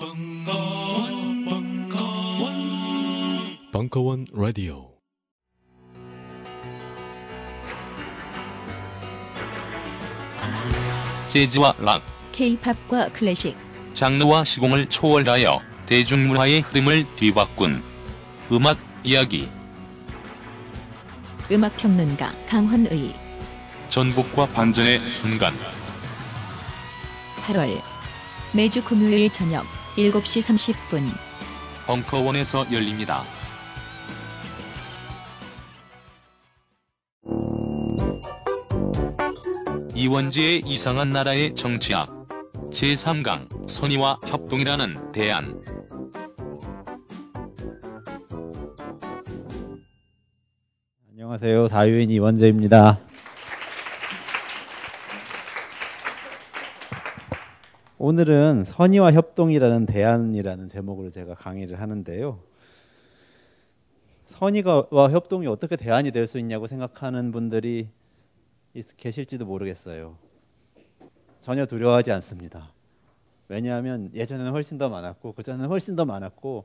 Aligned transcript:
벙커원, 0.00 1.44
벙커원, 1.44 2.54
벙커원 3.70 4.26
라디오. 4.32 4.94
재즈와 11.28 11.74
락, 11.80 12.02
K-팝과 12.32 13.10
클래식, 13.12 13.54
장르와 13.92 14.44
시공을 14.44 14.88
초월하여 14.88 15.60
대중문화의 15.84 16.62
흐름을 16.62 17.04
뒤바꾼 17.16 17.82
음악 18.52 18.78
이야기. 19.04 19.50
음악 21.52 21.76
평론가 21.76 22.32
강헌의 22.48 23.14
전복과 23.90 24.46
반전의 24.46 25.00
순간. 25.00 25.54
8월 27.44 27.82
매주 28.54 28.82
금요일 28.82 29.30
저녁 29.30 29.66
7시 29.96 30.42
30분 30.42 31.02
벙커원에서 31.86 32.72
열립니다. 32.72 33.24
이원지의 39.94 40.62
이상한 40.64 41.10
나라의 41.10 41.54
정치학 41.54 42.08
제3강 42.70 43.68
선의와 43.68 44.20
협동이라는 44.26 45.12
대안 45.12 45.60
안녕하세요. 51.10 51.68
자유인 51.68 52.10
이원재입니다. 52.10 52.98
오늘은 58.02 58.64
선의와 58.64 59.12
협동이라는 59.12 59.84
대안이라는 59.84 60.68
제목으로 60.68 61.10
제가 61.10 61.34
강의를 61.34 61.78
하는데요. 61.82 62.40
선의와 64.24 65.10
협동이 65.10 65.46
어떻게 65.46 65.76
대안이 65.76 66.10
될 66.10 66.26
수 66.26 66.38
있냐고 66.38 66.66
생각하는 66.66 67.30
분들이 67.30 67.88
있- 68.72 68.96
계실지도 68.96 69.44
모르겠어요. 69.44 70.16
전혀 71.42 71.66
두려워하지 71.66 72.10
않습니다. 72.12 72.72
왜냐하면 73.48 74.10
예전에는 74.14 74.50
훨씬 74.52 74.78
더 74.78 74.88
많았고 74.88 75.34
그전에는 75.34 75.68
훨씬 75.68 75.94
더 75.94 76.06
많았고 76.06 76.64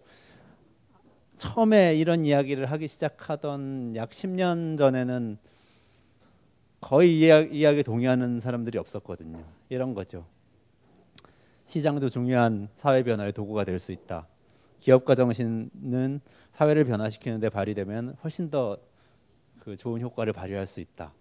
처음에 1.35 1.95
이런 1.97 2.23
이야기를 2.23 2.67
하기 2.67 2.87
시작하던 2.87 3.97
약 3.97 4.11
10년 4.11 4.77
전에는 4.77 5.37
거의 6.79 7.19
이야, 7.19 7.41
이야기 7.41 7.83
동의하는 7.83 8.39
사람들이 8.39 8.77
없었거든요. 8.77 9.43
이런 9.67 9.93
거죠. 9.93 10.25
시장도 11.65 12.09
중요한 12.09 12.69
사회 12.75 13.03
변화의 13.03 13.33
도구가 13.33 13.63
될 13.63 13.79
수 13.79 13.91
있다. 13.91 14.27
기업가 14.79 15.15
정신은 15.15 16.19
사회를 16.51 16.85
변화시키는데 16.85 17.49
발휘되면 17.49 18.17
훨씬 18.23 18.49
더 18.49 18.77
그 19.65 19.75
좋은 19.75 19.99
효과를 19.99 20.31
발휘할 20.31 20.67
수 20.67 20.79
있다. 20.79 21.11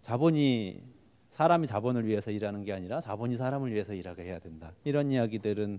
자본이 0.00 0.82
사람이 1.30 1.68
자본을 1.68 2.06
위해서 2.06 2.32
일하는 2.32 2.64
게 2.64 2.72
아니라 2.72 3.00
자본이 3.00 3.36
사람을 3.36 3.72
위해서 3.72 3.94
일하게 3.94 4.24
해야 4.24 4.40
된다. 4.40 4.72
이런 4.82 5.12
이야기들은 5.12 5.78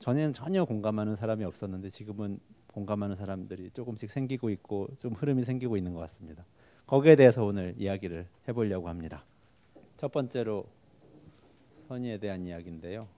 전에는 0.00 0.32
전혀 0.32 0.64
공감하는 0.64 1.14
사람이 1.14 1.44
없었는데 1.44 1.90
지금은 1.90 2.40
공감하는 2.66 3.14
사람들이 3.14 3.70
조금씩 3.70 4.10
생기고 4.10 4.50
있고 4.50 4.88
좀 4.98 5.12
흐름이 5.12 5.44
생기고 5.44 5.76
있는 5.76 5.94
것 5.94 6.00
같습니다. 6.00 6.44
거기에 6.86 7.14
대해서 7.14 7.44
오늘 7.44 7.76
이야기를 7.78 8.26
해보려고 8.48 8.88
합니다. 8.88 9.24
첫 9.96 10.10
번째로 10.10 10.64
선의에 11.88 12.18
대한 12.18 12.46
이야기인데요. 12.46 13.08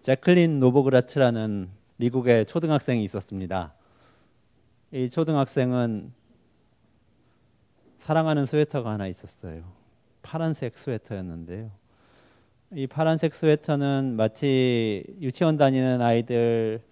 제클린 0.00 0.60
노보그라츠라는 0.60 1.68
미국의 1.96 2.46
초등학생이 2.46 3.02
있었습니다. 3.04 3.74
이 4.92 5.08
초등학생은 5.08 6.12
사랑하는 7.98 8.46
스웨터가 8.46 8.90
하나 8.90 9.06
있었어요. 9.06 9.64
파란색 10.22 10.76
스웨터였는데요. 10.76 11.70
이 12.74 12.86
파란색 12.86 13.34
스웨터는 13.34 14.14
마치 14.16 15.04
유치원 15.20 15.56
다니는 15.56 16.00
아이들 16.02 16.82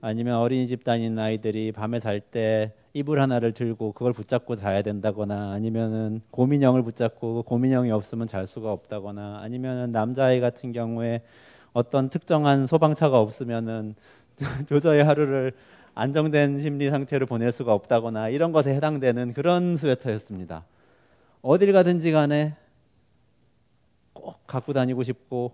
아니면 0.00 0.36
어린이집 0.36 0.84
다니는 0.84 1.18
아이들이 1.18 1.72
밤에 1.72 1.98
잘 1.98 2.20
때 2.20 2.74
이불 2.96 3.20
하나를 3.20 3.52
들고 3.52 3.92
그걸 3.92 4.14
붙잡고 4.14 4.56
자야 4.56 4.80
된다거나 4.80 5.52
아니면은 5.52 6.22
곰인형을 6.30 6.82
붙잡고 6.82 7.42
곰인형이 7.42 7.90
없으면 7.90 8.26
잘 8.26 8.46
수가 8.46 8.72
없다거나 8.72 9.40
아니면은 9.42 9.92
남자아이 9.92 10.40
같은 10.40 10.72
경우에 10.72 11.20
어떤 11.74 12.08
특정한 12.08 12.66
소방차가 12.66 13.20
없으면은 13.20 13.96
도저히 14.66 15.02
하루를 15.02 15.52
안정된 15.94 16.58
심리 16.58 16.88
상태를 16.88 17.26
보낼 17.26 17.52
수가 17.52 17.74
없다거나 17.74 18.30
이런 18.30 18.50
것에 18.50 18.74
해당되는 18.74 19.34
그런 19.34 19.76
스웨터였습니다. 19.76 20.64
어딜 21.42 21.74
가든지 21.74 22.12
간에 22.12 22.56
꼭 24.14 24.38
갖고 24.46 24.72
다니고 24.72 25.02
싶고 25.02 25.52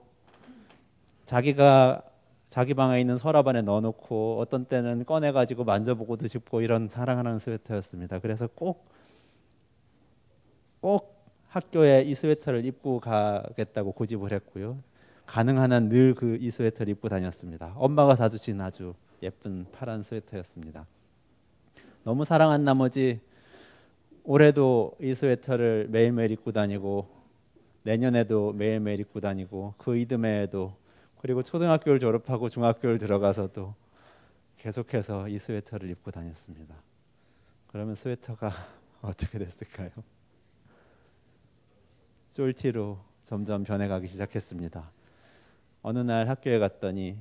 자기가 1.27 2.03
자기 2.53 2.75
방에 2.75 3.01
있는 3.01 3.17
서랍 3.17 3.49
안에 3.49 3.63
넣어놓고 3.63 4.39
어떤 4.39 4.67
때는 4.67 5.07
꺼내가지고 5.07 5.65
만져보고도 5.65 6.29
싶고 6.29 6.61
이런 6.61 6.87
사랑하는 6.87 7.39
스웨터였습니다. 7.39 8.19
그래서 8.19 8.47
꼭, 8.47 8.85
꼭 10.83 11.25
학교에 11.49 12.03
이 12.03 12.15
스웨터를 12.15 12.67
입고 12.67 13.01
가겠다고 13.01 13.93
고집을 13.93 14.33
했고요. 14.33 14.77
가능한 15.25 15.73
한 15.73 15.89
늘 15.89 16.15
그 16.15 16.37
이 16.39 16.51
스웨터를 16.51 16.91
입고 16.91 17.09
다녔습니다. 17.09 17.73
엄마가 17.77 18.17
사주신 18.17 18.61
아주 18.61 18.93
예쁜 19.23 19.65
파란 19.73 20.03
스웨터였습니다. 20.03 20.87
너무 22.05 22.27
사랑한 22.27 22.65
나머지 22.67 23.21
올해도 24.25 24.93
이 25.01 25.15
스웨터를 25.15 25.87
매일매일 25.89 26.33
입고 26.33 26.53
다니고 26.53 27.09
내년에도 27.85 28.53
매일매일 28.53 29.01
입고 29.01 29.21
다니고 29.21 29.73
그 29.79 29.97
이듬해에도 29.97 30.82
그리고 31.23 31.41
초등학교를 31.41 32.01
졸업하고 32.01 32.49
중학교를 32.49 32.99
들어가서도 32.99 33.77
계속해서 34.59 35.29
이 35.29 35.39
스웨터를 35.39 35.89
입고 35.91 36.11
다녔습니다. 36.11 36.75
그러면 37.69 37.95
스웨터가 37.95 38.51
어떻게 39.03 39.39
됐을까요? 39.39 39.91
쫄티로 42.29 42.99
점점 43.23 43.63
변해가기 43.63 44.09
시작했습니다. 44.09 44.91
어느 45.83 46.01
날 46.01 46.29
학교에 46.29 46.59
갔더니 46.59 47.17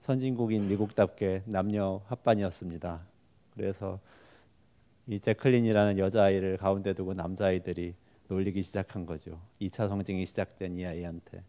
선진국인 0.00 0.68
미국답게 0.68 1.42
남녀 1.44 2.00
합반이었습니다. 2.06 3.06
그래서 3.52 4.00
이 5.06 5.20
제클린이라는 5.20 5.98
여자아이를 5.98 6.56
가운데 6.56 6.94
두고 6.94 7.12
남자아이들이 7.12 7.94
놀리기 8.28 8.62
시작한 8.62 9.04
거죠. 9.04 9.38
2차 9.60 9.88
성징이 9.88 10.24
시작된 10.24 10.78
이 10.78 10.86
아이한테 10.86 11.42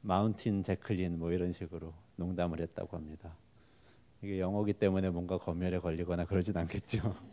mountain 0.00 0.62
제클린 0.62 1.18
뭐 1.18 1.32
이런 1.32 1.52
식으로 1.52 1.92
농담을 2.16 2.60
했다고 2.60 2.96
합니다. 2.96 3.36
이게 4.22 4.40
영어기 4.40 4.72
때문에 4.72 5.10
뭔가 5.10 5.38
검열에 5.38 5.78
걸리거나 5.78 6.24
그러진 6.24 6.56
않겠죠. 6.56 7.14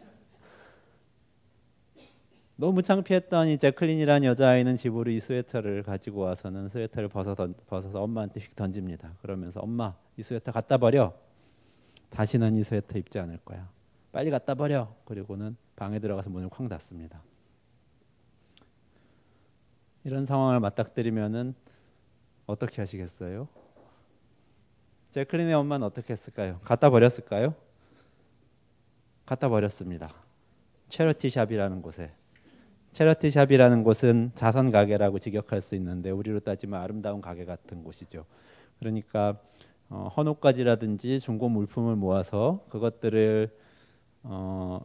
너무 2.56 2.81
창피했던 2.81 3.47
이 3.47 3.57
제클린이라는 3.57 4.28
여자아이는 4.28 4.75
집으로 4.75 5.09
이 5.12 5.19
스웨터를 5.19 5.84
가지고 5.84 6.22
와서는 6.22 6.69
스웨터를 6.69 7.09
벗어 7.09 7.34
던, 7.35 7.56
벗어서 7.68 8.01
엄마한테 8.01 8.40
휙 8.40 8.56
던집니다. 8.56 9.18
그러면서 9.22 9.59
엄마 9.59 9.95
이 10.18 10.24
스웨터 10.24 10.51
갖다 10.51 10.78
버려. 10.78 11.13
다시는 12.09 12.56
이 12.56 12.63
스웨터 12.63 13.00
입지 13.00 13.18
않을 13.19 13.40
거야. 13.40 13.69
빨리 14.12 14.30
갖다 14.30 14.53
버려. 14.53 14.95
그리고는 15.06 15.57
방에 15.75 15.97
들어가서 16.00 16.30
문을 16.30 16.50
쾅 16.50 16.69
닫습니다. 16.69 17.24
이런 20.03 20.25
상황을 20.25 20.59
맞닥뜨리면은 20.59 21.56
어떻게 22.45 22.81
하시겠어요? 22.81 23.47
제클린의 25.09 25.53
엄마는 25.53 25.85
어떻게 25.85 26.13
했을까요? 26.13 26.59
갖다 26.63 26.89
버렸을까요? 26.89 27.53
갖다 29.25 29.47
버렸습니다. 29.50 30.13
체러티 30.89 31.29
샵이라는 31.29 31.81
곳에. 31.81 32.12
체러티 32.91 33.31
샵이라는 33.31 33.83
곳은 33.83 34.31
자선 34.35 34.71
가게라고 34.71 35.19
직역할 35.19 35.62
수 35.62 35.75
있는데 35.75 36.12
우리로 36.12 36.39
따지면 36.39 36.81
아름다운 36.81 37.21
가게 37.21 37.45
같은 37.45 37.83
곳이죠. 37.83 38.25
그러니까 38.79 39.39
어, 39.89 40.07
헌옷가지라든지 40.15 41.19
중고 41.19 41.50
물품을 41.50 41.95
모아서 41.95 42.65
그것들을 42.69 43.50
어, 44.23 44.81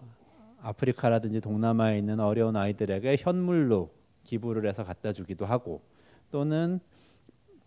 아프리카라든지 0.60 1.40
동남아에 1.40 1.98
있는 1.98 2.20
어려운 2.20 2.56
아이들에게 2.56 3.16
현물로 3.18 3.90
기부를 4.24 4.68
해서 4.68 4.84
갖다 4.84 5.12
주기도 5.12 5.46
하고 5.46 5.82
또는 6.30 6.80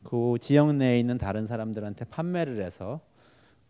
그 0.04 0.38
지역 0.40 0.74
내에 0.76 1.00
있는 1.00 1.18
다른 1.18 1.48
사람들한테 1.48 2.06
판매를 2.06 2.64
해서 2.64 3.02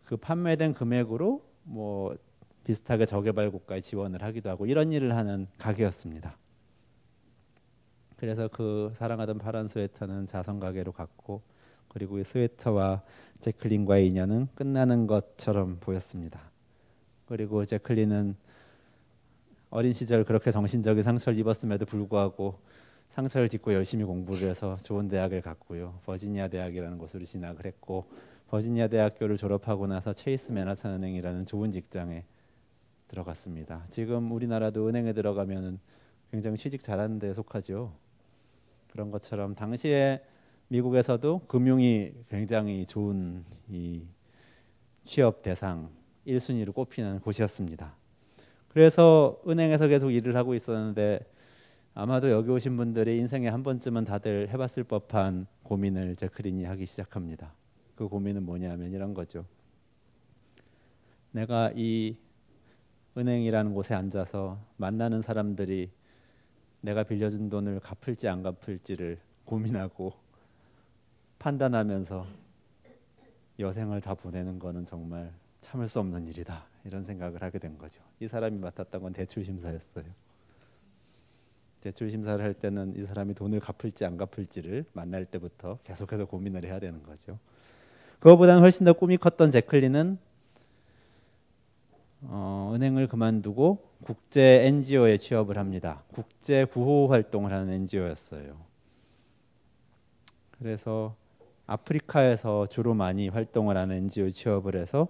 그 0.04 0.16
판매된 0.16 0.74
금액으로 0.74 1.42
뭐 1.64 2.16
비슷하게 2.64 3.06
저개발 3.06 3.50
국가에 3.50 3.80
지원을 3.80 4.22
하기도 4.22 4.50
하고 4.50 4.66
이런 4.66 4.92
일을 4.92 5.14
하는 5.16 5.46
가게였습니다. 5.58 6.36
그래서 8.16 8.48
그 8.48 8.92
사랑하던 8.94 9.38
파란 9.38 9.66
스웨터는 9.66 10.26
자선 10.26 10.60
가게로 10.60 10.92
갔고 10.92 11.42
그리고 11.88 12.18
이 12.18 12.24
스웨터와 12.24 13.02
제클린과의 13.40 14.06
인연은 14.06 14.48
끝나는 14.54 15.06
것처럼 15.08 15.78
보였습니다. 15.80 16.40
그리고 17.26 17.64
제클린은 17.64 18.36
어린 19.70 19.92
시절 19.92 20.24
그렇게 20.24 20.50
정신적인 20.50 21.02
상처를 21.02 21.38
입었음에도 21.38 21.86
불구하고 21.86 22.58
상처를 23.12 23.50
딛고 23.50 23.74
열심히 23.74 24.06
공부를 24.06 24.48
해서 24.48 24.78
좋은 24.78 25.06
대학을 25.06 25.42
갔고요. 25.42 25.98
버지니아 26.06 26.48
대학이라는 26.48 26.96
곳으로 26.96 27.26
진학을 27.26 27.66
했고 27.66 28.06
버지니아 28.48 28.88
대학교를 28.88 29.36
졸업하고 29.36 29.86
나서 29.86 30.14
체이스 30.14 30.52
맨하탄 30.52 30.94
은행이라는 30.94 31.44
좋은 31.44 31.70
직장에 31.70 32.24
들어갔습니다. 33.08 33.84
지금 33.90 34.32
우리나라도 34.32 34.88
은행에 34.88 35.12
들어가면은 35.12 35.78
굉장히 36.30 36.56
취직 36.56 36.82
잘하는 36.82 37.18
데 37.18 37.34
속하죠. 37.34 37.92
그런 38.90 39.10
것처럼 39.10 39.54
당시에 39.54 40.22
미국에서도 40.68 41.42
금융이 41.48 42.12
굉장히 42.30 42.86
좋은 42.86 43.44
이 43.68 44.06
취업 45.04 45.42
대상 45.42 45.90
1순위로 46.26 46.72
꼽히는 46.72 47.20
곳이었습니다. 47.20 47.94
그래서 48.68 49.38
은행에서 49.46 49.88
계속 49.88 50.12
일을 50.12 50.34
하고 50.34 50.54
있었는데 50.54 51.30
아마도 51.94 52.30
여기 52.30 52.50
오신 52.50 52.76
분들이 52.78 53.18
인생에 53.18 53.48
한 53.48 53.62
번쯤은 53.62 54.06
다들 54.06 54.48
해봤을 54.48 54.84
법한 54.84 55.46
고민을 55.62 56.16
제크린이 56.16 56.64
하기 56.64 56.86
시작합니다. 56.86 57.52
그 57.94 58.08
고민은 58.08 58.44
뭐냐면 58.44 58.92
이런 58.92 59.12
거죠. 59.12 59.44
내가 61.32 61.70
이 61.74 62.16
은행이라는 63.16 63.74
곳에 63.74 63.94
앉아서 63.94 64.58
만나는 64.78 65.20
사람들이 65.20 65.90
내가 66.80 67.02
빌려준 67.02 67.50
돈을 67.50 67.80
갚을지 67.80 68.26
안 68.26 68.42
갚을지를 68.42 69.18
고민하고 69.44 70.14
판단하면서 71.38 72.26
여생을 73.58 74.00
다 74.00 74.14
보내는 74.14 74.58
거는 74.58 74.86
정말 74.86 75.30
참을 75.60 75.86
수 75.86 76.00
없는 76.00 76.26
일이다 76.26 76.64
이런 76.84 77.04
생각을 77.04 77.42
하게 77.42 77.58
된 77.58 77.76
거죠. 77.76 78.02
이 78.18 78.26
사람이 78.26 78.58
맡았던 78.58 79.02
건 79.02 79.12
대출 79.12 79.44
심사였어요. 79.44 80.06
대출 81.82 82.10
심사를 82.10 82.42
할 82.42 82.54
때는 82.54 82.94
이 82.96 83.04
사람이 83.04 83.34
돈을 83.34 83.58
갚을지 83.58 84.04
안 84.04 84.16
갚을지를 84.16 84.84
만날 84.92 85.24
때부터 85.24 85.78
계속해서 85.84 86.26
고민을 86.26 86.64
해야 86.64 86.78
되는 86.78 87.02
거죠. 87.02 87.38
그거보다는 88.20 88.62
훨씬 88.62 88.86
더 88.86 88.92
꿈이 88.92 89.16
컸던 89.16 89.50
제클린은 89.50 90.16
어, 92.22 92.70
은행을 92.74 93.08
그만두고 93.08 93.84
국제 94.04 94.62
NGO에 94.64 95.16
취업을 95.16 95.58
합니다. 95.58 96.04
국제 96.12 96.64
구호 96.64 97.08
활동을 97.08 97.52
하는 97.52 97.72
NGO였어요. 97.72 98.56
그래서 100.52 101.16
아프리카에서 101.66 102.66
주로 102.66 102.94
많이 102.94 103.28
활동을 103.28 103.76
하는 103.76 103.96
NGO 103.96 104.30
취업을 104.30 104.76
해서 104.76 105.08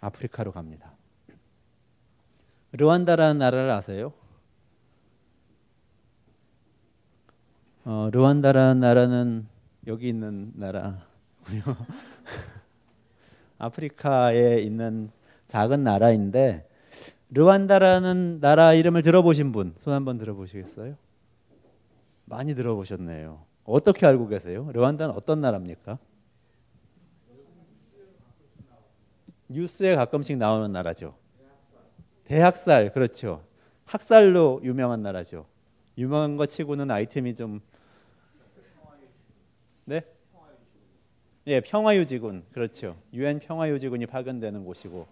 아프리카로 0.00 0.52
갑니다. 0.52 0.92
르완다라는 2.72 3.38
나라를 3.38 3.70
아세요? 3.70 4.12
어, 7.90 8.10
르완다라는 8.12 8.80
나라는 8.80 9.46
여기 9.86 10.10
있는 10.10 10.52
나라고요. 10.56 10.98
아프리카에 13.56 14.60
있는 14.60 15.10
작은 15.46 15.84
나라인데 15.84 16.68
르완다라는 17.30 18.40
나라 18.42 18.74
이름을 18.74 19.00
들어보신 19.00 19.52
분 19.52 19.74
손 19.78 19.94
한번 19.94 20.18
들어보시겠어요? 20.18 20.96
많이 22.26 22.54
들어보셨네요. 22.54 23.40
어떻게 23.64 24.04
알고 24.04 24.28
계세요? 24.28 24.68
르완다는 24.70 25.14
어떤 25.14 25.40
나라입니까? 25.40 25.98
뉴스에 29.48 29.96
가끔씩 29.96 30.36
나오는 30.36 30.70
나라죠. 30.70 31.14
대학살 32.24 32.92
그렇죠. 32.92 33.42
학살로 33.86 34.60
유명한 34.62 35.00
나라죠. 35.00 35.46
유명한 35.96 36.36
것 36.36 36.50
치고는 36.50 36.90
아이템이 36.90 37.34
좀 37.34 37.62
네? 39.88 40.02
예, 41.46 41.60
평화유지군 41.62 42.44
그렇죠. 42.52 42.94
유엔 43.14 43.38
평화유지군이 43.38 44.04
파견되는 44.04 44.62
곳이고 44.66 45.06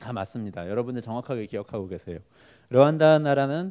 다 0.00 0.12
맞습니다. 0.12 0.68
여러분들 0.68 1.00
정확하게 1.00 1.46
기억하고 1.46 1.86
계세요. 1.86 2.18
르완다 2.70 3.20
나라는 3.20 3.70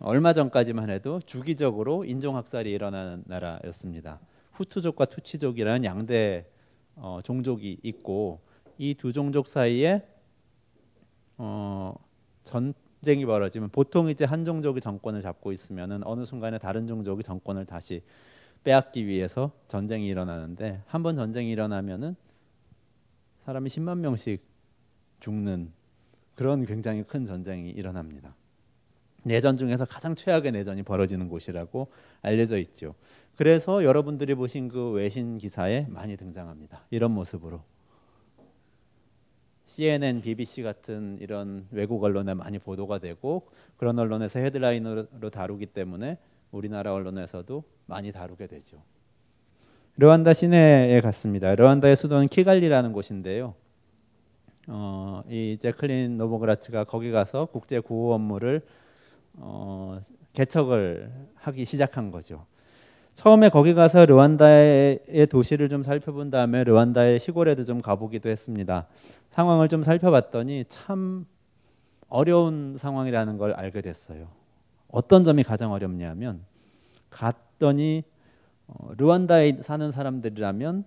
얼마 0.00 0.34
전까지만 0.34 0.90
해도 0.90 1.18
주기적으로 1.24 2.04
인종학살이 2.04 2.70
일어나는 2.70 3.24
나라였습니다. 3.26 4.20
후투족과 4.52 5.06
투치족이라는 5.06 5.84
양대 5.84 6.44
어, 6.96 7.20
종족이 7.24 7.78
있고 7.82 8.40
이 8.76 8.92
두 8.98 9.14
종족 9.14 9.46
사이에 9.46 10.06
어, 11.38 11.94
전쟁이 12.44 13.24
벌어지면 13.24 13.70
보통 13.70 14.10
이제 14.10 14.26
한 14.26 14.44
종족이 14.44 14.82
정권을 14.82 15.22
잡고 15.22 15.52
있으면은 15.52 16.02
어느 16.04 16.26
순간에 16.26 16.58
다른 16.58 16.86
종족이 16.86 17.22
정권을 17.22 17.64
다시 17.64 18.02
빼앗기 18.66 19.06
위해서 19.06 19.52
전쟁이 19.68 20.08
일어나는데 20.08 20.82
한 20.86 21.02
번 21.02 21.14
전쟁이 21.14 21.50
일어나면은 21.52 22.16
사람이 23.44 23.68
10만 23.70 23.98
명씩 23.98 24.44
죽는 25.20 25.72
그런 26.34 26.66
굉장히 26.66 27.04
큰 27.04 27.24
전쟁이 27.24 27.70
일어납니다. 27.70 28.34
내전 29.22 29.56
중에서 29.56 29.84
가장 29.84 30.14
최악의 30.14 30.52
내전이 30.52 30.82
벌어지는 30.82 31.28
곳이라고 31.28 31.88
알려져 32.22 32.58
있죠. 32.58 32.94
그래서 33.36 33.84
여러분들이 33.84 34.34
보신 34.34 34.68
그 34.68 34.90
외신 34.90 35.38
기사에 35.38 35.86
많이 35.88 36.16
등장합니다. 36.16 36.86
이런 36.90 37.12
모습으로. 37.12 37.62
CNN, 39.64 40.22
BBC 40.22 40.62
같은 40.62 41.18
이런 41.20 41.66
외국 41.70 42.02
언론에 42.02 42.34
많이 42.34 42.58
보도가 42.58 42.98
되고 42.98 43.48
그런 43.76 43.98
언론에서 43.98 44.38
헤드라인으로 44.38 45.30
다루기 45.30 45.66
때문에 45.66 46.18
우리나라 46.50 46.92
언론에서도 46.94 47.64
많이 47.86 48.12
다루게 48.12 48.46
되죠. 48.46 48.82
르완다 49.96 50.34
시내에 50.34 51.00
갔습니다. 51.00 51.54
르완다의 51.54 51.96
수도는 51.96 52.28
키갈리라는 52.28 52.92
곳인데요. 52.92 53.54
어, 54.68 55.22
이 55.28 55.56
제클린 55.60 56.18
노보그라츠가 56.18 56.84
거기 56.84 57.10
가서 57.10 57.46
국제 57.46 57.80
구호 57.80 58.12
업무를 58.12 58.62
어, 59.34 59.98
개척을 60.32 61.12
하기 61.34 61.64
시작한 61.64 62.10
거죠. 62.10 62.46
처음에 63.14 63.48
거기 63.48 63.72
가서 63.72 64.04
르완다의 64.04 65.26
도시를 65.30 65.70
좀 65.70 65.82
살펴본 65.82 66.30
다음에 66.30 66.64
르완다의 66.64 67.18
시골에도 67.18 67.64
좀 67.64 67.80
가보기도 67.80 68.28
했습니다. 68.28 68.86
상황을 69.30 69.68
좀 69.68 69.82
살펴봤더니 69.82 70.66
참 70.68 71.24
어려운 72.08 72.76
상황이라는 72.76 73.38
걸 73.38 73.52
알게 73.52 73.80
됐어요. 73.80 74.28
어떤 74.96 75.24
점이 75.24 75.42
가장 75.42 75.72
어렵냐면 75.72 76.42
갔더니 77.10 78.02
어, 78.66 78.94
르완다에 78.96 79.58
사는 79.60 79.92
사람들이라면 79.92 80.86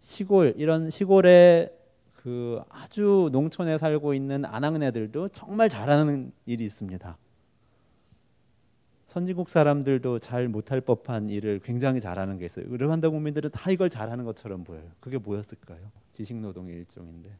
시골 0.00 0.54
이런 0.56 0.90
시골에 0.90 1.76
그 2.12 2.62
아주 2.68 3.30
농촌에 3.32 3.78
살고 3.78 4.14
있는 4.14 4.44
아낙네들도 4.44 5.26
정말 5.30 5.68
잘하는 5.68 6.30
일이 6.46 6.64
있습니다. 6.64 7.18
선진국 9.08 9.50
사람들도 9.50 10.20
잘 10.20 10.46
못할 10.46 10.80
법한 10.80 11.30
일을 11.30 11.58
굉장히 11.64 12.00
잘하는 12.00 12.38
게 12.38 12.44
있어요. 12.44 12.64
르완다 12.68 13.10
국민들은 13.10 13.50
다 13.50 13.72
이걸 13.72 13.90
잘하는 13.90 14.24
것처럼 14.24 14.62
보여요. 14.62 14.88
그게 15.00 15.18
뭐였을까요? 15.18 15.90
지식 16.12 16.36
노동의 16.36 16.76
일종인데 16.76 17.36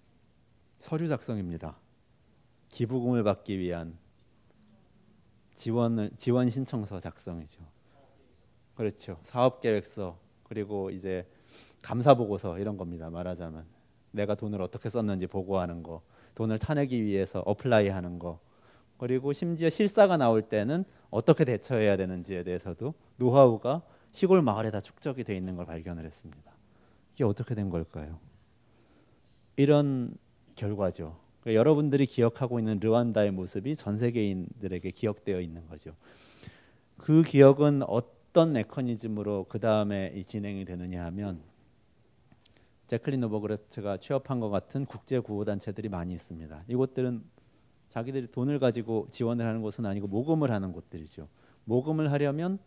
서류 0.79 1.07
작성입니다. 1.07 1.79
기부금을 2.71 3.23
받기 3.23 3.61
위한 3.61 3.97
지원을 5.55 6.11
지원 6.17 6.51
신청서 6.51 7.01
작성이죠. 7.01 7.61
그렇죠. 8.75 9.19
사업 9.23 9.61
계획서 9.61 10.19
그리고 10.43 10.91
이제 10.91 11.29
감사 11.81 12.15
보고서 12.15 12.59
이런 12.59 12.77
겁니다. 12.77 13.11
말하자면 13.11 13.65
내가 14.11 14.35
돈을 14.35 14.63
어떻게 14.63 14.89
썼는지 14.89 15.27
보고하는 15.27 15.83
거, 15.83 16.03
돈을 16.35 16.59
타내기 16.59 17.03
위해서 17.05 17.41
apply 17.41 17.89
하는 17.89 18.19
거, 18.19 18.41
그리고 18.97 19.33
심지어 19.33 19.69
실사가 19.69 20.17
나올 20.17 20.43
때는 20.43 20.85
어떻게 21.11 21.45
대처해야 21.45 21.97
되는지에 21.97 22.45
대해서도 22.45 22.95
노하우가 23.17 23.83
시골 24.13 24.43
마을에 24.43 24.71
다 24.71 24.81
축적이 24.81 25.25
돼 25.25 25.37
있는 25.37 25.57
걸 25.57 25.67
발견을 25.67 26.05
했습니다. 26.05 26.53
이게 27.15 27.25
어떻게 27.25 27.55
된 27.55 27.71
걸까요? 27.71 28.21
이런 29.57 30.17
결과죠. 30.55 31.24
그러니까 31.45 31.59
여러분들이 31.61 32.07
기억하고 32.07 32.59
있는 32.59 32.81
르완다의 32.81 33.31
모습이 33.31 33.77
전 33.77 33.99
세계인들에게 33.99 34.91
기억되어 34.91 35.41
있는 35.41 35.67
거죠. 35.67 35.95
그 36.97 37.23
기억은 37.23 37.83
어떤 37.83 38.53
메커니즘으로 38.55 39.45
그 39.51 39.61
다음에 39.61 40.19
진행이 40.23 40.65
되느냐 40.65 41.05
하면 41.05 41.43
제클린 42.87 43.21
노버그레츠가 43.21 43.99
취업한 43.99 44.41
것 44.41 44.49
같은 44.49 44.87
국제 44.87 45.19
구호 45.19 45.45
단체들이 45.45 45.91
많이 45.91 46.15
있습니다. 46.15 46.65
이곳들은 46.67 47.23
자기들이 47.91 48.29
돈을 48.29 48.59
가지고 48.59 49.07
지원을 49.11 49.45
하는 49.45 49.61
곳은 49.61 49.85
아니고 49.85 50.07
모금을 50.07 50.51
하는 50.51 50.73
곳들이죠. 50.73 51.29
모금을 51.67 52.11
하려면 52.11 52.59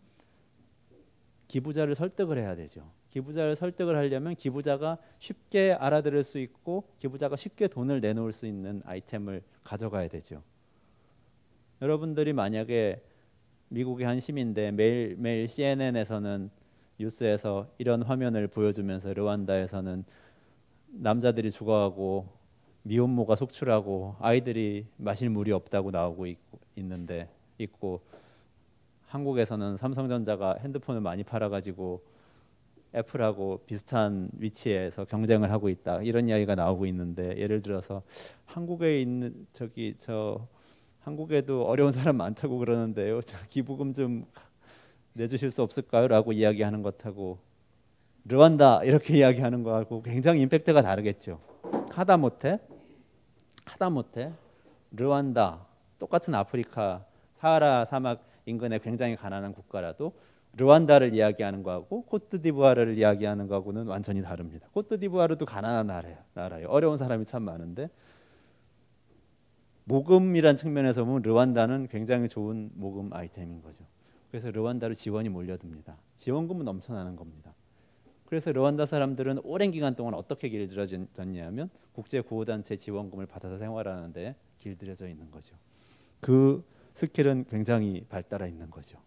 기부자를 1.48 1.94
설득을 1.94 2.38
해야 2.38 2.54
되죠. 2.54 2.90
기부자를 3.08 3.56
설득을 3.56 3.96
하려면 3.96 4.36
기부자가 4.36 4.98
쉽게 5.18 5.72
알아들을 5.72 6.22
수 6.22 6.38
있고 6.38 6.84
기부자가 6.98 7.36
쉽게 7.36 7.68
돈을 7.68 8.00
내놓을 8.00 8.32
수 8.32 8.46
있는 8.46 8.82
아이템을 8.84 9.42
가져가야 9.64 10.08
되죠. 10.08 10.42
여러분들이 11.80 12.32
만약에 12.34 13.02
미국의 13.70 14.06
한 14.06 14.20
시민인데 14.20 14.72
매일 14.72 15.16
매일 15.18 15.48
CNN에서는 15.48 16.50
뉴스에서 16.98 17.68
이런 17.78 18.02
화면을 18.02 18.46
보여주면서 18.48 19.14
르완다에서는 19.14 20.04
남자들이 20.88 21.50
죽어가고 21.50 22.28
미혼모가 22.82 23.36
속출하고 23.36 24.16
아이들이 24.18 24.86
마실 24.96 25.30
물이 25.30 25.52
없다고 25.52 25.90
나오고 25.90 26.26
있고, 26.26 26.58
있는데 26.76 27.28
있고 27.58 28.00
한국에서는 29.08 29.76
삼성전자가 29.76 30.56
핸드폰을 30.60 31.00
많이 31.00 31.24
팔아가지고 31.24 32.02
애플하고 32.94 33.60
비슷한 33.66 34.30
위치에서 34.38 35.04
경쟁을 35.04 35.50
하고 35.50 35.68
있다 35.68 36.02
이런 36.02 36.28
이야기가 36.28 36.54
나오고 36.54 36.86
있는데 36.86 37.36
예를 37.36 37.60
들어서 37.62 38.02
한국에 38.46 39.00
있는 39.00 39.46
저기 39.52 39.94
저 39.98 40.46
한국에도 41.00 41.64
어려운 41.66 41.90
사람 41.90 42.16
많다고 42.16 42.58
그러는데요. 42.58 43.20
저 43.22 43.38
기부금 43.48 43.94
좀 43.94 44.26
내주실 45.14 45.50
수 45.50 45.62
없을까요?라고 45.62 46.32
이야기하는 46.32 46.82
것하고 46.82 47.38
르완다 48.24 48.84
이렇게 48.84 49.16
이야기하는 49.18 49.62
거하고 49.62 50.02
굉장히 50.02 50.42
임팩트가 50.42 50.82
다르겠죠. 50.82 51.40
하다 51.92 52.18
못해 52.18 52.60
하다 53.64 53.90
못해 53.90 54.32
르완다 54.92 55.66
똑같은 55.98 56.34
아프리카 56.34 57.04
사하라 57.36 57.86
사막 57.86 58.27
인근에 58.48 58.78
굉장히 58.78 59.14
가난한 59.14 59.52
국가라도 59.52 60.12
르완다를 60.56 61.14
이야기하는 61.14 61.62
거하고 61.62 62.02
코트디부아르를 62.02 62.96
이야기하는 62.96 63.46
거하고는 63.46 63.86
완전히 63.86 64.22
다릅니다. 64.22 64.68
코트디부아르도 64.72 65.44
가난한 65.46 65.86
나라예요. 65.86 66.18
나라예요. 66.34 66.68
어려운 66.68 66.96
사람이 66.98 67.26
참 67.26 67.42
많은데 67.42 67.90
모금이란 69.84 70.56
측면에서 70.56 71.04
보면 71.04 71.22
르완다는 71.22 71.88
굉장히 71.88 72.28
좋은 72.28 72.70
모금 72.74 73.12
아이템인 73.12 73.62
거죠. 73.62 73.84
그래서 74.30 74.50
르완다로 74.50 74.94
지원이 74.94 75.28
몰려듭니다. 75.28 75.96
지원금은 76.16 76.64
넘쳐나는 76.64 77.16
겁니다. 77.16 77.54
그래서 78.26 78.52
르완다 78.52 78.84
사람들은 78.84 79.40
오랜 79.44 79.70
기간 79.70 79.94
동안 79.94 80.12
어떻게 80.12 80.50
길들여졌냐면 80.50 81.70
국제 81.92 82.20
구호단체 82.20 82.76
지원금을 82.76 83.24
받아서 83.26 83.56
생활하는데 83.56 84.34
길들여져 84.58 85.08
있는 85.08 85.30
거죠. 85.30 85.56
그 86.20 86.62
스킬은 86.98 87.44
굉장히 87.48 88.04
발달해 88.08 88.48
있는 88.48 88.72
거죠. 88.72 88.98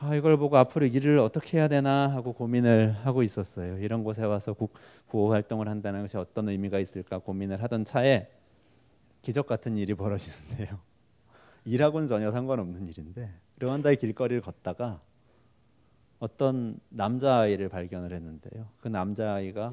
아, 0.00 0.16
이걸 0.16 0.36
보고 0.36 0.56
앞으로 0.56 0.86
일을 0.86 1.20
어떻게 1.20 1.58
해야 1.58 1.68
되나 1.68 2.08
하고 2.08 2.32
고민을 2.32 2.92
하고 3.04 3.22
있었어요. 3.22 3.78
이런 3.78 4.02
곳에 4.02 4.24
와서 4.24 4.52
국, 4.52 4.72
구호 5.06 5.30
활동을 5.32 5.68
한다는 5.68 6.00
것이 6.00 6.16
어떤 6.16 6.48
의미가 6.48 6.80
있을까 6.80 7.18
고민을 7.18 7.62
하던 7.62 7.84
차에 7.84 8.28
기적 9.22 9.46
같은 9.46 9.76
일이 9.76 9.94
벌어지는데요. 9.94 10.80
일하고는 11.66 12.08
전혀 12.08 12.32
상관없는 12.32 12.88
일인데 12.88 13.32
르완다의 13.58 13.96
길거리를 13.96 14.42
걷다가 14.42 15.00
어떤 16.18 16.80
남자아이를 16.88 17.68
발견을 17.68 18.12
했는데요. 18.12 18.66
그 18.80 18.88
남자아이가 18.88 19.72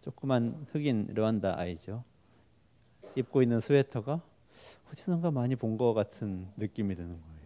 조그만 0.00 0.64
흑인 0.70 1.08
르완다 1.12 1.58
아이죠. 1.58 2.04
입고 3.16 3.42
있는 3.42 3.58
스웨터가 3.58 4.20
어디선가 4.92 5.30
많이 5.30 5.56
본 5.56 5.76
것 5.76 5.94
같은 5.94 6.48
느낌이 6.56 6.94
드는 6.94 7.08
거예요. 7.10 7.36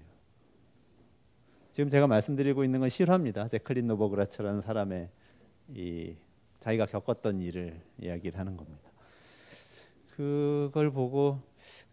지금 1.72 1.88
제가 1.90 2.06
말씀드리고 2.06 2.64
있는 2.64 2.80
건 2.80 2.88
실화입니다. 2.88 3.48
제클린 3.48 3.86
노버그라츠라는 3.86 4.60
사람의 4.60 5.08
이 5.74 6.16
자기가 6.60 6.86
겪었던 6.86 7.40
일을 7.40 7.80
이야기를 8.00 8.38
하는 8.38 8.56
겁니다. 8.56 8.90
그걸 10.10 10.90
보고 10.90 11.40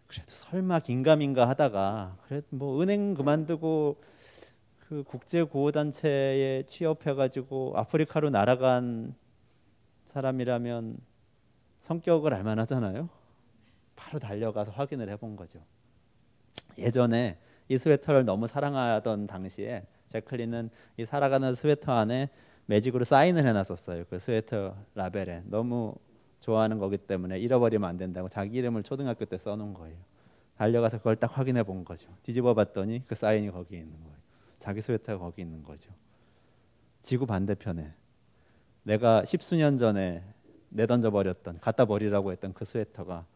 그래도 0.06 0.30
설마 0.30 0.80
긴가민가 0.80 1.48
하다가 1.48 2.18
그래 2.26 2.42
뭐 2.50 2.80
은행 2.82 3.14
그만두고 3.14 4.02
그 4.80 5.02
국제 5.04 5.42
구호 5.42 5.70
단체에 5.70 6.64
취업해 6.66 7.14
가지고 7.14 7.72
아프리카로 7.76 8.30
날아간 8.30 9.14
사람이라면 10.08 10.98
성격을 11.80 12.32
알만하잖아요. 12.34 13.08
바로 13.98 14.20
달려가서 14.20 14.70
확인을 14.72 15.10
해본 15.10 15.34
거죠. 15.34 15.58
예전에 16.78 17.36
이 17.68 17.76
스웨터를 17.76 18.24
너무 18.24 18.46
사랑하던 18.46 19.26
당시에 19.26 19.86
제클린은 20.06 20.70
이 20.96 21.04
사랑하는 21.04 21.54
스웨터 21.54 21.92
안에 21.92 22.30
매직으로 22.66 23.04
사인을 23.04 23.44
해놨었어요. 23.46 24.04
그 24.08 24.18
스웨터 24.18 24.76
라벨에 24.94 25.42
너무 25.46 25.94
좋아하는 26.40 26.78
거기 26.78 26.96
때문에 26.96 27.38
잃어버리면 27.40 27.88
안 27.88 27.96
된다고 27.96 28.28
자기 28.28 28.58
이름을 28.58 28.84
초등학교 28.84 29.24
때 29.24 29.36
써놓은 29.36 29.74
거예요. 29.74 29.96
달려가서 30.56 30.98
그걸 30.98 31.16
딱 31.16 31.36
확인해 31.36 31.64
본 31.64 31.84
거죠. 31.84 32.08
뒤집어 32.22 32.54
봤더니 32.54 33.02
그 33.06 33.14
사인이 33.14 33.50
거기에 33.50 33.80
있는 33.80 34.00
거예요. 34.00 34.16
자기 34.60 34.80
스웨터가 34.80 35.18
거기 35.18 35.42
있는 35.42 35.62
거죠. 35.62 35.90
지구 37.02 37.26
반대편에 37.26 37.92
내가 38.84 39.24
십수년 39.24 39.76
전에 39.76 40.22
내던져 40.68 41.10
버렸던 41.10 41.58
갖다 41.60 41.84
버리라고 41.84 42.30
했던 42.32 42.52
그 42.54 42.64
스웨터가 42.64 43.26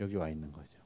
여기 0.00 0.16
와 0.16 0.28
있는 0.28 0.52
거죠. 0.52 0.80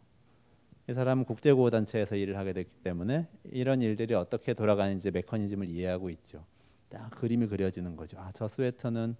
이 0.88 0.92
사람은 0.92 1.24
국제구호단체에서 1.24 2.16
일을 2.16 2.36
하게 2.38 2.52
됐기 2.52 2.76
때문에 2.76 3.28
이런 3.44 3.82
일들이 3.82 4.14
어떻게 4.14 4.54
돌아가는지 4.54 5.10
메커니즘을 5.10 5.68
이해하고 5.68 6.10
있죠. 6.10 6.44
딱 6.88 7.10
그림이 7.10 7.48
그려지는 7.48 7.96
거죠. 7.96 8.18
아, 8.20 8.30
저 8.32 8.46
스웨터는 8.46 9.16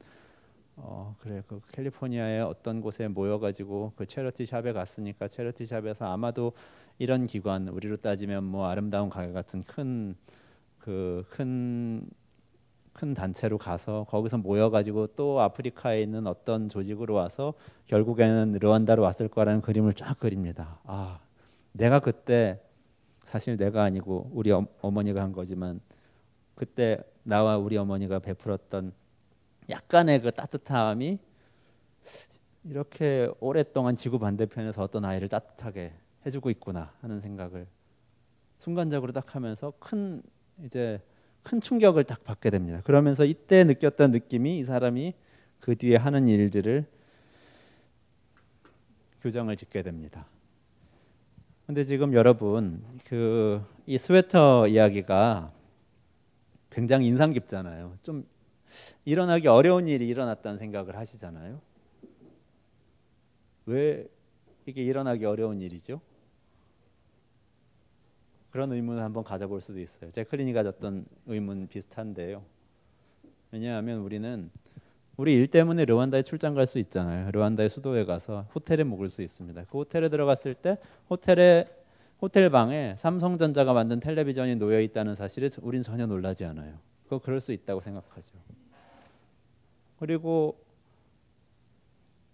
어 0.77 1.17
그래 1.19 1.43
그 1.49 1.61
캘리포니아의 1.73 2.43
어떤 2.43 2.81
곳에 2.83 3.09
모여가지고 3.09 3.95
그 3.97 4.07
체러티 4.07 4.45
샵에 4.45 4.73
갔으니까 4.73 5.27
체러티 5.27 5.65
샵에서 5.65 6.07
아마도 6.07 6.53
이런 6.99 7.25
기관 7.25 7.69
우리로 7.69 7.97
따지면 7.97 8.45
뭐 8.45 8.67
아름다운 8.67 9.09
가게 9.09 9.33
같은 9.33 9.63
큰 9.63 10.15
그큰큰 10.79 12.09
단체로 13.15 13.59
가서 13.59 14.07
거기서 14.09 14.39
모여가지고 14.39 15.09
또 15.09 15.41
아프리카에 15.41 16.01
있는 16.01 16.27
어떤 16.27 16.69
조직으로 16.69 17.15
와서 17.15 17.55
결국에는 17.87 18.59
르완다로 18.61 19.03
왔을 19.03 19.29
거라는 19.29 19.61
그림을 19.61 19.95
쫙 19.95 20.19
그립니다. 20.19 20.79
아 20.85 21.21
내가 21.73 22.01
그때 22.01 22.61
사실 23.23 23.57
내가 23.57 23.83
아니고 23.83 24.31
우리 24.33 24.51
어, 24.51 24.67
어머니가 24.81 25.23
한 25.23 25.33
거지만 25.33 25.81
그때 26.55 26.99
나와 27.23 27.59
우리 27.59 27.77
어머니가 27.77 28.19
베풀었던 28.21 28.93
약간의 29.69 30.23
그 30.23 30.31
따뜻함이 30.31 31.19
이렇게 32.65 33.29
오랫동안 33.41 33.95
지구 33.95 34.19
반대편에서 34.19 34.83
어떤 34.83 35.05
아이를 35.05 35.29
따뜻하게 35.29 35.93
해주고 36.25 36.51
있구나 36.51 36.93
하는 37.01 37.21
생각을 37.21 37.67
순간적으로 38.59 39.13
딱 39.13 39.35
하면서 39.35 39.73
큰 39.79 40.23
이제 40.65 41.01
큰 41.47 41.61
충격을 41.61 42.05
딱 42.05 42.25
받게 42.25 42.51
됩니다. 42.51 42.81
그러면서 42.85 43.25
이때 43.25 43.63
느꼈던 43.65 44.11
느낌이 44.11 44.59
이 44.59 44.65
사람이 44.65 45.15
그 45.61 45.77
뒤에 45.77 45.97
하는 45.97 46.27
일들을 46.27 46.85
교정을 49.23 49.57
짓게 49.57 49.83
됩니다. 49.83 50.27
근데 51.67 51.85
지금 51.85 52.15
여러분 52.15 52.83
그 53.09 53.77
이 53.87 53.99
스웨터 53.99 54.67
이야기가 54.67 55.53
굉장히 56.71 57.07
인상 57.07 57.33
깊잖아요. 57.33 57.97
좀 58.03 58.27
일어나기 59.05 59.47
어려운 59.47 59.87
일이 59.87 60.09
일어났다는 60.09 60.59
생각을 60.59 60.97
하시잖아요. 60.97 61.61
왜 63.67 64.09
이게 64.67 64.83
일어나기 64.83 65.25
어려운 65.25 65.61
일이죠? 65.61 66.01
그런 68.57 68.73
의문을 68.73 69.03
한번 69.03 69.23
가져볼 69.23 69.61
수도 69.61 69.79
있어요. 69.81 70.11
제클린이 70.11 70.55
가졌던 70.55 71.05
의문 71.27 71.69
비슷한데요. 71.69 72.43
왜냐하면 73.51 73.99
우리는 73.99 74.51
우리 75.19 75.35
일 75.35 75.47
때문에 75.47 75.85
르완다에 75.85 76.23
출장 76.23 76.55
갈 76.55 76.65
수 76.65 76.79
있잖아요. 76.79 77.31
르완다의 77.33 77.69
수도에 77.69 78.07
가서 78.07 78.47
호텔에 78.55 78.83
묵을 78.83 79.11
수 79.11 79.21
있습니다. 79.21 79.65
그 79.65 79.77
호텔에 79.77 80.09
들어갔을 80.09 80.55
때 80.55 80.79
호텔에 81.11 81.69
호텔 82.23 82.49
방에 82.49 82.95
삼성전자가 82.97 83.75
만든 83.75 84.01
텔레비전이 84.01 84.57
놓여 84.57 84.81
있다는 84.81 85.15
사실에 85.15 85.51
우린 85.61 85.83
전혀 85.83 86.07
놀라지 86.07 86.47
않아요. 86.47 86.79
그거 87.05 87.19
그럴 87.19 87.41
수 87.41 87.53
있다고 87.53 87.83
생각하죠. 87.83 88.33
그리고 89.99 90.57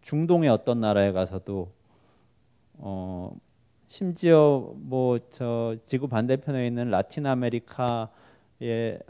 중동의 0.03 0.51
어떤 0.51 0.79
나라에 0.79 1.11
가서도 1.11 1.73
어 2.75 3.37
심지어 3.93 4.73
뭐 4.77 5.19
저 5.29 5.77
지구 5.85 6.09
반대편에 6.09 6.67
있는 6.67 6.89
라틴 6.89 7.27
아메리카의 7.27 8.09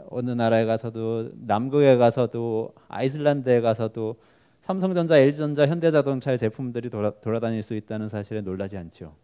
어느 0.09 0.31
나라에 0.31 0.65
가서도 0.65 1.31
남극에 1.35 1.95
가서도 1.95 2.73
아이슬란드에 2.89 3.61
가서도 3.61 4.17
삼성전자, 4.59 5.17
LG전자, 5.17 5.67
현대자동차의 5.67 6.37
제품들이 6.37 6.89
돌아, 6.89 7.11
돌아다닐 7.11 7.63
수 7.63 7.75
있다는 7.75 8.09
사실에 8.09 8.41
놀라지 8.41 8.75
않죠. 8.75 9.15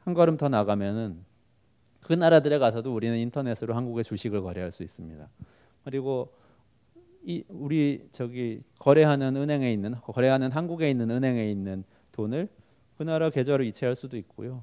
한 0.00 0.12
걸음 0.12 0.36
더 0.36 0.48
나가면은 0.48 1.24
그 2.00 2.12
나라들에 2.12 2.58
가서도 2.58 2.92
우리는 2.92 3.16
인터넷으로 3.18 3.76
한국의 3.76 4.02
주식을 4.02 4.42
거래할 4.42 4.72
수 4.72 4.82
있습니다. 4.82 5.28
그리고 5.84 6.32
이 7.24 7.44
우리 7.48 8.08
저기 8.10 8.60
거래하는 8.80 9.36
은행에 9.36 9.72
있는 9.72 9.94
거래하는 10.00 10.50
한국에 10.50 10.90
있는 10.90 11.12
은행에 11.12 11.48
있는 11.48 11.84
돈을 12.10 12.48
그 13.02 13.04
나라 13.04 13.30
계좌로 13.30 13.64
이체할 13.64 13.96
수도 13.96 14.16
있고요. 14.16 14.62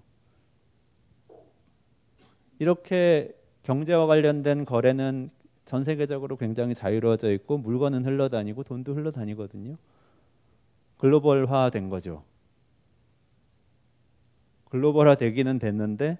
이렇게 2.57 3.33
경제와 3.63 4.07
관련된 4.07 4.63
거래는 4.63 5.29
전 5.65 5.83
세계적으로 5.83 6.37
굉장히 6.37 6.73
자유로워져 6.73 7.33
있고 7.33 7.57
물건은 7.57 8.05
흘러다니고 8.05 8.63
돈도 8.63 8.95
흘러다니거든요. 8.95 9.75
글로벌화된 10.99 11.89
거죠. 11.89 12.23
글로벌화 14.69 15.15
되기는 15.15 15.59
됐는데 15.59 16.17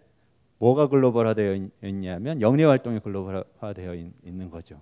뭐가 0.57 0.87
글로벌화 0.87 1.33
되어 1.33 1.69
있냐면 1.81 2.41
영리 2.41 2.65
활동이 2.65 2.99
글로벌화 2.99 3.71
되어 3.73 3.95
있는 3.95 4.49
거죠. 4.49 4.81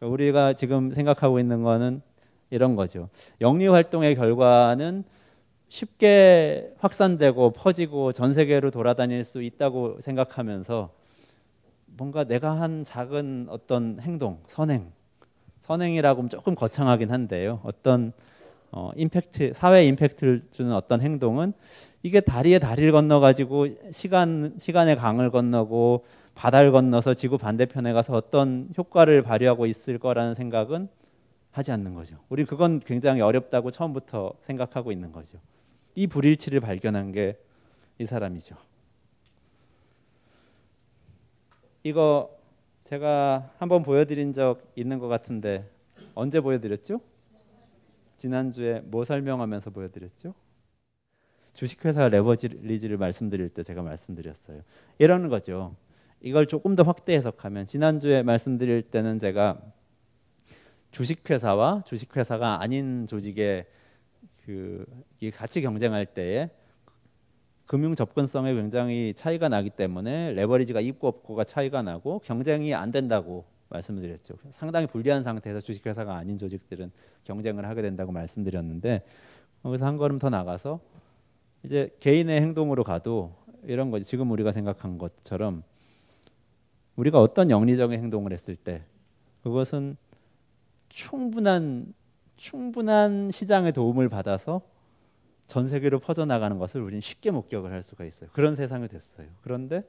우리가 0.00 0.54
지금 0.54 0.90
생각하고 0.90 1.38
있는 1.38 1.62
거는 1.62 2.02
이런 2.50 2.74
거죠. 2.74 3.08
영리 3.40 3.68
활동의 3.68 4.16
결과는 4.16 5.04
쉽게 5.68 6.74
확산되고 6.78 7.50
퍼지고 7.50 8.12
전 8.12 8.32
세계로 8.32 8.70
돌아다닐 8.70 9.24
수 9.24 9.42
있다고 9.42 10.00
생각하면서 10.00 10.90
뭔가 11.86 12.24
내가 12.24 12.60
한 12.60 12.84
작은 12.84 13.46
어떤 13.50 13.98
행동, 14.00 14.40
선행, 14.46 14.92
선행이라고 15.60 16.28
조금 16.28 16.54
거창하긴 16.54 17.10
한데요. 17.10 17.60
어떤 17.64 18.12
어, 18.70 18.90
임팩트, 18.96 19.52
사회 19.54 19.84
임팩트를 19.86 20.48
주는 20.50 20.72
어떤 20.72 21.00
행동은 21.00 21.54
이게 22.02 22.20
다리에 22.20 22.58
다리를 22.58 22.92
건너 22.92 23.20
가지고 23.20 23.66
시간 23.90 24.54
시간의 24.58 24.96
강을 24.96 25.30
건너고 25.30 26.04
바다를 26.34 26.70
건너서 26.70 27.14
지구 27.14 27.38
반대편에 27.38 27.92
가서 27.92 28.12
어떤 28.12 28.68
효과를 28.76 29.22
발휘하고 29.22 29.66
있을 29.66 29.98
거라는 29.98 30.34
생각은 30.34 30.88
하지 31.50 31.72
않는 31.72 31.94
거죠. 31.94 32.18
우리 32.28 32.44
그건 32.44 32.80
굉장히 32.80 33.22
어렵다고 33.22 33.70
처음부터 33.70 34.34
생각하고 34.42 34.92
있는 34.92 35.10
거죠. 35.10 35.38
이 35.96 36.06
불일치를 36.06 36.60
발견한 36.60 37.10
게 37.10 37.36
이 37.98 38.04
사람이죠. 38.04 38.56
이거 41.82 42.36
제가 42.84 43.54
한번 43.58 43.82
보여드린 43.82 44.32
적 44.32 44.60
있는 44.76 44.98
것 44.98 45.08
같은데 45.08 45.68
언제 46.14 46.40
보여드렸죠? 46.40 47.00
지난주에 48.16 48.80
뭐 48.84 49.04
설명하면서 49.04 49.70
보여드렸죠? 49.70 50.34
주식회사 51.54 52.08
레버리지를 52.08 52.98
말씀드릴 52.98 53.48
때 53.48 53.62
제가 53.62 53.82
말씀드렸어요. 53.82 54.62
이러는 54.98 55.30
거죠. 55.30 55.74
이걸 56.20 56.46
조금 56.46 56.76
더 56.76 56.82
확대 56.82 57.14
해석하면 57.14 57.66
지난주에 57.66 58.22
말씀드릴 58.22 58.82
때는 58.82 59.18
제가 59.18 59.60
주식회사와 60.90 61.82
주식회사가 61.86 62.60
아닌 62.60 63.06
조직의 63.06 63.66
그 64.46 64.86
같이 65.34 65.60
경쟁할 65.60 66.06
때에 66.06 66.48
금융 67.66 67.96
접근성에 67.96 68.54
굉장히 68.54 69.12
차이가 69.14 69.48
나기 69.48 69.70
때문에 69.70 70.32
레버리지가 70.32 70.80
있고 70.80 71.08
없고가 71.08 71.42
차이가 71.44 71.82
나고 71.82 72.20
경쟁이 72.20 72.72
안 72.74 72.92
된다고 72.92 73.44
말씀드렸죠. 73.68 74.36
상당히 74.50 74.86
불리한 74.86 75.24
상태에서 75.24 75.60
주식회사가 75.60 76.14
아닌 76.14 76.38
조직들은 76.38 76.92
경쟁을 77.24 77.66
하게 77.66 77.82
된다고 77.82 78.12
말씀드렸는데 78.12 79.02
거기서 79.64 79.84
한 79.84 79.96
걸음 79.96 80.20
더 80.20 80.30
나가서 80.30 80.78
이제 81.64 81.90
개인의 81.98 82.40
행동으로 82.40 82.84
가도 82.84 83.34
이런 83.64 83.90
거지 83.90 84.04
지금 84.04 84.30
우리가 84.30 84.52
생각한 84.52 84.98
것처럼 84.98 85.64
우리가 86.94 87.20
어떤 87.20 87.50
영리적인 87.50 87.98
행동을 87.98 88.32
했을 88.32 88.54
때 88.54 88.84
그것은 89.42 89.96
충분한 90.88 91.92
충분한 92.36 93.30
시장의 93.30 93.72
도움을 93.72 94.08
받아서 94.08 94.62
전 95.46 95.68
세계로 95.68 96.00
퍼져나가는 96.00 96.58
것을 96.58 96.80
우리는 96.80 97.00
쉽게 97.00 97.30
목격을 97.30 97.70
할 97.70 97.82
수가 97.82 98.04
있어요. 98.04 98.30
그런 98.32 98.54
세상이 98.54 98.88
됐어요. 98.88 99.28
그런데 99.42 99.84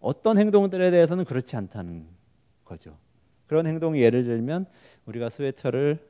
어떤 0.00 0.38
행동들에 0.38 0.90
대해서는 0.90 1.24
그렇지 1.24 1.56
않다는 1.56 2.06
거죠. 2.64 2.98
그런 3.46 3.66
행동이 3.66 4.00
예를 4.00 4.24
들면 4.24 4.66
우리가 5.06 5.28
스웨터를 5.28 6.08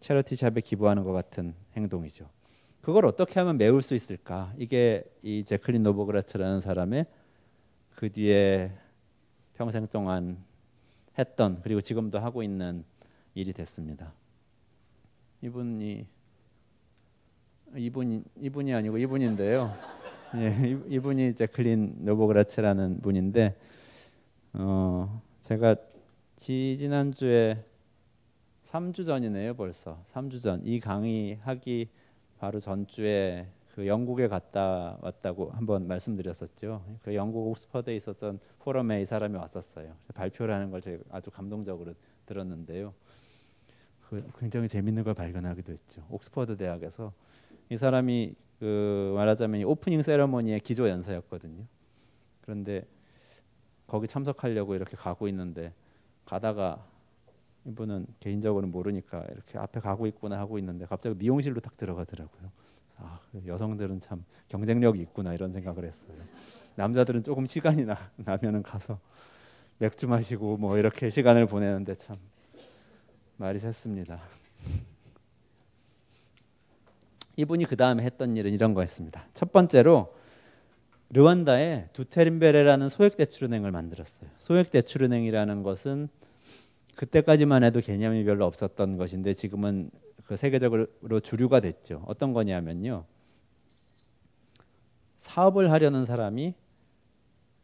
charity 0.00 0.36
shop에 0.36 0.60
기부하는 0.62 1.04
것 1.04 1.12
같은 1.12 1.54
행동이죠. 1.76 2.28
그걸 2.82 3.06
어떻게 3.06 3.38
하면 3.40 3.58
메울 3.58 3.82
수 3.82 3.94
있을까? 3.94 4.52
이게 4.58 5.04
이 5.22 5.44
제클린 5.44 5.82
노보그라츠라는 5.82 6.60
사람의 6.60 7.06
그 7.94 8.10
뒤에 8.10 8.72
평생 9.54 9.86
동안 9.86 10.42
했던 11.18 11.60
그리고 11.62 11.80
지금도 11.80 12.18
하고 12.18 12.42
있는 12.42 12.84
일이 13.34 13.52
됐습니다. 13.52 14.12
이분이 15.42 16.06
이분 17.76 18.24
이분이 18.36 18.74
아니고 18.74 18.98
이분인데요. 18.98 19.72
예, 20.36 20.78
이분이 20.88 21.34
제클린 21.34 21.96
노보그라츠라는 22.00 23.00
분인데 23.00 23.56
어, 24.54 25.22
제가 25.40 25.76
지지난 26.36 27.12
주에 27.12 27.64
3주 28.64 29.04
전이네요, 29.04 29.54
벌써. 29.54 30.02
3주 30.04 30.40
전. 30.40 30.62
이 30.64 30.78
강의 30.78 31.36
하기 31.42 31.88
바로 32.38 32.60
전주에 32.60 33.48
그 33.74 33.86
영국에 33.86 34.28
갔다 34.28 34.96
왔다고 35.00 35.50
한번 35.50 35.86
말씀드렸었죠. 35.86 36.98
그 37.02 37.14
영국 37.14 37.48
옥스퍼드에 37.48 37.94
있었던 37.96 38.40
포럼에 38.58 39.02
이 39.02 39.06
사람이 39.06 39.36
왔었어요. 39.36 39.94
발표를 40.14 40.54
하는 40.54 40.70
걸 40.70 40.80
제가 40.80 41.02
아주 41.10 41.30
감동적으로 41.30 41.94
들었는데요. 42.30 42.94
그 44.08 44.24
굉장히 44.38 44.68
재밌는 44.68 45.02
걸 45.02 45.14
발견하기도 45.14 45.72
했죠. 45.72 46.06
옥스퍼드 46.10 46.56
대학에서 46.56 47.12
이 47.68 47.76
사람이 47.76 48.34
그 48.60 49.12
말하자면 49.16 49.64
오프닝 49.64 50.02
세러머니의 50.02 50.60
기조 50.60 50.88
연사였거든요. 50.88 51.64
그런데 52.42 52.86
거기 53.86 54.06
참석하려고 54.06 54.76
이렇게 54.76 54.96
가고 54.96 55.26
있는데 55.28 55.72
가다가 56.24 56.84
이분은 57.64 58.06
개인적으로는 58.20 58.70
모르니까 58.70 59.24
이렇게 59.32 59.58
앞에 59.58 59.80
가고 59.80 60.06
있구나 60.06 60.38
하고 60.38 60.58
있는데 60.58 60.86
갑자기 60.86 61.16
미용실로 61.16 61.60
딱 61.60 61.76
들어가더라고요. 61.76 62.50
아, 62.98 63.18
그 63.32 63.42
여성들은 63.46 64.00
참 64.00 64.24
경쟁력이 64.48 65.00
있구나 65.00 65.34
이런 65.34 65.52
생각을 65.52 65.84
했어요. 65.84 66.16
남자들은 66.76 67.22
조금 67.22 67.46
시간이 67.46 67.84
나, 67.84 67.96
나면은 68.16 68.62
가서 68.62 69.00
맥주 69.80 70.06
마시고 70.06 70.58
뭐 70.58 70.76
이렇게 70.76 71.08
시간을 71.08 71.46
보내는데 71.46 71.94
참 71.94 72.16
말이 73.38 73.58
샜습니다. 73.58 74.20
이분이 77.36 77.64
그 77.64 77.76
다음에 77.76 78.02
했던 78.02 78.36
일은 78.36 78.52
이런 78.52 78.74
거였습니다. 78.74 79.26
첫 79.32 79.52
번째로 79.52 80.14
르완다에 81.08 81.88
두테린베레라는 81.94 82.90
소액대출은행을 82.90 83.70
만들었어요. 83.70 84.28
소액대출은행이라는 84.36 85.62
것은 85.62 86.10
그때까지만 86.96 87.64
해도 87.64 87.80
개념이 87.80 88.22
별로 88.24 88.44
없었던 88.44 88.98
것인데 88.98 89.32
지금은 89.32 89.90
그 90.26 90.36
세계적으로 90.36 91.20
주류가 91.20 91.60
됐죠. 91.60 92.04
어떤 92.06 92.34
거냐면요. 92.34 93.06
사업을 95.16 95.72
하려는 95.72 96.04
사람이 96.04 96.52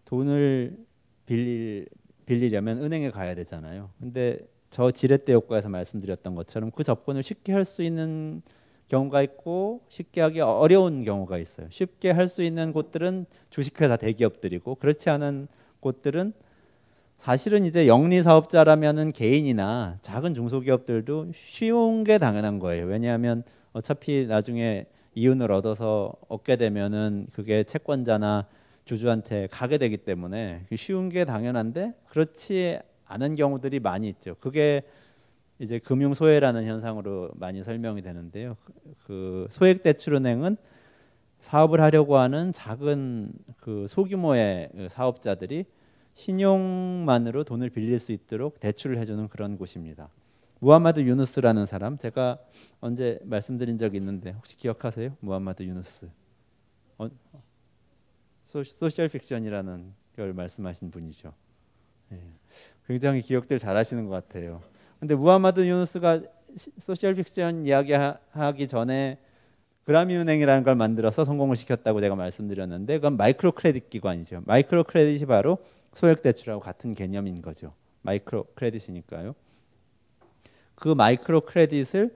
돈을 0.07 0.79
빌릴, 1.27 1.89
빌리려면 2.27 2.83
은행에 2.83 3.11
가야 3.11 3.35
되잖아요. 3.35 3.91
근데 4.01 4.39
저 4.71 4.91
지렛대 4.91 5.33
효과에서 5.33 5.69
말씀드렸던 5.69 6.35
것처럼 6.35 6.71
그 6.73 6.83
접근을 6.85 7.23
쉽게 7.23 7.53
할 7.53 7.65
수 7.65 7.83
있는 7.83 8.43
경우가 8.89 9.23
있고 9.23 9.81
쉽게 9.89 10.21
하기 10.21 10.41
어려운 10.41 11.03
경우가 11.03 11.39
있어요. 11.39 11.67
쉽게 11.71 12.11
할 12.11 12.29
수 12.29 12.43
있는 12.43 12.73
곳들은 12.73 13.27
주식회사 13.51 13.97
대기업들이고 13.97 14.77
그렇지 14.77 15.11
않은 15.11 15.49
곳들은 15.81 16.33
사실은 17.17 17.65
이제 17.65 17.87
영리 17.89 18.23
사업자라면은 18.23 19.11
개인이나 19.13 19.97
작은 20.03 20.35
중소기업들도 20.35 21.33
쉬운 21.35 22.05
게 22.05 22.19
당연한 22.19 22.59
거예요. 22.59 22.87
왜냐하면 22.87 23.43
어차피 23.73 24.27
나중에 24.27 24.87
이윤을 25.15 25.51
얻어서 25.51 26.13
얻게 26.29 26.57
되면은 26.57 27.29
그게 27.33 27.65
채권자나 27.65 28.47
주주한테 28.87 29.49
가게 29.49 29.79
되기 29.79 29.97
때문에 29.97 30.65
쉬운 30.77 31.09
게 31.09 31.25
당연한데 31.25 31.93
그렇지 32.09 32.79
않은 33.05 33.35
경우들이 33.35 33.81
많이 33.81 34.09
있죠. 34.09 34.37
그게 34.41 34.83
이제 35.59 35.79
금융 35.79 36.15
소외라는 36.15 36.65
현상으로 36.65 37.31
많이 37.35 37.63
설명이 37.63 38.03
되는데요. 38.03 38.57
그 39.05 39.49
소액 39.51 39.83
대출은행은 39.83 40.57
사업을 41.41 41.81
하려고 41.81 42.17
하는 42.17 42.53
작은 42.53 43.33
그 43.59 43.87
소규모의 43.89 44.71
그 44.73 44.89
사업자들이 44.89 45.65
신용만으로 46.15 47.45
돈을 47.45 47.71
빌릴 47.71 47.99
수 47.99 48.13
있도록 48.13 48.61
대출을 48.61 48.99
해주는 48.99 49.29
그런 49.29 49.59
곳입니다. 49.59 50.09
무함마드 50.61 51.01
유누스라는 51.01 51.67
사람 51.67 51.99
제가 51.99 52.39
언제 52.81 53.19
말씀드린 53.25 53.79
적이 53.79 53.99
있는데 53.99 54.31
혹시 54.31 54.57
기억하세요? 54.57 55.17
무함마드 55.21 55.65
유누스. 55.65 56.09
어, 56.99 57.09
소, 58.47 58.63
social 58.63 59.09
fiction이라는 59.09 59.93
걸 60.17 60.33
말씀하신 60.33 60.91
분이죠. 60.91 61.35
예. 62.13 62.21
굉장히 62.87 63.21
기억들 63.21 63.59
잘하시는 63.59 64.07
것 64.07 64.11
같아요. 64.11 64.63
근데 64.99 65.15
무하마드 65.15 65.67
유누스가 65.67 66.23
social 66.79 67.15
fiction 67.15 67.67
이야기하기 67.67 68.69
전에 68.69 69.19
그라민 69.85 70.17
은행이라는 70.17 70.65
걸 70.65 70.75
만들어서 70.75 71.25
성공을 71.25 71.57
시켰다고 71.57 72.01
제가 72.01 72.15
말씀드렸는데 72.15 72.95
그건 72.97 73.17
microcredit 73.17 73.91
기관이죠. 73.91 74.43
microcredit이 74.47 75.27
바로 75.27 75.59
소액 75.93 76.23
대출하고 76.23 76.61
같은 76.61 76.95
개념인 76.95 77.43
거죠. 77.43 77.75
microcredit이니까요. 78.03 79.35
그 80.77 80.89
microcredit을 80.89 82.15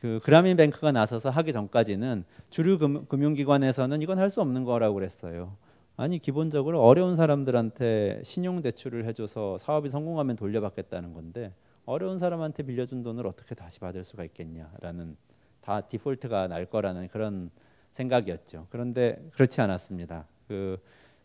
그 0.00 0.18
Grameen 0.22 0.56
Bank가 0.56 0.92
나서서 0.92 1.28
하기 1.30 1.52
전까지는 1.52 2.24
주류 2.48 2.78
금, 2.78 3.06
금융 3.06 3.34
기관에서는 3.34 4.00
이건 4.02 4.18
할 4.18 4.30
수 4.30 4.40
없는 4.40 4.64
거라고 4.64 4.94
그랬어요. 4.94 5.56
아니 5.96 6.18
기본적으로 6.18 6.80
어려운 6.82 7.16
사람들한테 7.16 8.22
신용 8.24 8.62
대출을 8.62 9.04
해줘서 9.04 9.58
사업이 9.58 9.88
성공하면 9.90 10.36
돌려받겠다는 10.36 11.12
건데 11.12 11.52
어려운 11.84 12.16
사람한테 12.18 12.62
빌려준 12.62 13.02
돈을 13.02 13.26
어떻게 13.26 13.54
다시 13.54 13.80
받을 13.80 14.04
수가 14.04 14.24
있겠냐라는 14.24 15.16
다 15.60 15.82
디폴트가 15.82 16.48
날 16.48 16.64
거라는 16.64 17.08
그런 17.08 17.50
생각이었죠. 17.92 18.68
그런데 18.70 19.20
그렇지 19.32 19.60
않았습니다. 19.60 20.26
그 20.48 20.78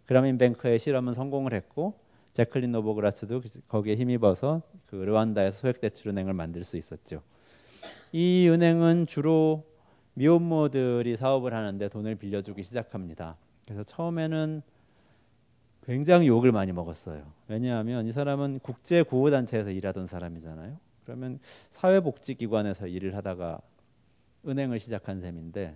그라민 0.06 0.38
뱅크의 0.38 0.80
실험은 0.80 1.14
성공을 1.14 1.54
했고 1.54 1.94
제클린 2.34 2.72
노보그라스도 2.74 3.42
거기에 3.70 3.96
힘입어서 3.96 4.62
그 4.88 4.96
르완다에서 4.98 5.60
소액 5.60 5.80
대출 5.80 6.10
은행을 6.10 6.34
만들 6.34 6.64
수 6.64 6.76
있었죠. 6.76 7.22
이 8.12 8.48
은행은 8.50 9.08
주로 9.08 9.66
미혼모들이 10.16 11.18
사업을 11.18 11.54
하는데 11.54 11.90
돈을 11.90 12.16
빌려주기 12.16 12.64
시작합니다. 12.64 13.38
그래서 13.66 13.84
처음에는 13.84 14.62
굉장히 15.86 16.28
욕을 16.28 16.52
많이 16.52 16.72
먹었어요. 16.72 17.32
왜냐하면 17.48 18.08
이 18.08 18.12
사람은 18.12 18.60
국제 18.60 19.04
구호 19.04 19.30
단체에서 19.30 19.70
일하던 19.72 20.08
사람이잖아요. 20.08 20.78
그러면 21.04 21.40
사회복지기관에서 21.70 22.88
일을 22.88 23.16
하다가 23.16 23.60
은행을 24.48 24.80
시작한 24.80 25.22
셈인데 25.22 25.76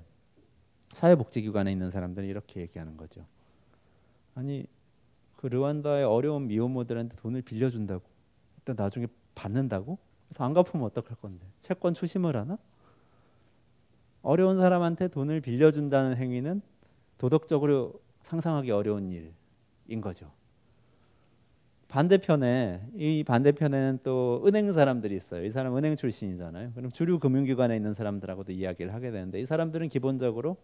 사회복지기관에 0.89 1.71
있는 1.71 1.91
사람들은 1.91 2.27
이렇게 2.27 2.61
얘기하는 2.61 2.97
거죠. 2.97 3.25
아니 4.33 4.65
그 5.35 5.47
르완다의 5.47 6.05
어려운 6.05 6.47
미혼모들한테 6.47 7.17
돈을 7.17 7.41
빌려준다고 7.43 8.03
일단 8.57 8.75
나중에 8.75 9.07
받는다고 9.35 9.97
그래서 10.29 10.43
안 10.43 10.53
갚으면 10.53 10.85
어떡할 10.85 11.17
건데 11.17 11.45
채권 11.59 11.93
추심을 11.93 12.35
하나? 12.37 12.57
어려운 14.21 14.59
사람한테 14.59 15.07
돈을 15.07 15.41
빌려준다는 15.41 16.15
행위는 16.15 16.61
도덕적으로 17.17 17.99
상상하기 18.21 18.71
어려운 18.71 19.09
일인 19.09 20.01
거죠. 20.01 20.31
반대편에 21.87 22.87
이 22.95 23.23
반대편에는 23.25 23.99
또 24.03 24.43
은행 24.45 24.71
사람들이 24.71 25.15
있어요. 25.15 25.43
이 25.43 25.49
사람 25.49 25.75
은행 25.75 25.95
출신이잖아요. 25.95 26.73
그럼 26.73 26.91
주류 26.91 27.17
금융기관에 27.17 27.75
있는 27.75 27.95
사람들하고도 27.95 28.51
이야기를 28.51 28.93
하게 28.93 29.09
되는데 29.09 29.39
이 29.41 29.45
사람들은 29.47 29.87
기본적으로 29.87 30.57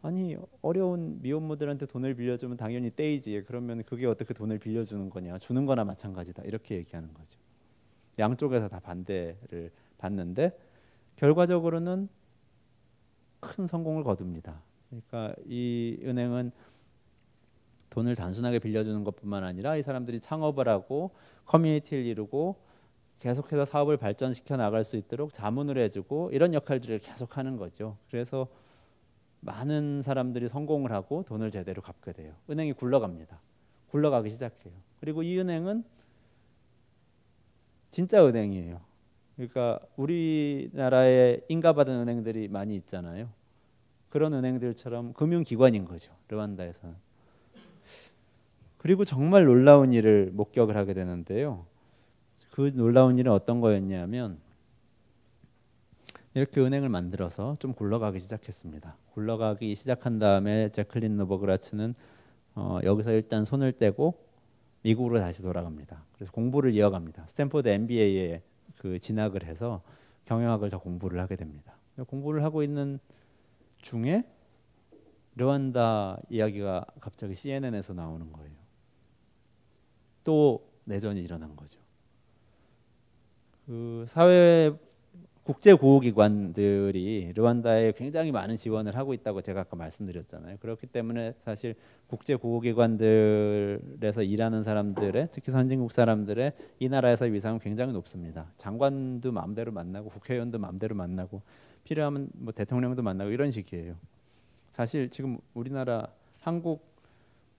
아니 0.00 0.36
어려운 0.62 1.20
미혼모들한테 1.20 1.86
돈을 1.86 2.14
빌려주면 2.14 2.56
당연히 2.56 2.90
떼이지. 2.94 3.44
그러면 3.46 3.82
그게 3.82 4.06
어떻게 4.06 4.32
돈을 4.32 4.58
빌려주는 4.58 5.10
거냐? 5.10 5.38
주는 5.38 5.66
거나 5.66 5.84
마찬가지다. 5.84 6.44
이렇게 6.44 6.76
얘기하는 6.76 7.12
거죠. 7.12 7.38
양쪽에서 8.18 8.68
다 8.68 8.80
반대를 8.80 9.70
받는데 9.98 10.58
결과적으로는 11.16 12.08
큰 13.40 13.66
성공을 13.66 14.04
거둡니다. 14.04 14.62
그러니까 14.88 15.34
이 15.46 15.98
은행은 16.02 16.52
돈을 17.90 18.14
단순하게 18.14 18.58
빌려주는 18.58 19.04
것뿐만 19.04 19.44
아니라 19.44 19.76
이 19.76 19.82
사람들이 19.82 20.20
창업을 20.20 20.68
하고 20.68 21.12
커뮤니티를 21.44 22.04
이루고 22.04 22.56
계속해서 23.18 23.64
사업을 23.64 23.96
발전시켜 23.96 24.56
나갈 24.56 24.84
수 24.84 24.96
있도록 24.96 25.32
자문을 25.32 25.78
해주고 25.78 26.30
이런 26.32 26.52
역할들을 26.52 26.98
계속하는 26.98 27.56
거죠. 27.56 27.96
그래서 28.10 28.48
많은 29.40 30.02
사람들이 30.02 30.48
성공을 30.48 30.92
하고 30.92 31.22
돈을 31.22 31.50
제대로 31.50 31.80
갚게 31.80 32.12
돼요. 32.12 32.34
은행이 32.50 32.74
굴러갑니다. 32.74 33.40
굴러가기 33.90 34.28
시작해요. 34.30 34.74
그리고 35.00 35.22
이 35.22 35.38
은행은 35.38 35.84
진짜 37.96 38.26
은행이에요. 38.26 38.78
그러니까 39.36 39.80
우리나라에 39.96 41.40
인가받은 41.48 41.94
은행들이 41.94 42.46
많이 42.46 42.76
있잖아요. 42.76 43.30
그런 44.10 44.34
은행들처럼 44.34 45.14
금융기관인 45.14 45.86
거죠. 45.86 46.12
르완다에서는. 46.28 46.94
그리고 48.76 49.06
정말 49.06 49.46
놀라운 49.46 49.94
일을 49.94 50.30
목격을 50.34 50.76
하게 50.76 50.92
되는데요. 50.92 51.64
그 52.50 52.70
놀라운 52.74 53.16
일은 53.16 53.32
어떤 53.32 53.62
거였냐면 53.62 54.40
이렇게 56.34 56.60
은행을 56.60 56.90
만들어서 56.90 57.56
좀 57.60 57.72
굴러가기 57.72 58.18
시작했습니다. 58.18 58.94
굴러가기 59.14 59.74
시작한 59.74 60.18
다음에 60.18 60.68
제클린 60.68 61.16
노버그라츠는 61.16 61.94
어, 62.56 62.78
여기서 62.84 63.12
일단 63.12 63.46
손을 63.46 63.72
떼고 63.72 64.25
미국으로 64.86 65.18
다시 65.18 65.42
돌아갑니다. 65.42 66.04
그래서 66.12 66.30
공부를 66.30 66.72
이어갑니다. 66.72 67.26
스탠포드 67.26 67.68
MBA에 67.68 68.40
그 68.78 69.00
진학을 69.00 69.42
해서 69.42 69.82
경영학을 70.26 70.70
더 70.70 70.78
공부를 70.78 71.18
하게 71.18 71.34
됩니다. 71.34 71.76
공부를 72.06 72.44
하고 72.44 72.62
있는 72.62 73.00
중에 73.78 74.24
르완다 75.34 76.20
이야기가 76.30 76.86
갑자기 77.00 77.34
CNN에서 77.34 77.94
나오는 77.94 78.32
거예요. 78.32 78.54
또 80.22 80.70
내전이 80.84 81.20
일어난 81.20 81.56
거죠. 81.56 81.80
그 83.66 84.04
사회 84.06 84.72
국제 85.46 85.74
구호기관들이 85.74 87.32
르완다에 87.36 87.92
굉장히 87.92 88.32
많은 88.32 88.56
지원을 88.56 88.96
하고 88.96 89.14
있다고 89.14 89.42
제가 89.42 89.60
아까 89.60 89.76
말씀드렸잖아요. 89.76 90.56
그렇기 90.58 90.88
때문에 90.88 91.34
사실 91.44 91.76
국제 92.08 92.34
구호기관들에서 92.34 94.24
일하는 94.24 94.64
사람들의 94.64 95.28
특히 95.30 95.52
선진국 95.52 95.92
사람들의 95.92 96.52
이 96.80 96.88
나라에서 96.88 97.26
위상은 97.26 97.60
굉장히 97.60 97.92
높습니다. 97.92 98.50
장관도 98.56 99.30
마음대로 99.30 99.70
만나고 99.70 100.08
국회의원도 100.08 100.58
마음대로 100.58 100.96
만나고 100.96 101.42
필요하면 101.84 102.28
뭐 102.34 102.52
대통령도 102.52 103.02
만나고 103.02 103.30
이런 103.30 103.52
식이에요. 103.52 103.94
사실 104.70 105.10
지금 105.10 105.38
우리나라 105.54 106.08
한국 106.40 106.84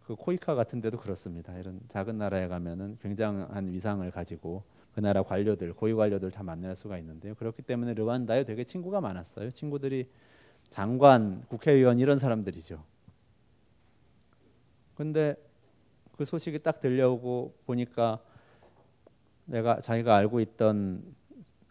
그 0.03 0.15
코이카 0.15 0.55
같은 0.55 0.81
데도 0.81 0.97
그렇습니다. 0.97 1.57
이런 1.57 1.79
작은 1.87 2.17
나라에 2.17 2.49
가면은 2.49 2.97
굉장한 3.01 3.71
위상을 3.71 4.11
가지고 4.11 4.63
그 4.97 5.01
나라 5.01 5.21
관료들, 5.21 5.75
고위 5.75 5.93
관료들 5.93 6.31
다 6.31 6.41
만날 6.41 6.75
수가 6.75 6.97
있는데요. 6.97 7.35
그렇기 7.35 7.61
때문에 7.61 7.93
르완다에 7.93 8.45
되게 8.45 8.63
친구가 8.63 8.99
많았어요. 8.99 9.51
친구들이 9.51 10.09
장관, 10.69 11.43
국회의원 11.49 11.99
이런 11.99 12.17
사람들이죠. 12.17 12.83
근데 14.95 15.35
그 16.17 16.25
소식이 16.25 16.63
딱 16.63 16.79
들려오고 16.79 17.53
보니까 17.67 18.17
내가 19.45 19.79
자기가 19.79 20.15
알고 20.15 20.39
있던 20.39 21.03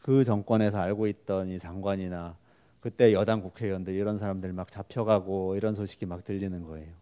그 0.03 0.23
정권에서 0.23 0.79
알고 0.79 1.09
있던 1.09 1.49
이 1.49 1.59
장관이나 1.59 2.39
그때 2.79 3.13
여당 3.13 3.43
국회의원들 3.43 3.93
이런 3.93 4.19
사람들 4.19 4.53
막 4.53 4.71
잡혀가고 4.71 5.57
이런 5.57 5.75
소식이 5.75 6.07
막 6.07 6.23
들리는 6.23 6.63
거예요. 6.63 6.95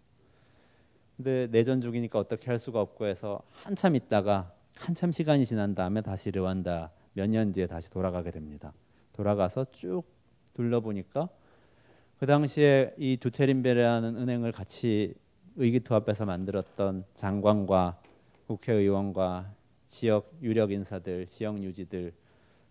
근데 1.19 1.49
내전 1.49 1.83
중이니까 1.83 2.19
어떻게 2.19 2.47
할 2.47 2.59
수가 2.59 2.81
없고 2.81 3.05
해서 3.05 3.43
한참 3.53 3.95
있다가 3.95 4.54
한참 4.77 5.13
시간이 5.13 5.47
지난 5.47 5.75
다음에 5.75 6.01
다시 6.01 6.31
르완다 6.31 6.91
몇 7.15 7.29
년 7.29 7.53
뒤에 7.53 7.67
다시 7.67 7.91
돌아가게 7.91 8.31
됩니다. 8.31 8.73
돌아가서 9.13 9.65
쭉 9.67 10.03
둘러보니까 10.55 11.29
그 12.19 12.27
당시에 12.27 12.95
이 12.99 13.17
두체린베라는 13.17 14.17
은행을 14.17 14.53
같이 14.53 15.15
의기투합해서 15.57 16.27
만들었던 16.27 17.05
장관과 17.15 17.97
국회의원과 18.47 19.53
지역 19.87 20.33
유력 20.43 20.73
인사들, 20.73 21.27
지역 21.27 21.63
유지들 21.63 22.13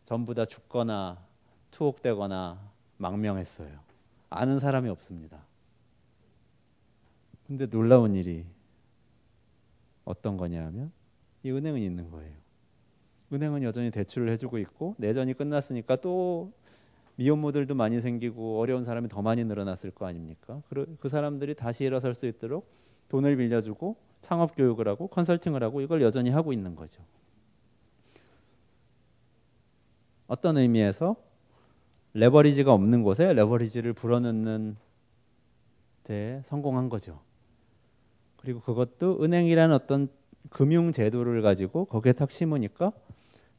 전부 0.03 0.33
다 0.33 0.45
죽거나 0.45 1.25
투옥되거나 1.71 2.71
망명했어요. 2.97 3.79
아는 4.29 4.59
사람이 4.59 4.89
없습니다. 4.89 5.45
근데 7.47 7.65
놀라운 7.67 8.15
일이 8.15 8.45
어떤 10.03 10.35
거냐면 10.35 10.91
이 11.43 11.51
은행은 11.51 11.79
있는 11.79 12.09
거예요. 12.09 12.33
은행은 13.31 13.63
여전히 13.63 13.91
대출을 13.91 14.29
해주고 14.31 14.57
있고 14.59 14.95
내전이 14.97 15.33
끝났으니까 15.33 15.97
또 15.97 16.51
미혼모들도 17.15 17.75
많이 17.75 17.99
생기고 17.99 18.59
어려운 18.59 18.83
사람이 18.83 19.09
더 19.09 19.21
많이 19.21 19.43
늘어났을 19.43 19.91
거 19.91 20.05
아닙니까? 20.05 20.61
그 20.99 21.09
사람들이 21.09 21.53
다시 21.53 21.83
일어설 21.83 22.13
수 22.13 22.25
있도록 22.25 22.71
돈을 23.09 23.37
빌려주고 23.37 23.97
창업 24.21 24.55
교육을 24.55 24.87
하고 24.87 25.07
컨설팅을 25.07 25.61
하고 25.63 25.81
이걸 25.81 26.01
여전히 26.01 26.29
하고 26.29 26.53
있는 26.53 26.75
거죠. 26.75 27.03
어떤 30.27 30.57
의미에서 30.57 31.15
레버리지가 32.13 32.73
없는 32.73 33.03
곳에 33.03 33.33
레버리지를 33.33 33.93
불어넣는 33.93 34.77
데 36.03 36.41
성공한 36.45 36.89
거죠. 36.89 37.21
그리고 38.37 38.61
그것도 38.61 39.23
은행이라는 39.23 39.75
어떤 39.75 40.09
금융 40.49 40.91
제도를 40.91 41.41
가지고 41.41 41.85
거기에 41.85 42.13
탁 42.13 42.31
심으니까 42.31 42.91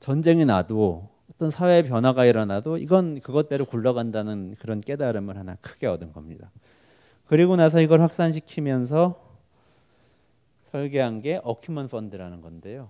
전쟁이 0.00 0.44
나도 0.44 1.08
어떤 1.32 1.50
사회 1.50 1.82
변화가 1.82 2.26
일어나도 2.26 2.78
이건 2.78 3.20
그것대로 3.20 3.64
굴러간다는 3.64 4.56
그런 4.58 4.80
깨달음을 4.80 5.36
하나 5.36 5.56
크게 5.56 5.86
얻은 5.86 6.12
겁니다. 6.12 6.50
그리고 7.26 7.56
나서 7.56 7.80
이걸 7.80 8.00
확산시키면서 8.02 9.20
설계한 10.64 11.22
게 11.22 11.40
어큐먼 11.42 11.88
펀드라는 11.88 12.40
건데요. 12.40 12.88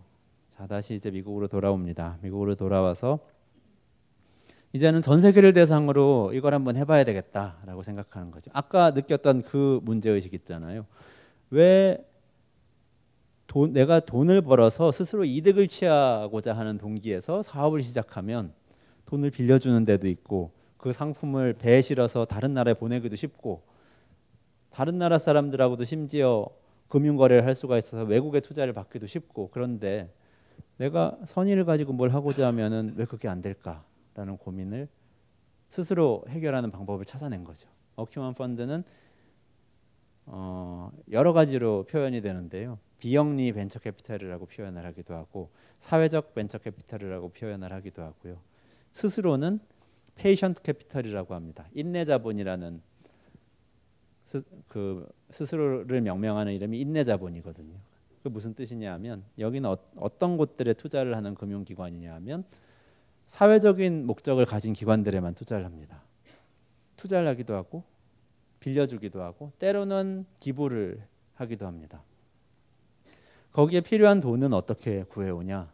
자, 0.57 0.67
다시 0.67 0.95
이제 0.95 1.11
미국으로 1.11 1.49
돌아옵니다. 1.49 2.19
미국으로 2.23 2.55
돌아와서 2.55 3.21
이제는 4.73 5.03
전 5.03 5.21
세계를 5.21 5.53
대상으로 5.53 6.33
이걸 6.35 6.53
한번 6.53 6.77
해봐야 6.77 7.05
되겠다라고 7.05 7.83
생각하는 7.83 8.33
거죠. 8.33 8.51
아까 8.55 8.91
느꼈던 8.91 9.43
그 9.43 9.81
문제 9.85 10.11
의식 10.11 10.35
있잖아요. 10.35 10.87
왜 11.51 12.05
돈, 13.55 13.73
내가 13.73 14.01
돈을 14.01 14.43
벌어서 14.43 14.91
스스로 14.91 15.25
이득을 15.25 15.69
취하고자 15.69 16.55
하는 16.57 16.77
동기에서 16.77 17.41
사업을 17.41 17.85
시작하면 17.85 18.53
돈을 19.07 19.31
빌려주는 19.31 19.85
데도 19.85 20.09
있고 20.09 20.51
그 20.77 20.93
상품을 20.93 21.53
배에 21.53 21.81
실어서 21.81 22.25
다른 22.25 22.53
나라에 22.53 22.75
보내기도 22.75 23.15
쉽고 23.15 23.63
다른 24.71 24.99
나라 24.99 25.19
사람들하고도 25.19 25.85
심지어 25.85 26.49
금융 26.89 27.17
거래를 27.17 27.47
할 27.47 27.55
수가 27.55 27.79
있어서 27.79 28.03
외국에 28.03 28.41
투자를 28.41 28.73
받기도 28.73 29.07
쉽고 29.07 29.51
그런데 29.53 30.13
내가 30.79 31.17
선의를 31.25 31.65
가지고 31.65 31.93
뭘 31.93 32.11
하고자 32.11 32.49
하면은 32.49 32.95
왜 32.97 33.05
그게 33.05 33.29
안 33.29 33.41
될까라는 33.41 34.37
고민을 34.37 34.89
스스로 35.69 36.25
해결하는 36.27 36.73
방법을 36.73 37.05
찾아낸 37.05 37.45
거죠. 37.45 37.69
Acumen 37.95 38.35
Fund는 38.35 38.83
어, 40.27 40.91
여러 41.11 41.33
가지로 41.33 41.85
표현이 41.85 42.21
되는데요. 42.21 42.79
비영리 42.99 43.53
벤처 43.53 43.79
캐피탈이라고 43.79 44.47
표현을 44.47 44.85
하기도 44.87 45.15
하고 45.15 45.51
사회적 45.79 46.35
벤처 46.35 46.59
캐피탈이라고 46.59 47.31
표현을 47.31 47.73
하기도 47.73 48.03
하고요. 48.03 48.39
스스로는 48.91 49.61
patient 50.15 50.63
capital이라고 50.63 51.35
합니다. 51.35 51.67
인내 51.75 52.05
자본이라는 52.05 52.81
스, 54.23 54.43
그 54.69 55.07
스스로를 55.31 56.01
명명하는 56.01 56.53
이름이 56.55 56.81
인내 56.81 57.05
자본이거든요. 57.05 57.75
그 58.23 58.29
무슨 58.29 58.55
뜻이냐면 58.55 59.23
여기는 59.39 59.69
어, 59.69 60.19
떤 60.19 60.39
곳들에 60.39 60.73
투자를 60.73 61.15
하는 61.15 61.35
금융기관이냐면 61.35 62.45
사회적인 63.27 64.07
목적을 64.07 64.47
가진 64.47 64.73
기관들에만 64.73 65.35
투자를 65.35 65.67
합니다. 65.67 66.03
투자를 66.97 67.29
하기도 67.29 67.55
하고 67.55 67.85
빌려주기도 68.65 69.23
하고 69.23 69.53
때로는 69.59 70.25
기부를 70.41 71.03
하기도 71.35 71.67
합니다. 71.67 72.03
거기에 73.53 73.83
필요한 73.83 74.21
돈은 74.21 74.55
어떻게 74.55 75.03
구해오냐? 75.05 75.71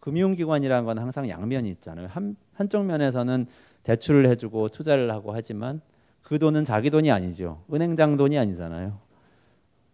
금융기관이라는 0.00 0.84
건 0.86 0.98
항상 0.98 1.28
양면이 1.28 1.70
있잖아요. 1.72 2.08
한, 2.08 2.36
한쪽 2.54 2.86
면에서는 2.86 3.46
대출을 3.82 4.26
해주고 4.28 4.68
투자를 4.68 5.12
하고 5.12 5.32
하지만 5.32 5.80
그 6.22 6.38
돈은 6.38 6.64
자기 6.64 6.90
돈이 6.90 7.10
아니죠. 7.10 7.62
은행장 7.72 8.16
돈이 8.16 8.38
아니잖아요. 8.38 8.98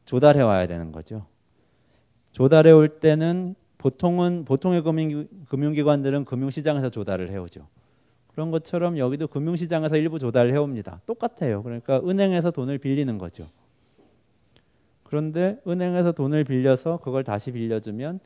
조달해 0.04 0.40
와야 0.40 0.66
되는 0.66 0.92
거죠. 0.92 1.26
조달해 2.32 2.70
올 2.70 3.00
때는 3.00 3.56
보통은 3.78 4.44
보통의 4.44 4.82
금융, 4.82 5.26
금융기관들은 5.48 6.24
금융시장에서 6.24 6.88
조달을 6.88 7.30
해오죠. 7.30 7.66
그런 8.38 8.52
것처럼 8.52 8.98
여기도 8.98 9.26
금융시장에서 9.26 9.96
일부 9.96 10.20
조달을 10.20 10.52
해옵니다. 10.52 11.00
똑같아요. 11.06 11.60
그러니까 11.64 12.00
은행에서 12.06 12.52
돈을 12.52 12.78
빌리는 12.78 13.18
거죠. 13.18 13.48
그런데 15.02 15.60
은행에서 15.66 16.12
돈을 16.12 16.44
빌려서 16.44 16.98
그걸 16.98 17.24
다시 17.24 17.50
빌려주면 17.50 18.20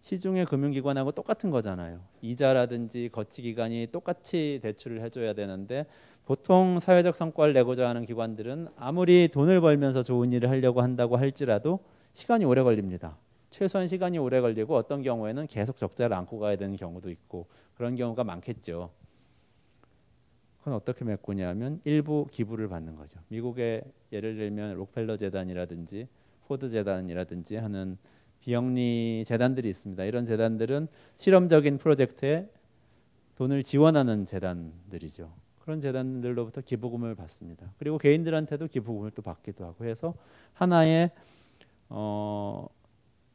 시중의 0.00 0.46
금융기관하고 0.46 1.12
똑같은 1.12 1.50
거잖아요. 1.50 2.00
이자라든지 2.22 3.10
거치 3.12 3.42
기간이 3.42 3.88
똑같이 3.92 4.58
대출을 4.62 5.02
해줘야 5.02 5.34
되는데 5.34 5.84
보통 6.24 6.80
사회적 6.80 7.14
성과를 7.14 7.52
내고자 7.52 7.90
하는 7.90 8.06
기관들은 8.06 8.68
아무리 8.74 9.28
돈을 9.28 9.60
벌면서 9.60 10.02
좋은 10.02 10.32
일을 10.32 10.48
하려고 10.48 10.80
한다고 10.80 11.18
할지라도 11.18 11.80
시간이 12.14 12.46
오래 12.46 12.62
걸립니다. 12.62 13.18
최소한 13.50 13.86
시간이 13.86 14.16
오래 14.16 14.40
걸리고 14.40 14.74
어떤 14.76 15.02
경우에는 15.02 15.46
계속 15.46 15.76
적자를 15.76 16.16
안고 16.16 16.38
가야 16.38 16.56
되는 16.56 16.74
경우도 16.74 17.10
있고 17.10 17.48
그런 17.74 17.96
경우가 17.96 18.24
많겠죠. 18.24 18.92
그건 20.68 20.76
어떻게 20.76 21.02
메꾸냐면 21.02 21.80
일부 21.84 22.26
기부를 22.30 22.68
받는 22.68 22.94
거죠. 22.94 23.18
미국의 23.28 23.82
예를 24.12 24.36
들면 24.36 24.74
록펠러 24.74 25.16
재단이라든지 25.16 26.06
포드 26.46 26.68
재단이라든지 26.68 27.56
하는 27.56 27.96
비영리 28.40 29.24
재단들이 29.26 29.70
있습니다. 29.70 30.04
이런 30.04 30.26
재단들은 30.26 30.88
실험적인 31.16 31.78
프로젝트에 31.78 32.50
돈을 33.36 33.62
지원하는 33.62 34.26
재단들이죠. 34.26 35.32
그런 35.60 35.80
재단들로부터 35.80 36.60
기부금을 36.60 37.14
받습니다. 37.14 37.72
그리고 37.78 37.96
개인들한테도 37.96 38.66
기부금을 38.66 39.12
또 39.12 39.22
받기도 39.22 39.64
하고 39.64 39.86
해서 39.86 40.12
하나의 40.52 41.12
어, 41.88 42.66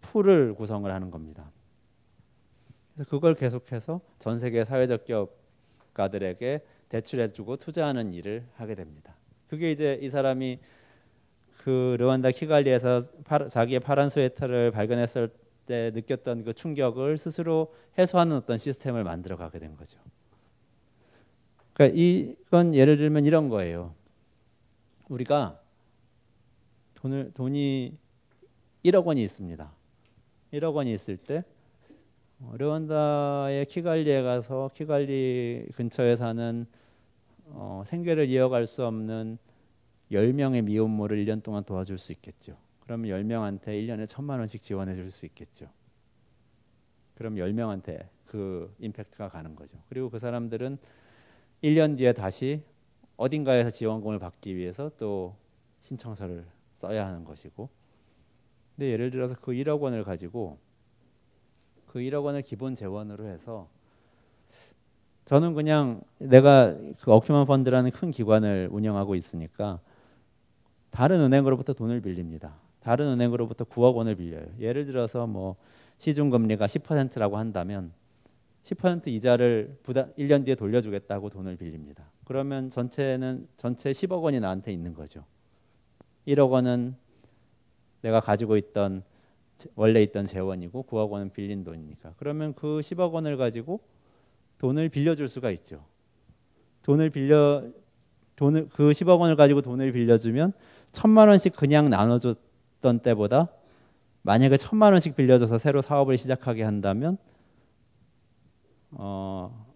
풀을 0.01 0.53
구성을 0.53 0.91
하는 0.91 1.09
겁니다. 1.09 1.49
그래서 2.93 3.09
그걸 3.09 3.33
계속해서 3.33 4.01
전 4.19 4.37
세계 4.37 4.63
사회적 4.63 5.05
기업가들에게 5.05 6.61
대출해주고 6.93 7.57
투자하는 7.57 8.13
일을 8.13 8.45
하게 8.53 8.75
됩니다. 8.75 9.15
그게 9.47 9.71
이제 9.71 9.97
이 10.01 10.09
사람이 10.09 10.59
그 11.57 11.95
르완다 11.97 12.31
키갈리에서 12.31 13.01
파, 13.23 13.47
자기의 13.47 13.79
파란 13.79 14.09
스웨터를 14.09 14.71
발견했을 14.71 15.29
때 15.65 15.91
느꼈던 15.93 16.43
그 16.43 16.53
충격을 16.53 17.17
스스로 17.17 17.73
해소하는 17.97 18.35
어떤 18.35 18.57
시스템을 18.57 19.03
만들어 19.03 19.37
가게 19.37 19.59
된 19.59 19.75
거죠. 19.75 19.99
그러니까 21.73 21.97
이건 21.97 22.75
예를 22.75 22.97
들면 22.97 23.25
이런 23.25 23.49
거예요. 23.49 23.95
우리가 25.09 25.59
돈을 26.95 27.31
돈이 27.33 27.97
1억 28.85 29.05
원이 29.05 29.23
있습니다. 29.23 29.71
1억 30.53 30.75
원이 30.75 30.93
있을 30.93 31.17
때 31.17 31.43
어, 32.39 32.53
르완다의 32.57 33.65
키갈리에 33.65 34.21
가서 34.21 34.69
키갈리 34.73 35.67
근처에 35.75 36.17
사는 36.17 36.67
어, 37.53 37.83
생계를 37.85 38.29
이어갈 38.29 38.65
수 38.67 38.85
없는 38.85 39.37
10명의 40.11 40.63
미혼모를 40.63 41.17
1년 41.23 41.43
동안 41.43 41.63
도와줄 41.63 41.97
수 41.97 42.11
있겠죠. 42.11 42.57
그러면 42.81 43.09
10명한테 43.11 43.67
1년에 43.67 44.07
천만 44.07 44.39
원씩 44.39 44.61
지원해 44.61 44.95
줄 44.95 45.09
수 45.09 45.25
있겠죠. 45.25 45.69
그럼 47.15 47.35
10명한테 47.35 48.07
그 48.25 48.73
임팩트가 48.79 49.29
가는 49.29 49.55
거죠. 49.55 49.77
그리고 49.87 50.09
그 50.09 50.19
사람들은 50.19 50.77
1년 51.63 51.95
뒤에 51.97 52.13
다시 52.13 52.63
어딘가에서 53.15 53.69
지원금을 53.69 54.19
받기 54.19 54.55
위해서 54.55 54.89
또 54.97 55.35
신청서를 55.79 56.45
써야 56.73 57.05
하는 57.05 57.23
것이고 57.23 57.69
근데 58.75 58.91
예를 58.91 59.11
들어서 59.11 59.35
그 59.35 59.51
1억 59.51 59.79
원을 59.79 60.03
가지고 60.03 60.57
그 61.85 61.99
1억 61.99 62.23
원을 62.23 62.41
기본 62.41 62.73
재원으로 62.73 63.27
해서 63.27 63.69
저는 65.25 65.53
그냥 65.53 66.01
내가 66.19 66.75
그 67.01 67.11
어큐먼 67.11 67.45
펀드라는 67.45 67.91
큰 67.91 68.11
기관을 68.11 68.69
운영하고 68.71 69.15
있으니까 69.15 69.79
다른 70.89 71.21
은행으로부터 71.21 71.73
돈을 71.73 72.01
빌립니다. 72.01 72.55
다른 72.81 73.07
은행으로부터 73.07 73.63
9억 73.63 73.95
원을 73.95 74.15
빌려요. 74.15 74.45
예를 74.59 74.85
들어서 74.85 75.25
뭐 75.25 75.55
시중 75.97 76.29
금리가 76.29 76.65
10%라고 76.65 77.37
한다면 77.37 77.93
10% 78.63 79.07
이자를 79.07 79.77
부담 79.83 80.13
1년 80.13 80.45
뒤에 80.45 80.55
돌려주겠다고 80.55 81.29
돈을 81.29 81.55
빌립니다. 81.55 82.03
그러면 82.25 82.69
전체는 82.69 83.47
전체 83.57 83.91
10억 83.91 84.21
원이 84.21 84.39
나한테 84.39 84.71
있는 84.71 84.93
거죠. 84.93 85.23
1억 86.27 86.49
원은 86.51 86.95
내가 88.01 88.19
가지고 88.19 88.57
있던 88.57 89.03
원래 89.75 90.01
있던 90.03 90.25
재원이고 90.25 90.85
9억 90.89 91.09
원은 91.09 91.31
빌린 91.31 91.63
돈이니까. 91.63 92.15
그러면 92.17 92.53
그 92.53 92.79
10억 92.79 93.13
원을 93.13 93.37
가지고 93.37 93.81
돈을 94.63 94.87
빌려줄 94.87 95.27
수가 95.27 95.51
있죠. 95.51 95.83
돈을 96.83 97.09
빌려 97.09 97.63
돈을 98.37 98.69
그 98.71 98.91
10억 98.91 99.19
원을 99.19 99.35
가지고 99.35 99.61
돈을 99.61 99.91
빌려주면 99.91 100.53
천만 100.93 101.27
원씩 101.27 101.53
그냥 101.57 101.89
나눠줬던 101.89 102.99
때보다 102.99 103.49
만약에 104.21 104.55
천만 104.55 104.93
원씩 104.93 105.17
빌려줘서 105.17 105.57
새로 105.57 105.81
사업을 105.81 106.17
시작하게 106.17 106.63
한다면 106.63 107.17
어 108.91 109.67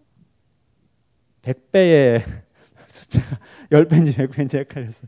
100배의 1.42 2.22
숫자가 2.88 3.40
10배인지 3.70 4.14
100배인지 4.14 4.56
헷갈려서 4.56 5.06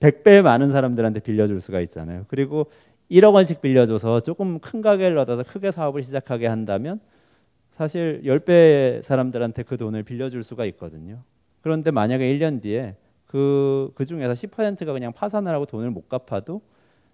100배 0.00 0.42
많은 0.42 0.70
사람들한테 0.70 1.20
빌려줄 1.20 1.62
수가 1.62 1.80
있잖아요. 1.80 2.26
그리고 2.28 2.66
1억 3.10 3.32
원씩 3.32 3.62
빌려줘서 3.62 4.20
조금 4.20 4.58
큰 4.58 4.82
가게를 4.82 5.16
얻어서 5.16 5.42
크게 5.42 5.70
사업을 5.70 6.02
시작하게 6.02 6.48
한다면 6.48 7.00
사실 7.72 8.20
10배 8.24 9.02
사람들한테 9.02 9.62
그 9.64 9.76
돈을 9.76 10.02
빌려줄 10.02 10.44
수가 10.44 10.66
있거든요. 10.66 11.22
그런데 11.62 11.90
만약에 11.90 12.38
1년 12.38 12.60
뒤에 12.60 12.96
그, 13.26 13.90
그 13.94 14.04
중에서 14.04 14.34
10%가 14.34 14.92
그냥 14.92 15.12
파산을 15.12 15.52
하고 15.54 15.64
돈을 15.64 15.90
못 15.90 16.08
갚아도 16.08 16.60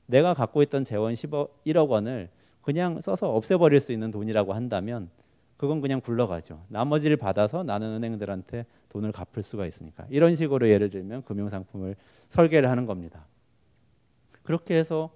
내가 0.06 0.34
갖고 0.34 0.60
있던 0.62 0.82
재원 0.82 1.14
10억, 1.14 1.50
1억 1.64 1.88
원을 1.88 2.28
그냥 2.60 3.00
써서 3.00 3.32
없애버릴 3.32 3.78
수 3.78 3.92
있는 3.92 4.10
돈이라고 4.10 4.52
한다면 4.52 5.10
그건 5.56 5.80
그냥 5.80 6.00
굴러가죠. 6.00 6.64
나머지를 6.68 7.16
받아서 7.16 7.62
나는 7.62 7.88
은행들한테 7.92 8.66
돈을 8.88 9.12
갚을 9.12 9.42
수가 9.42 9.64
있으니까. 9.64 10.06
이런 10.10 10.34
식으로 10.34 10.68
예를 10.68 10.90
들면 10.90 11.22
금융상품을 11.22 11.94
설계를 12.28 12.68
하는 12.68 12.84
겁니다. 12.84 13.26
그렇게 14.42 14.76
해서 14.76 15.10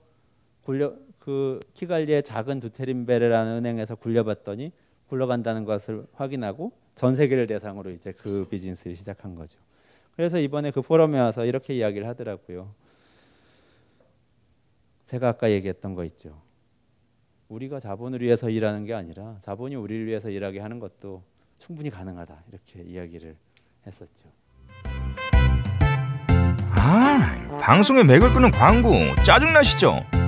굴려 0.62 0.94
그 1.18 1.58
키갈리의 1.74 2.22
작은 2.22 2.60
두테린베르라는 2.60 3.58
은행에서 3.58 3.96
굴려봤더니 3.96 4.72
굴러간다는 5.12 5.66
것을 5.66 6.06
확인하고 6.14 6.72
전 6.94 7.14
세계를 7.14 7.46
대상으로 7.46 7.90
이제 7.90 8.12
그 8.12 8.46
비즈니스를 8.50 8.96
시작한 8.96 9.34
거죠. 9.34 9.58
그래서 10.16 10.38
이번에 10.38 10.70
그 10.70 10.80
포럼에 10.80 11.18
와서 11.18 11.44
이렇게 11.44 11.74
이야기를 11.74 12.08
하더라고요. 12.08 12.74
제가 15.04 15.28
아까 15.28 15.50
얘기했던 15.50 15.94
거 15.94 16.04
있죠. 16.06 16.40
우리가 17.48 17.78
자본을 17.78 18.22
위해서 18.22 18.48
일하는 18.48 18.86
게 18.86 18.94
아니라 18.94 19.36
자본이 19.40 19.74
우리를 19.74 20.06
위해서 20.06 20.30
일하게 20.30 20.60
하는 20.60 20.78
것도 20.78 21.22
충분히 21.58 21.90
가능하다. 21.90 22.44
이렇게 22.48 22.82
이야기를 22.82 23.36
했었죠. 23.86 24.30
아, 26.70 27.18
나 27.18 27.58
방송에 27.58 28.02
맥을 28.02 28.32
끄는 28.32 28.50
광고 28.50 28.92
짜증 29.22 29.52
나시죠? 29.52 30.21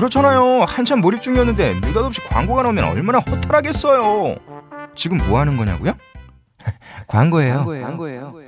그렇잖아요. 0.00 0.64
한참 0.66 1.02
몰입 1.02 1.20
중이었는데 1.20 1.74
느닷없이 1.74 2.22
광고가 2.22 2.62
나오면 2.62 2.84
얼마나 2.84 3.18
허탈하겠어요. 3.18 4.34
지금 4.96 5.18
뭐 5.18 5.38
하는 5.38 5.58
거냐고요? 5.58 5.92
광고예요. 7.06 7.64
광고예요. 7.66 8.40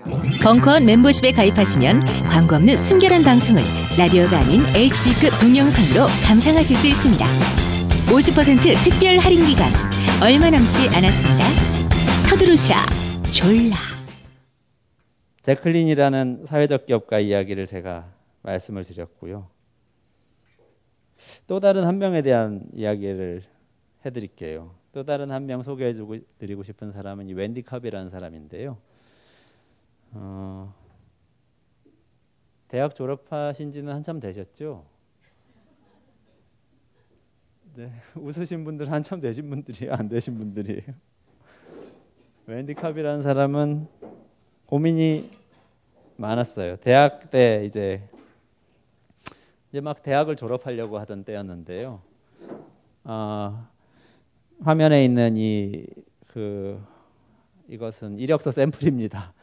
벙커원 0.43 0.87
멤버십에 0.87 1.31
가입하시면 1.33 2.07
광고 2.31 2.57
없는 2.57 2.75
순결한 2.79 3.23
방송을 3.23 3.63
라디오가 3.99 4.39
아닌 4.39 4.65
HD급 4.75 5.39
동영상으로 5.41 6.07
감상하실 6.27 6.75
수 6.75 6.87
있습니다. 6.87 7.27
50% 8.07 8.83
특별 8.83 9.19
할인 9.19 9.45
기간 9.45 9.71
얼마 10.23 10.49
남지 10.49 10.89
않았습니다. 10.89 11.45
서두르시라 12.31 12.79
졸라. 13.31 13.77
제클린이라는 15.43 16.47
사회적 16.47 16.87
기업가 16.87 17.19
이야기를 17.19 17.67
제가 17.67 18.07
말씀을 18.41 18.85
드렸고요. 18.85 19.52
또 21.47 21.61
다른 21.61 21.85
한 21.85 21.99
명에 21.99 22.23
대한 22.23 22.65
이야기를 22.73 23.43
해드릴게요. 24.05 24.75
또 24.93 25.05
다른 25.05 25.31
한 25.31 25.47
명 25.47 25.63
소개해 25.63 25.95
드리고 26.39 26.63
싶은 26.63 26.93
사람은 26.93 27.29
이 27.29 27.33
웬디 27.35 27.63
컵이라는 27.63 28.11
사람인데요. 28.11 28.77
어, 30.13 30.75
대학 32.69 32.95
졸업하신 32.95 33.73
지는 33.73 33.93
한참 33.93 34.21
되셨죠? 34.21 34.85
네, 37.75 37.91
웃으신 38.17 38.65
분들 38.65 38.91
한참 38.93 39.21
되신 39.21 39.49
분들이에요, 39.49 39.93
안 39.95 40.09
되신 40.09 40.37
분들이에요. 40.37 40.95
웬디 42.47 42.75
컵이라는 42.75 43.23
사람은 43.23 43.87
고민이 44.67 45.31
많았어요. 46.17 46.77
대학 46.77 47.31
때 47.31 47.65
이제 47.65 48.03
이제 49.73 49.81
막 49.81 50.03
대학을 50.03 50.37
졸업하려고 50.37 50.99
하던 51.01 51.25
때였는데요. 51.25 52.01
어, 53.05 53.69
화면에 54.61 55.05
있는 55.05 55.37
이 55.37 55.87
그 56.33 56.83
이것은 57.69 58.19
이력서 58.19 58.51
샘플입니다. 58.51 59.35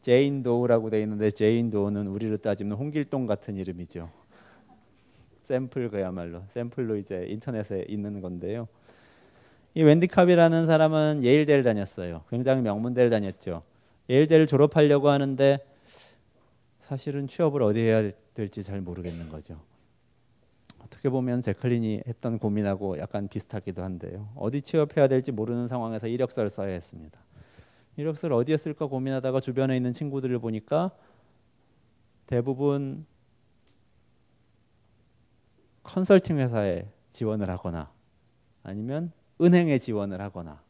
제인 0.00 0.42
도우라고 0.42 0.90
돼 0.90 1.02
있는데 1.02 1.30
제인 1.30 1.70
도우는 1.70 2.06
우리로 2.06 2.38
따지면 2.38 2.78
홍길동 2.78 3.26
같은 3.26 3.56
이름이죠. 3.56 4.10
샘플 5.42 5.90
그야말로 5.90 6.42
샘플로 6.48 6.96
이제 6.96 7.26
인터넷에 7.28 7.84
있는 7.88 8.20
건데요. 8.20 8.68
이 9.74 9.82
웬디 9.82 10.08
캅이라는 10.08 10.66
사람은 10.66 11.22
예일대를 11.22 11.62
다녔어요. 11.62 12.24
굉장히 12.30 12.62
명문대를 12.62 13.10
다녔죠. 13.10 13.62
예일대를 14.08 14.46
졸업하려고 14.46 15.08
하는데 15.08 15.58
사실은 16.78 17.28
취업을 17.28 17.62
어디 17.62 17.80
해야 17.80 18.10
될지 18.34 18.62
잘 18.62 18.80
모르겠는 18.80 19.28
거죠. 19.28 19.60
어떻게 20.88 21.10
보면 21.10 21.42
제클린이 21.42 22.02
했던 22.06 22.38
고민하고 22.38 22.98
약간 22.98 23.28
비슷하기도 23.28 23.82
한데요. 23.82 24.32
어디 24.34 24.62
취업해야 24.62 25.06
될지 25.06 25.32
모르는 25.32 25.68
상황에서 25.68 26.08
이력서를 26.08 26.50
써야 26.50 26.72
했습니다. 26.72 27.20
이력서를 27.96 28.34
어디에 28.34 28.56
쓸까 28.56 28.86
고민하다가 28.86 29.40
주변에 29.40 29.76
있는 29.76 29.92
친구들을 29.92 30.38
보니까 30.38 30.90
대부분 32.26 33.06
컨설팅 35.82 36.38
회사에 36.38 36.90
지원을 37.10 37.48
하거나 37.50 37.90
아니면 38.62 39.12
은행에 39.40 39.78
지원을 39.78 40.20
하거나 40.20 40.62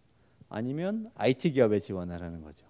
아니면 0.48 1.10
IT 1.14 1.52
기업에 1.52 1.78
지원을 1.80 2.22
하는 2.22 2.42
거죠. 2.42 2.67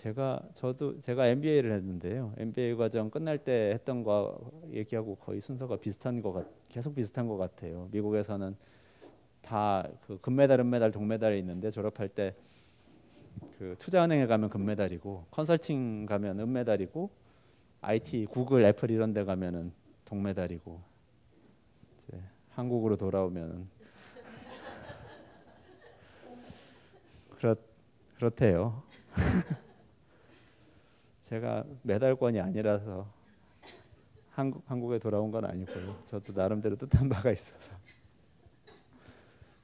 제가 0.00 0.40
저도 0.54 1.00
제가 1.00 1.26
MBA를 1.26 1.72
했는데요. 1.72 2.32
MBA 2.38 2.74
과정 2.74 3.10
끝날 3.10 3.38
때 3.38 3.70
했던 3.74 4.02
거 4.02 4.38
얘기하고 4.72 5.16
거의 5.16 5.40
순서가 5.40 5.76
비슷한 5.76 6.22
거 6.22 6.32
같, 6.32 6.46
계속 6.68 6.94
비슷한 6.94 7.28
것 7.28 7.36
같아요. 7.36 7.88
미국에서는 7.92 8.56
다 9.42 9.86
그 10.06 10.18
금메달, 10.20 10.60
은메달, 10.60 10.90
동메달이 10.90 11.38
있는데 11.38 11.70
졸업할 11.70 12.08
때 12.08 12.34
그 13.58 13.76
투자은행에 13.78 14.26
가면 14.26 14.48
금메달이고 14.48 15.26
컨설팅 15.30 16.06
가면 16.06 16.40
은메달이고 16.40 17.10
IT, 17.82 18.26
구글, 18.30 18.64
애플 18.64 18.90
이런 18.90 19.12
데 19.12 19.24
가면은 19.24 19.72
동메달이고 20.06 20.80
이제 21.98 22.22
한국으로 22.50 22.96
돌아오면 22.96 23.68
그렇 27.36 27.56
그렇대요. 28.16 28.82
제가 31.30 31.64
메달권이 31.82 32.40
아니라서 32.40 33.06
한국 34.30 34.64
한국에 34.66 34.98
돌아온 34.98 35.30
건 35.30 35.44
아니고요. 35.44 35.96
저도 36.02 36.32
나름대로 36.32 36.74
뜻한 36.74 37.08
바가 37.08 37.30
있어서. 37.30 37.72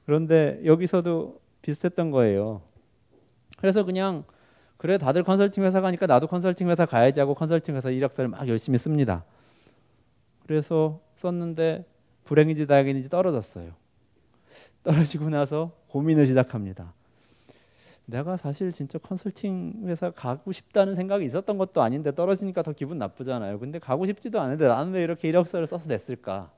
그런데 0.05 0.61
여기서도 0.63 1.41
비슷했던 1.61 2.11
거예요. 2.11 2.61
그래서 3.57 3.83
그냥 3.83 4.23
그래 4.77 4.97
다들 4.97 5.23
컨설팅 5.23 5.65
회사 5.65 5.81
가니까 5.81 6.05
나도 6.07 6.27
컨설팅 6.27 6.69
회사 6.69 6.85
가야지 6.85 7.19
하고 7.19 7.33
컨설팅 7.35 7.75
회사 7.75 7.89
이력서를 7.89 8.29
막 8.29 8.47
열심히 8.47 8.77
씁니다. 8.77 9.25
그래서 10.45 11.01
썼는데 11.17 11.83
불행인지 12.23 12.65
다행인지 12.67 13.09
떨어졌어요. 13.09 13.73
떨어지고 14.83 15.29
나서 15.29 15.73
고민을 15.89 16.25
시작합니다. 16.27 16.93
내가 18.07 18.37
사실 18.37 18.71
진짜 18.71 18.97
컨설팅 18.97 19.83
회사 19.85 20.11
가고 20.11 20.53
싶다는 20.53 20.95
생각이 20.95 21.25
있었던 21.25 21.57
것도 21.57 21.81
아닌데 21.81 22.15
떨어지니까 22.15 22.63
더 22.63 22.71
기분 22.71 22.97
나쁘잖아요. 22.97 23.59
근데 23.59 23.79
가고 23.79 24.05
싶지도 24.05 24.39
않은데 24.39 24.65
나는 24.65 24.93
왜 24.93 25.03
이렇게 25.03 25.27
이력서를 25.27 25.67
써서 25.67 25.87
냈을까? 25.89 26.51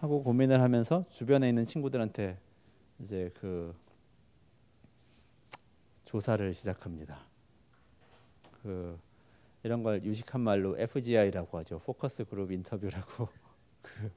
하고 0.00 0.22
고민을 0.24 0.60
하면서 0.60 1.04
주변에 1.10 1.48
있는 1.48 1.64
친구들한테 1.64 2.38
이제 2.98 3.30
그 3.38 3.72
조사를 6.06 6.52
시작합니다. 6.54 7.20
그 8.62 8.98
이런 9.62 9.84
걸 9.84 10.02
유식한 10.02 10.40
말로 10.40 10.76
FGI라고 10.76 11.56
하죠. 11.58 11.78
포커스 11.80 12.24
그룹 12.24 12.50
인터뷰라고 12.50 13.28
그 13.82 14.10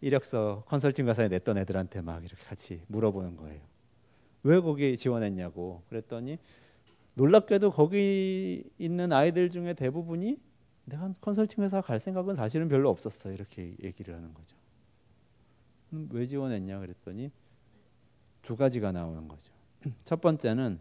이력서 0.00 0.64
컨설팅 0.66 1.06
회사에 1.06 1.28
냈던 1.28 1.58
애들한테 1.58 2.00
막 2.00 2.24
이렇게 2.24 2.42
같이 2.44 2.82
물어보는 2.88 3.36
거예요. 3.36 3.75
왜 4.46 4.60
거기 4.60 4.96
지원했냐고 4.96 5.82
그랬더니 5.88 6.38
놀랍게도 7.14 7.72
거기 7.72 8.62
있는 8.78 9.12
아이들 9.12 9.50
중에 9.50 9.74
대부분이 9.74 10.38
내가 10.84 11.12
컨설팅 11.20 11.64
회사 11.64 11.80
갈 11.80 11.98
생각은 11.98 12.36
사실은 12.36 12.68
별로 12.68 12.88
없었어 12.90 13.32
이렇게 13.32 13.74
얘기를 13.82 14.14
하는 14.14 14.32
거죠. 14.32 14.56
왜 16.10 16.24
지원했냐 16.24 16.78
그랬더니 16.78 17.32
두 18.42 18.56
가지가 18.56 18.92
나오는 18.92 19.26
거죠. 19.26 19.52
첫 20.04 20.20
번째는 20.20 20.78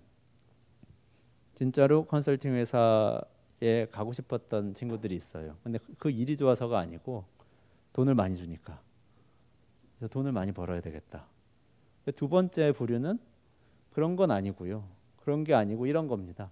진짜로 1.56 2.06
컨설팅 2.06 2.54
회사에 2.54 3.88
가고 3.90 4.14
싶었던 4.14 4.76
친구들이 4.76 5.16
있어요. 5.16 5.58
근데 5.64 5.80
그 5.98 6.12
일이 6.12 6.38
좋아서가 6.38 6.78
아니고 6.78 7.26
돈을 7.94 8.14
많이 8.14 8.38
주니까. 8.38 8.80
돈을 10.12 10.34
많이 10.34 10.52
벌어야 10.52 10.82
되겠다. 10.82 11.26
두 12.16 12.30
번째 12.30 12.72
부류는 12.74 13.18
그런 13.96 14.18
건 14.18 14.30
아니고요. 14.30 14.84
그런 15.16 15.46
게 15.46 15.54
아니고 15.54 15.86
이런 15.86 16.10
겁니다. 16.10 16.52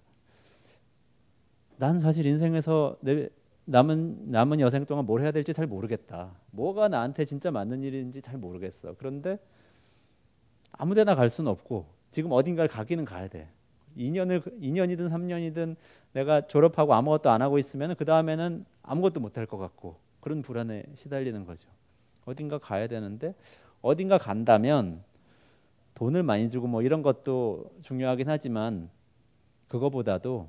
난 1.76 1.98
사실 1.98 2.24
인생에서 2.24 2.96
내 3.02 3.28
남은 3.66 4.30
남은 4.30 4.60
여생 4.60 4.86
동안 4.86 5.04
뭘 5.04 5.20
해야 5.20 5.30
될지 5.30 5.52
잘 5.52 5.66
모르겠다. 5.66 6.32
뭐가 6.52 6.88
나한테 6.88 7.26
진짜 7.26 7.50
맞는 7.50 7.82
일인지 7.82 8.22
잘 8.22 8.38
모르겠어. 8.38 8.94
그런데 8.96 9.38
아무데나 10.72 11.14
갈 11.14 11.28
수는 11.28 11.50
없고 11.50 11.84
지금 12.10 12.32
어딘가를 12.32 12.70
가기는 12.70 13.04
가야 13.04 13.28
돼. 13.28 13.50
2년을 13.98 14.40
2년이든 14.62 15.10
3년이든 15.10 15.76
내가 16.14 16.46
졸업하고 16.46 16.94
아무것도 16.94 17.28
안 17.28 17.42
하고 17.42 17.58
있으면 17.58 17.94
그 17.94 18.06
다음에는 18.06 18.64
아무것도 18.82 19.20
못 19.20 19.36
할 19.36 19.44
것 19.46 19.58
같고 19.58 19.96
그런 20.20 20.40
불안에 20.40 20.84
시달리는 20.94 21.44
거죠. 21.44 21.68
어딘가 22.24 22.56
가야 22.56 22.86
되는데 22.86 23.34
어딘가 23.82 24.16
간다면 24.16 25.02
돈을 25.94 26.22
많이 26.22 26.48
주고 26.50 26.66
뭐 26.66 26.82
이런 26.82 27.02
것도 27.02 27.70
중요하긴 27.82 28.28
하지만 28.28 28.90
그거보다도 29.68 30.48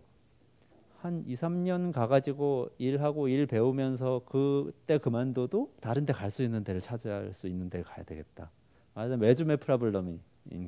한 1.02 1.24
2, 1.28 1.34
3년 1.34 1.91
가가지고 1.91 2.70
일하고 2.80 3.28
일 3.28 3.46
배우면서 3.46 4.24
그때 4.26 4.98
그만둬도 4.98 5.74
다른 5.80 6.06
데 6.06 6.14
갈 6.14 6.32
수 6.32 6.41
있는 6.41 6.64
데를 6.64 6.82
찾을 6.82 7.32
수 7.32 7.48
있는 7.48 7.70
데를 7.70 7.86
가야 7.86 8.04
되겠다. 8.04 8.50
말하자면 8.96 9.28
레주메 9.28 9.58
프라블럼인 9.58 10.20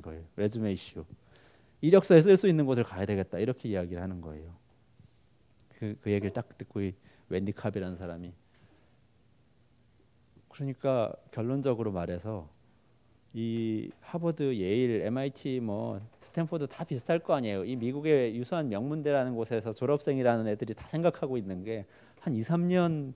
거예요. 0.02 0.24
레주메 0.36 0.72
이슈. 0.72 1.04
이력서에 1.80 2.20
쓸 2.22 2.36
수 2.36 2.46
있는 2.46 2.66
곳을 2.66 2.84
가야 2.84 3.04
되겠다. 3.06 3.38
이렇게 3.38 3.68
이야기를 3.68 4.00
하는 4.00 4.20
거예요. 4.20 4.54
그, 5.78 5.96
그 6.00 6.10
얘기를 6.12 6.32
딱 6.32 6.56
듣고 6.56 6.82
이 6.82 6.92
웬디 7.28 7.52
캅이라는 7.52 7.96
사람이 7.96 8.32
그러니까 10.48 11.12
결론적으로 11.30 11.92
말해서 11.92 12.48
이 13.40 13.90
하버드, 14.00 14.56
예일, 14.56 15.02
MIT, 15.04 15.60
뭐 15.60 16.00
스탠포드 16.20 16.66
다 16.66 16.82
비슷할 16.82 17.20
거 17.20 17.34
아니에요. 17.34 17.64
이 17.64 17.76
미국의 17.76 18.36
유수한 18.36 18.68
명문대라는 18.68 19.36
곳에서 19.36 19.72
졸업생이라는 19.72 20.48
애들이 20.48 20.74
다 20.74 20.86
생각하고 20.88 21.36
있는 21.36 21.62
게 21.62 21.84
한 22.20 22.34
2, 22.34 22.40
3년 22.42 23.14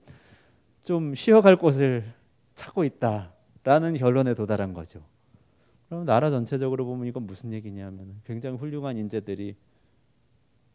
좀 0.81 1.15
쉬어갈 1.15 1.55
곳을 1.55 2.03
찾고 2.55 2.83
있다라는 2.83 3.95
결론에 3.97 4.33
도달한 4.33 4.73
거죠. 4.73 5.03
그럼 5.87 6.05
나라 6.05 6.29
전체적으로 6.29 6.85
보면 6.85 7.07
이건 7.07 7.25
무슨 7.27 7.53
얘기냐면 7.53 8.21
굉장히 8.25 8.57
훌륭한 8.57 8.97
인재들이 8.97 9.55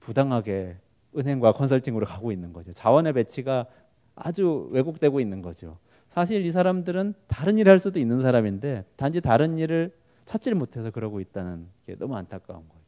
부당하게 0.01 0.76
은행과 1.16 1.53
컨설팅으로 1.53 2.07
가고 2.07 2.30
있는 2.30 2.53
거죠. 2.53 2.72
자원의 2.72 3.14
배치가 3.14 3.66
아주 4.14 4.68
왜곡되고 4.72 5.20
있는 5.20 5.42
거죠. 5.42 5.78
사실 6.09 6.44
이 6.44 6.50
사람들은 6.50 7.14
다른 7.28 7.59
일을 7.59 7.70
할 7.70 7.78
수도 7.78 8.00
있는 8.00 8.22
사람인데 8.22 8.84
단지 8.96 9.20
다른 9.20 9.59
일을 9.59 9.94
찾지를 10.24 10.59
못해서 10.59 10.90
그러고 10.90 11.20
있다는 11.20 11.68
게 11.86 11.96
너무 11.96 12.16
안타까운 12.16 12.66
거예요. 12.68 12.82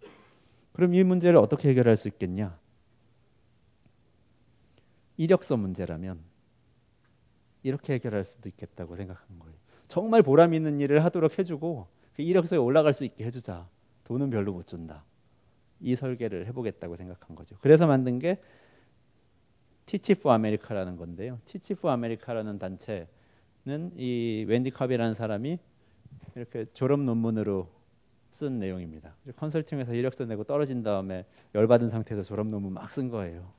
그럼 0.73 0.95
이 0.95 1.05
문제를 1.05 1.39
어떻게 1.39 1.69
해결할 1.69 1.97
수 1.97 2.09
있겠냐? 2.09 2.59
이력서 5.17 5.57
문제라면 5.57 6.19
이렇게 7.63 7.95
해결할 7.95 8.25
수도 8.25 8.49
있겠다고 8.49 8.97
생각한 8.97 9.39
거예요. 9.39 9.55
정말 9.87 10.23
보람 10.23 10.55
있는 10.55 10.81
일을 10.81 11.05
하도록 11.05 11.39
해주고 11.39 11.89
그 12.15 12.23
이력서에 12.23 12.59
올라갈 12.59 12.93
수 12.93 13.05
있게 13.05 13.25
해주자. 13.25 13.69
돈은 14.05 14.31
별로 14.31 14.53
못 14.53 14.67
준다. 14.67 15.05
이 15.81 15.95
설계를 15.95 16.47
해보겠다고 16.47 16.97
생각한 16.97 17.37
거죠. 17.37 17.57
그래서 17.61 17.87
만든 17.87 18.19
게 18.19 18.41
Teach 19.91 20.15
For 20.15 20.31
America라는 20.31 20.97
건데요. 20.97 21.41
Teach 21.45 21.75
For 21.75 21.91
America라는 21.91 22.61
단체는 22.61 23.91
이 23.97 24.45
웬디 24.47 24.71
캅이라는 24.71 25.15
사람이 25.15 25.59
이렇게 26.37 26.67
졸업 26.75 27.01
논문으로 27.01 27.69
쓴 28.31 28.61
내용입니다. 28.61 29.17
컨설팅에서 29.35 29.93
이력서 29.95 30.27
내고 30.27 30.45
떨어진 30.45 30.85
다음에 30.85 31.27
열받은 31.57 31.89
상태에서 31.89 32.23
졸업 32.23 32.47
논문 32.47 32.73
막 32.73 32.93
쓴 32.93 33.09
거예요. 33.09 33.51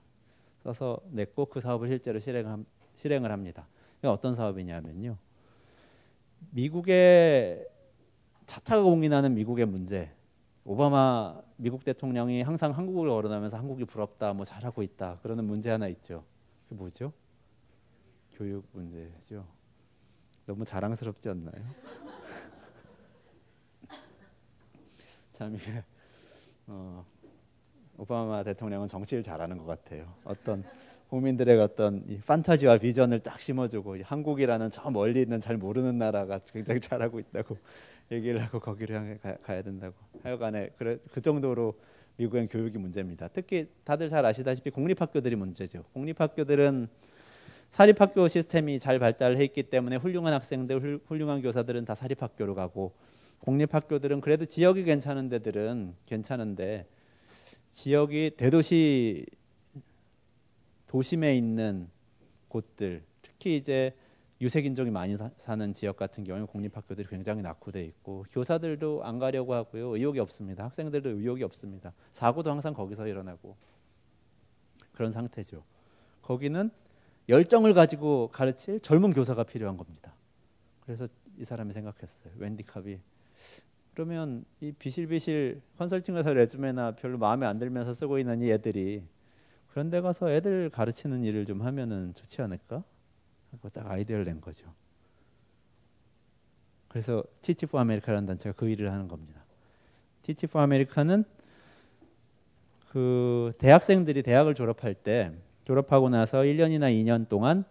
써서 0.64 1.02
냈고 1.10 1.48
그 1.48 1.60
사업을 1.60 1.90
실제로 1.90 2.18
실행을, 2.18 2.64
실행을 2.96 3.30
합니다. 3.30 3.68
어떤 4.02 4.34
사업이냐면요. 4.34 5.18
미국의 6.52 7.68
차차가 8.46 8.84
공인하는 8.84 9.34
미국의 9.34 9.66
문제 9.66 10.10
오바마 10.64 11.42
미국 11.62 11.86
대통령이 11.86 12.42
항상 12.42 12.72
한국을 12.72 13.08
거론하면서 13.08 13.56
한국이 13.56 13.86
부럽다, 13.86 14.34
뭐 14.34 14.44
잘하고 14.44 14.82
있다 14.82 15.20
그러는 15.22 15.46
문제 15.46 15.70
하나 15.70 15.88
있죠. 15.90 16.24
그 16.68 16.74
뭐죠? 16.74 17.14
교육 18.34 18.66
문제죠. 18.72 19.46
너무 20.48 20.66
자랑스럽지 20.66 21.30
않나요? 21.30 21.64
참 25.32 25.54
이게 25.54 25.84
어, 26.66 27.06
오바마 27.96 28.42
대통령은 28.42 28.88
정치를 28.88 29.22
잘하는 29.22 29.60
것 29.60 29.66
같아요. 29.68 30.12
어떤 30.24 30.64
국민들의 31.10 31.60
어떤 31.60 32.04
이 32.08 32.18
판타지와 32.18 32.80
비전을 32.80 33.20
딱 33.20 33.40
심어주고 33.40 34.02
한국이라는 34.02 34.72
저 34.72 34.90
멀리 34.90 35.22
있는 35.22 35.40
잘 35.40 35.58
모르는 35.58 36.00
나라가 36.00 36.40
굉장히 36.40 36.80
잘하고 36.80 37.20
있다고 37.20 37.56
얘기를 38.12 38.42
하고 38.42 38.60
거기를 38.60 38.96
향해 38.96 39.18
가, 39.18 39.56
야 39.56 39.62
된다고. 39.62 39.96
하여간에 40.24 40.70
그래, 40.78 40.98
그 41.12 41.22
정도로 41.22 41.80
미국엔 42.18 42.48
교육이 42.48 42.78
문제입니다. 42.78 43.30
특히 43.30 43.68
다들 43.84 44.10
잘 44.10 44.26
아시다시피 44.26 44.70
공립학교들이 44.70 45.36
문제죠. 45.36 45.84
공립학교들은 45.94 46.88
사립학교 47.70 48.28
시스템이 48.28 48.80
잘 48.80 49.00
발달해 49.00 49.44
있기 49.46 49.64
때문에 49.64 49.96
훌륭한 49.96 50.34
학생들, 50.34 51.00
훌륭한 51.06 51.42
교사들은 51.42 51.86
다 51.86 51.96
사립학교로 51.96 52.54
가고 52.54 52.94
공립학교들은 53.40 54.22
그래도 54.22 54.46
지역이 54.46 54.84
괜찮은 54.84 55.30
데들은 55.30 55.96
괜찮은데 56.06 56.86
지역이 57.72 58.32
대도시 58.36 59.26
도심에 60.88 61.36
있는 61.38 61.88
곳들 62.50 63.04
특히 63.22 63.56
이제 63.56 63.94
유색인종이 64.42 64.90
많이 64.90 65.16
사는 65.38 65.72
지역 65.72 65.98
같은 65.98 66.24
경우는 66.24 66.48
공립학교들이 66.48 67.08
굉장히 67.08 67.44
낙후돼 67.44 67.84
있고 67.86 68.26
교사들도 68.32 69.04
안 69.04 69.20
가려고 69.20 69.54
하고요 69.54 69.96
의욕이 69.96 70.20
없습니다. 70.20 70.66
학생들도 70.66 71.10
의욕이 71.10 71.44
없습니다. 71.44 71.94
사고도 72.12 72.50
항상 72.50 72.74
거기서 72.74 73.08
일어나고 73.08 73.56
그런 74.94 75.12
상태죠. 75.12 75.64
거기는 76.24 76.72
열정을 77.30 77.76
가지고 77.76 78.30
가르칠 78.30 78.80
젊은 78.80 79.14
교사가 79.14 79.44
필요한 79.44 79.78
겁니다. 79.78 80.16
그래서 80.82 81.06
이 81.38 81.46
사람이 81.46 81.72
생각했어요. 81.72 82.34
웬디 82.38 82.64
캅이 82.64 83.00
그러면 83.94 84.44
이 84.60 84.72
비실비실 84.72 85.62
컨설팅 85.78 86.16
회사 86.16 86.34
resume나 86.34 86.96
별로 86.96 87.20
마음에 87.20 87.46
안 87.46 87.60
들면서 87.60 87.94
쓰고 87.94 88.18
있는 88.18 88.42
이 88.42 88.52
애들이 88.52 89.04
그런 89.68 89.90
데 89.90 90.02
가서 90.02 90.32
애들 90.32 90.72
가르치는 90.72 91.24
일을 91.24 91.46
좀 91.46 91.62
하면은 91.62 92.14
좋지 92.16 92.42
않을까? 92.42 92.84
하고 93.52 93.70
딱 93.70 93.90
아이디어를 93.90 94.26
낸 94.26 94.42
거죠. 94.42 94.74
그래서 96.88 97.24
Teach 97.42 97.66
For 97.66 97.80
America라는 97.80 98.28
단체가 98.28 98.56
그 98.56 98.70
일을 98.70 98.92
하는 98.92 99.08
겁니다. 99.08 99.44
Teach 100.24 100.48
For 100.48 100.60
America는 100.60 101.24
그 102.90 103.54
대학생들이 103.58 104.24
대학을 104.24 104.54
졸업할 104.54 104.94
때 104.94 105.32
졸업하고 105.64 106.10
나서 106.10 106.40
1년이나 106.40 106.92
2년 106.92 107.30
동안 107.30 107.64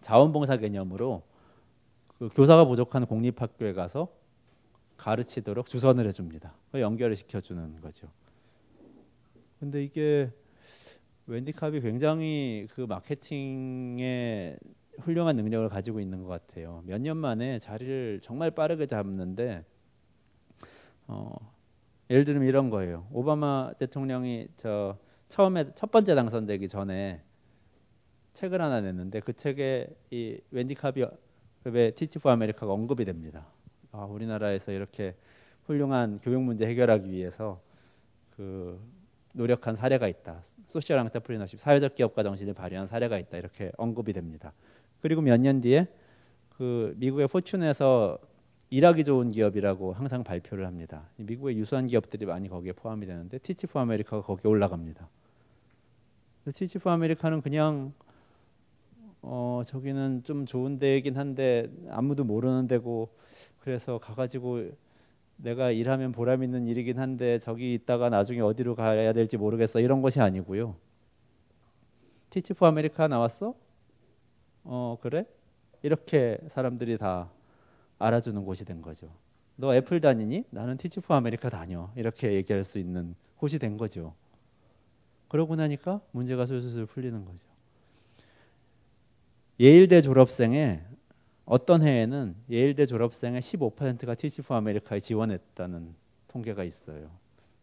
자원봉사 0.00 0.58
개념으로 0.58 1.24
그 2.18 2.28
교사가 2.28 2.64
부족한 2.66 3.06
공립학교에 3.06 3.72
가서 3.72 4.08
가르치도록 4.96 5.68
주선을 5.68 6.06
해줍니다. 6.06 6.54
연결을 6.74 7.16
시켜주는 7.16 7.80
거죠. 7.80 8.08
근데 9.58 9.82
이게 9.82 10.30
웬디 11.26 11.52
캅이 11.52 11.80
굉장히 11.80 12.68
그 12.70 12.82
마케팅에 12.82 14.56
훌륭한 14.98 15.36
능력을 15.36 15.68
가지고 15.68 16.00
있는 16.00 16.22
것 16.22 16.28
같아요. 16.28 16.82
몇 16.86 17.00
년 17.00 17.16
만에 17.16 17.58
자리를 17.58 18.20
정말 18.22 18.50
빠르게 18.50 18.86
잡는데 18.86 19.64
어, 21.06 21.34
예를 22.10 22.24
들면 22.24 22.46
이런 22.48 22.70
거예요. 22.70 23.06
오바마 23.12 23.72
대통령이 23.78 24.48
저 24.56 24.98
처음에 25.28 25.72
첫 25.74 25.90
번째 25.90 26.14
당선되기 26.14 26.68
전에 26.68 27.22
책을 28.34 28.60
하나 28.60 28.80
냈는데 28.80 29.20
그 29.20 29.32
책에 29.32 29.88
이 30.10 30.40
Wendy 30.50 30.74
Kopp의 30.74 31.10
Teach 31.94 32.18
For 32.18 32.30
America가 32.30 32.72
언급이 32.72 33.04
됩니다. 33.04 33.46
아, 33.92 34.04
우리나라에서 34.04 34.72
이렇게 34.72 35.16
훌륭한 35.64 36.18
교육 36.22 36.42
문제 36.42 36.66
해결하기 36.66 37.10
위해서 37.10 37.60
그 38.36 38.80
노력한 39.34 39.74
사례가 39.74 40.08
있다. 40.08 40.40
social 40.66 40.98
entrepreneurship 40.98 41.58
사회적 41.60 41.94
기업가 41.94 42.22
정신을 42.22 42.54
발휘한 42.54 42.86
사례가 42.86 43.18
있다. 43.18 43.36
이렇게 43.36 43.70
언급이 43.76 44.12
됩니다. 44.12 44.52
그리고 45.00 45.20
몇 45.20 45.38
년 45.40 45.60
뒤에 45.60 45.86
그 46.56 46.94
미국의 46.98 47.28
Fortune에서 47.28 48.18
일하기 48.70 49.04
좋은 49.04 49.30
기업이라고 49.30 49.92
항상 49.92 50.24
발표를 50.24 50.66
합니다. 50.66 51.08
미국의 51.16 51.56
유수한 51.56 51.86
기업들이 51.86 52.26
많이 52.26 52.48
거기에 52.48 52.72
포함이 52.72 53.06
되는데 53.06 53.38
Teach 53.38 53.63
For 53.63 53.78
America가 53.78 54.22
거기에 54.22 54.50
올라갑니다. 54.50 55.08
Teach 56.52 56.74
For 56.74 56.88
America는 56.90 57.40
그냥 57.42 57.92
어 59.22 59.62
저기는 59.64 60.22
좀 60.24 60.46
좋은 60.46 60.78
데이긴 60.78 61.16
한데 61.16 61.70
아무도 61.90 62.24
모르는 62.24 62.66
데고 62.66 63.08
그래서 63.60 63.98
가가지고 63.98 64.70
내가 65.36 65.70
일하면 65.70 66.12
보람 66.12 66.42
있는 66.42 66.66
일이긴 66.66 66.98
한데 66.98 67.38
저기 67.38 67.74
있다가 67.74 68.10
나중에 68.10 68.40
어디로 68.40 68.74
가야 68.74 69.12
될지 69.12 69.36
모르겠어 69.36 69.80
이런 69.80 70.02
것이 70.02 70.20
아니고요. 70.20 70.74
Teach 72.30 72.51
For 72.51 72.64
America 72.66 73.08
나왔어? 73.08 73.54
어 74.70 74.98
그래? 75.00 75.24
이렇게 75.82 76.38
사람들이 76.46 76.98
다 76.98 77.30
알아주는 77.98 78.44
곳이 78.44 78.66
된 78.66 78.82
거죠. 78.82 79.08
너 79.56 79.74
애플 79.74 79.98
다니니? 79.98 80.44
나는 80.50 80.76
Teach 80.76 80.98
For 80.98 81.12
America 81.12 81.48
다녀. 81.48 81.90
이렇게 81.96 82.34
얘기할 82.34 82.64
수 82.64 82.78
있는 82.78 83.14
곳이 83.38 83.58
된 83.58 83.78
거죠. 83.78 84.14
그러고 85.28 85.56
나니까 85.56 86.02
문제가 86.12 86.44
술술 86.44 86.84
풀리는 86.84 87.24
거죠. 87.24 87.48
예일대 89.58 90.02
졸업생의 90.02 90.82
어떤 91.46 91.82
해에는 91.82 92.36
예일대 92.50 92.84
졸업생의 92.84 93.40
15%가 93.40 94.14
티치 94.14 94.42
포 94.42 94.54
아메리카에 94.54 95.00
지원했다는 95.00 95.94
통계가 96.28 96.62
있어요. 96.64 97.10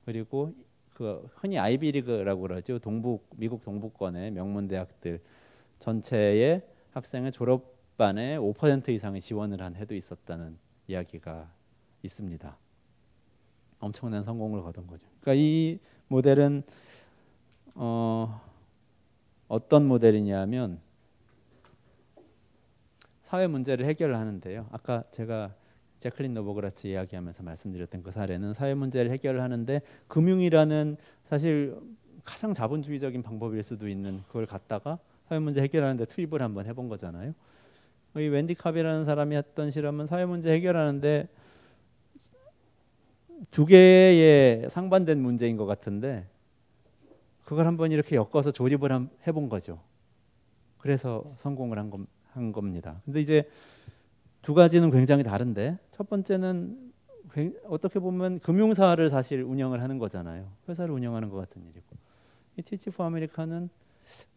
그리고 0.05 0.55
그 0.95 1.29
흔히 1.35 1.59
아이비리그라고 1.59 2.41
그러죠. 2.41 2.79
동북 2.79 3.29
미국 3.35 3.61
동부권의 3.63 4.31
명문 4.31 4.67
대학들 4.67 5.21
전체의 5.77 6.63
학생의 6.95 7.33
졸업반에 7.33 8.37
5% 8.37 8.87
이상의 8.89 9.19
지원을 9.19 9.61
한 9.61 9.75
해도 9.75 9.93
있었다는 9.93 10.57
이야기가 10.87 11.51
있습니다. 12.03 12.57
엄청난 13.79 14.23
성공을 14.23 14.63
거둔 14.63 14.87
거죠. 14.87 15.05
그러니까 15.19 15.41
이 15.43 15.77
모델은 16.07 16.63
어, 17.73 18.41
어떤 19.49 19.85
모델이냐면 19.85 20.79
사회 23.21 23.47
문제를 23.47 23.85
해결하는데요. 23.85 24.69
아까 24.71 25.03
제가 25.11 25.53
제클린 25.99 26.33
노버그라츠 26.33 26.87
이야기하면서 26.87 27.43
말씀드렸던 27.43 28.03
그 28.03 28.11
사례는 28.11 28.53
사회 28.53 28.73
문제를 28.73 29.11
해결하는데 29.11 29.81
금융이라는 30.07 30.95
사실 31.23 31.77
가장 32.23 32.53
자본주의적인 32.53 33.21
방법일 33.21 33.63
수도 33.63 33.89
있는 33.89 34.23
그걸 34.27 34.45
갖다가 34.45 34.97
사회 35.27 35.39
문제 35.39 35.61
해결하는데 35.61 36.05
투입을 36.05 36.41
한번 36.41 36.65
해본 36.65 36.87
거잖아요. 36.89 37.33
이 38.17 38.27
웬디 38.27 38.55
캅이라는 38.55 39.05
사람이 39.05 39.35
했던 39.35 39.71
실험은 39.71 40.05
사회 40.05 40.25
문제 40.25 40.51
해결하는데 40.53 41.27
두 43.51 43.65
개의 43.65 44.69
상반된 44.69 45.19
문제인 45.19 45.57
것 45.57 45.65
같은데 45.65 46.27
그걸 47.43 47.67
한번 47.67 47.91
이렇게 47.91 48.15
엮어서 48.15 48.51
조립을 48.51 49.07
해본 49.27 49.49
거죠. 49.49 49.79
그래서 50.77 51.35
성공을 51.37 51.77
한, 51.77 51.89
거, 51.89 51.99
한 52.31 52.51
겁니다. 52.51 53.01
근데 53.05 53.19
이제 53.19 53.49
두 54.41 54.53
가지는 54.53 54.91
굉장히 54.91 55.23
다른데 55.23 55.77
첫 55.91 56.07
번째는 56.07 56.93
어떻게 57.67 57.99
보면 57.99 58.39
금융사를 58.39 59.09
사실 59.09 59.41
운영을 59.41 59.81
하는 59.81 59.97
거잖아요. 59.97 60.49
회사를 60.69 60.93
운영하는 60.93 61.29
것 61.29 61.37
같은 61.37 61.63
일이고 61.63 61.97
이 62.57 62.61
티치 62.61 62.91
포 62.91 63.03
아메리카는 63.03 63.69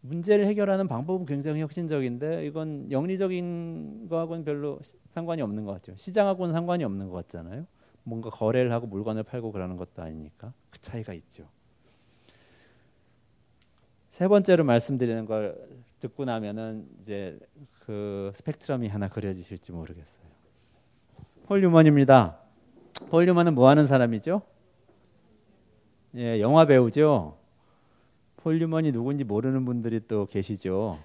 문제를 0.01 0.45
해결하는 0.45 0.87
방법은 0.87 1.25
굉장히 1.25 1.61
혁신적인데 1.61 2.45
이건 2.45 2.91
영리적인 2.91 4.07
거하고는 4.09 4.43
별로 4.43 4.79
상관이 5.11 5.41
없는 5.41 5.65
것 5.65 5.73
같죠. 5.73 5.93
시장하고는 5.95 6.53
상관이 6.53 6.83
없는 6.83 7.09
것 7.09 7.15
같잖아요. 7.15 7.65
뭔가 8.03 8.29
거래를 8.29 8.71
하고 8.71 8.87
물건을 8.87 9.23
팔고 9.23 9.51
그러는 9.51 9.77
것도 9.77 10.01
아니니까 10.01 10.53
그 10.69 10.79
차이가 10.81 11.13
있죠. 11.13 11.47
세 14.09 14.27
번째로 14.27 14.63
말씀드리는 14.63 15.25
걸 15.25 15.55
듣고 15.99 16.25
나면은 16.25 16.87
이제 16.99 17.39
그 17.85 18.31
스펙트럼이 18.35 18.87
하나 18.87 19.07
그려지실지 19.07 19.71
모르겠어요. 19.71 20.25
폴 21.45 21.63
유먼입니다. 21.63 22.39
폴 23.09 23.27
유먼은 23.27 23.55
뭐 23.55 23.69
하는 23.69 23.87
사람이죠? 23.87 24.41
예, 26.15 26.41
영화 26.41 26.65
배우죠. 26.65 27.38
폴 28.41 28.61
유먼이 28.61 28.93
누군지 28.93 29.25
모르는 29.25 29.65
분들이 29.65 29.99
또 30.07 30.25
계시죠. 30.25 30.97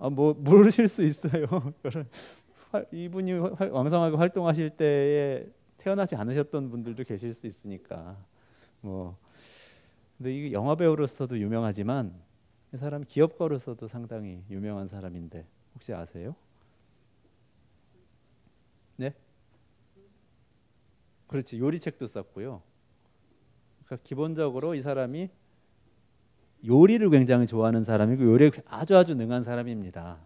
아, 0.00 0.10
뭐 0.10 0.34
모르실 0.34 0.88
수 0.88 1.04
있어요. 1.04 1.46
이분이 2.92 3.34
왕성하게 3.70 4.16
활동하실 4.16 4.70
때에 4.70 5.46
태어나지 5.76 6.16
않으셨던 6.16 6.70
분들도 6.70 7.04
계실 7.04 7.32
수 7.32 7.46
있으니까 7.46 8.16
뭐 8.80 9.16
근데 10.16 10.34
이 10.34 10.52
영화 10.52 10.74
배우로서도 10.74 11.38
유명하지만 11.38 12.12
이 12.74 12.76
사람 12.76 13.04
기업가로서도 13.04 13.86
상당히 13.86 14.42
유명한 14.50 14.88
사람인데 14.88 15.46
혹시 15.74 15.94
아세요? 15.94 16.34
네? 18.96 19.14
그렇지 21.28 21.60
요리책도 21.60 22.08
썼고요. 22.08 22.60
그러니까 23.88 24.04
기본적으로 24.04 24.74
이 24.74 24.82
사람이 24.82 25.30
요리를 26.66 27.08
굉장히 27.10 27.46
좋아하는 27.46 27.84
사람이고 27.84 28.22
요리에 28.22 28.50
아주 28.66 28.96
아주 28.96 29.14
능한 29.14 29.44
사람입니다. 29.44 30.18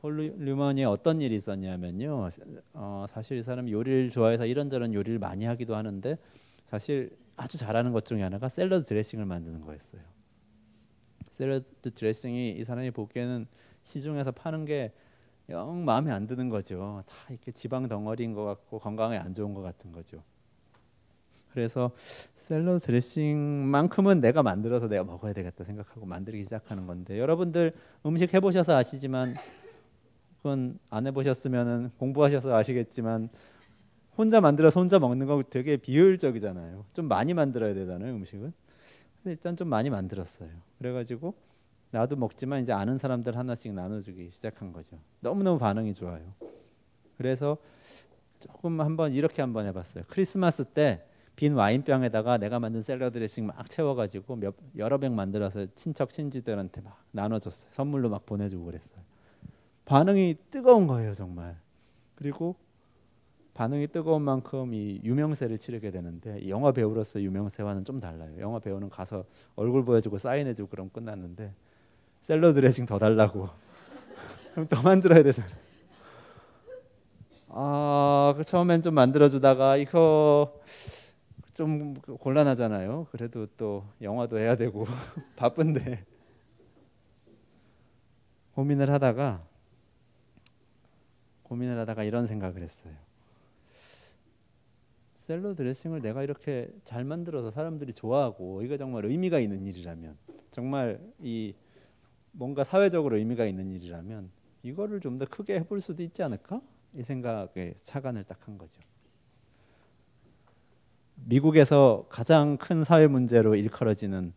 폴 0.00 0.16
류먼이 0.16 0.84
어떤 0.84 1.20
일이 1.20 1.36
있었냐면요. 1.36 2.28
어, 2.72 3.04
사실 3.08 3.36
이 3.36 3.42
사람이 3.42 3.72
요리를 3.72 4.08
좋아해서 4.10 4.46
이런저런 4.46 4.94
요리를 4.94 5.18
많이 5.18 5.44
하기도 5.44 5.76
하는데 5.76 6.16
사실 6.66 7.16
아주 7.36 7.58
잘하는 7.58 7.92
것 7.92 8.04
중에 8.04 8.22
하나가 8.22 8.48
샐러드 8.48 8.86
드레싱을 8.86 9.26
만드는 9.26 9.60
거였어요. 9.60 10.00
샐러드 11.30 11.90
드레싱이 11.92 12.52
이 12.52 12.64
사람이 12.64 12.92
보기에는 12.92 13.46
시중에서 13.82 14.32
파는 14.32 14.64
게 14.64 14.92
영 15.50 15.84
마음에 15.84 16.10
안 16.10 16.26
드는 16.26 16.50
거죠. 16.50 17.02
다 17.06 17.14
이렇게 17.30 17.52
지방 17.52 17.88
덩어리인 17.88 18.34
것 18.34 18.44
같고 18.44 18.78
건강에 18.78 19.16
안 19.16 19.32
좋은 19.32 19.54
것 19.54 19.62
같은 19.62 19.92
거죠. 19.92 20.22
그래서 21.58 21.90
샐러드 22.36 22.86
드레싱만큼은 22.86 24.20
내가 24.20 24.44
만들어서 24.44 24.86
내가 24.86 25.02
먹어야 25.02 25.32
되겠다 25.32 25.64
생각하고 25.64 26.06
만들기 26.06 26.44
시작하는 26.44 26.86
건데 26.86 27.18
여러분들 27.18 27.72
음식 28.06 28.32
해보셔서 28.32 28.76
아시지만 28.76 29.34
그건 30.36 30.78
안 30.88 31.08
해보셨으면 31.08 31.90
공부하셔서 31.98 32.54
아시겠지만 32.54 33.28
혼자 34.16 34.40
만들어서 34.40 34.78
혼자 34.78 35.00
먹는 35.00 35.26
거 35.26 35.42
되게 35.42 35.76
비효율적이잖아요. 35.76 36.84
좀 36.92 37.08
많이 37.08 37.34
만들어야 37.34 37.74
되잖아요, 37.74 38.14
음식은. 38.14 38.52
일단 39.24 39.56
좀 39.56 39.66
많이 39.66 39.90
만들었어요. 39.90 40.50
그래가지고 40.78 41.34
나도 41.90 42.14
먹지만 42.14 42.62
이제 42.62 42.72
아는 42.72 42.98
사람들 42.98 43.36
하나씩 43.36 43.72
나눠주기 43.72 44.30
시작한 44.30 44.72
거죠. 44.72 44.96
너무너무 45.18 45.58
반응이 45.58 45.92
좋아요. 45.94 46.22
그래서 47.16 47.58
조금 48.38 48.80
한번 48.80 49.12
이렇게 49.12 49.42
한번 49.42 49.66
해봤어요. 49.66 50.04
크리스마스 50.06 50.64
때 50.64 51.04
빈 51.38 51.54
와인병에다가 51.54 52.36
내가 52.38 52.58
만든 52.58 52.82
샐러드 52.82 53.12
드레싱 53.12 53.46
막 53.46 53.70
채워가지고 53.70 54.34
몇, 54.34 54.56
여러 54.76 54.98
병 54.98 55.14
만들어서 55.14 55.66
친척 55.76 56.10
친지들한테 56.10 56.80
막 56.80 57.00
나눠줬어요. 57.12 57.70
선물로 57.70 58.08
막 58.08 58.26
보내주고 58.26 58.64
그랬어요. 58.64 58.98
반응이 59.84 60.34
뜨거운 60.50 60.88
거예요, 60.88 61.14
정말. 61.14 61.56
그리고 62.16 62.56
반응이 63.54 63.86
뜨거운 63.86 64.22
만큼 64.22 64.74
이 64.74 65.00
유명세를 65.04 65.58
치르게 65.58 65.92
되는데 65.92 66.48
영화 66.48 66.72
배우로서 66.72 67.22
유명세와는 67.22 67.84
좀 67.84 68.00
달라요. 68.00 68.32
영화 68.40 68.58
배우는 68.58 68.90
가서 68.90 69.24
얼굴 69.54 69.84
보여주고 69.84 70.18
사인해주고 70.18 70.68
그럼 70.70 70.90
끝났는데 70.90 71.52
샐러드 72.22 72.60
드레싱 72.60 72.84
더 72.84 72.98
달라고 72.98 73.48
그럼 74.54 74.66
더 74.66 74.82
만들어야 74.82 75.22
되잖아요. 75.22 75.54
아, 77.50 78.34
그 78.36 78.42
처음엔 78.42 78.82
좀 78.82 78.94
만들어주다가 78.94 79.76
이거 79.76 80.52
좀 81.58 81.94
곤란하잖아요. 81.94 83.08
그래도 83.10 83.46
또 83.56 83.84
영화도 84.00 84.38
해야 84.38 84.54
되고 84.54 84.84
바쁜데 85.34 86.04
고민을 88.54 88.90
하다가 88.92 89.44
고민을 91.42 91.76
하다가 91.80 92.04
이런 92.04 92.28
생각을 92.28 92.62
했어요. 92.62 92.94
샐러드 95.18 95.56
드레싱을 95.56 96.00
내가 96.00 96.22
이렇게 96.22 96.70
잘 96.84 97.04
만들어서 97.04 97.50
사람들이 97.50 97.92
좋아하고 97.92 98.62
이거 98.62 98.76
정말 98.76 99.04
의미가 99.04 99.40
있는 99.40 99.66
일이라면 99.66 100.16
정말 100.52 101.00
이 101.20 101.54
뭔가 102.32 102.62
사회적으로 102.64 103.16
의미가 103.18 103.46
있는 103.46 103.72
일이라면 103.72 104.30
이거를 104.62 105.00
좀 105.00 105.18
더 105.18 105.26
크게 105.26 105.56
해볼 105.60 105.80
수도 105.80 106.02
있지 106.04 106.22
않을까? 106.22 106.62
이 106.94 107.02
생각에 107.02 107.74
차관을 107.82 108.24
딱 108.24 108.46
한 108.48 108.58
거죠. 108.58 108.80
미국에서 111.24 112.06
가장 112.08 112.56
큰 112.56 112.84
사회 112.84 113.06
문제로 113.06 113.54
일컬어지는 113.54 114.32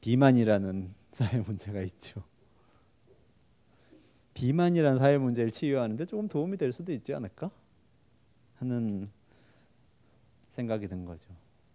비만이라는 0.00 0.94
사회 1.12 1.38
문제가 1.40 1.80
있죠. 1.82 2.22
비만이라는 4.34 4.98
사회 4.98 5.16
문제를 5.16 5.52
치유하는데 5.52 6.04
조금 6.06 6.28
도움이 6.28 6.56
될 6.56 6.72
수도 6.72 6.92
있지 6.92 7.14
않을까 7.14 7.50
하는 8.56 9.10
생각이 10.50 10.88
든 10.88 11.04
거죠. 11.04 11.28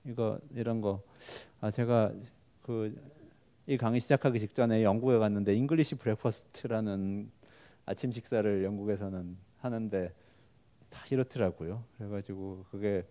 이거 0.05 0.39
이런 0.53 0.81
거 0.81 1.01
아, 1.61 1.71
제가 1.71 2.11
그 2.61 3.19
이 3.69 3.77
강의 3.77 3.99
시작하기 3.99 4.39
직전에 4.39 4.83
영국에 4.83 5.19
갔는데 5.19 5.53
English 5.53 5.93
breakfast라는 5.93 7.29
아침 7.85 8.11
식사를 8.11 8.63
영국에서는 8.63 9.37
하는데 9.59 10.11
다 10.89 11.05
이렇더라고요. 11.11 11.83
그래가지고 11.99 12.65
그게 12.71 13.05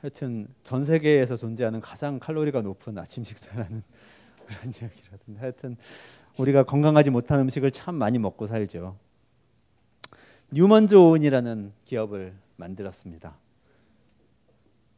하여튼 0.00 0.46
전 0.62 0.84
세계에서 0.84 1.36
존재하는 1.36 1.80
가장 1.80 2.18
칼로리가 2.18 2.62
높은 2.62 2.96
아침 2.98 3.24
식사라는 3.24 3.82
그런 4.46 4.72
이야기라든지 4.72 5.40
하여튼 5.40 5.76
우리가 6.38 6.62
건강하지 6.62 7.10
못한 7.10 7.40
음식을 7.40 7.70
참 7.72 7.96
많이 7.96 8.18
먹고 8.18 8.46
살죠. 8.46 8.96
Newman's 10.52 11.05
Own이라는 11.05 11.72
기업을 11.84 12.34
만들었습니다. 12.56 13.36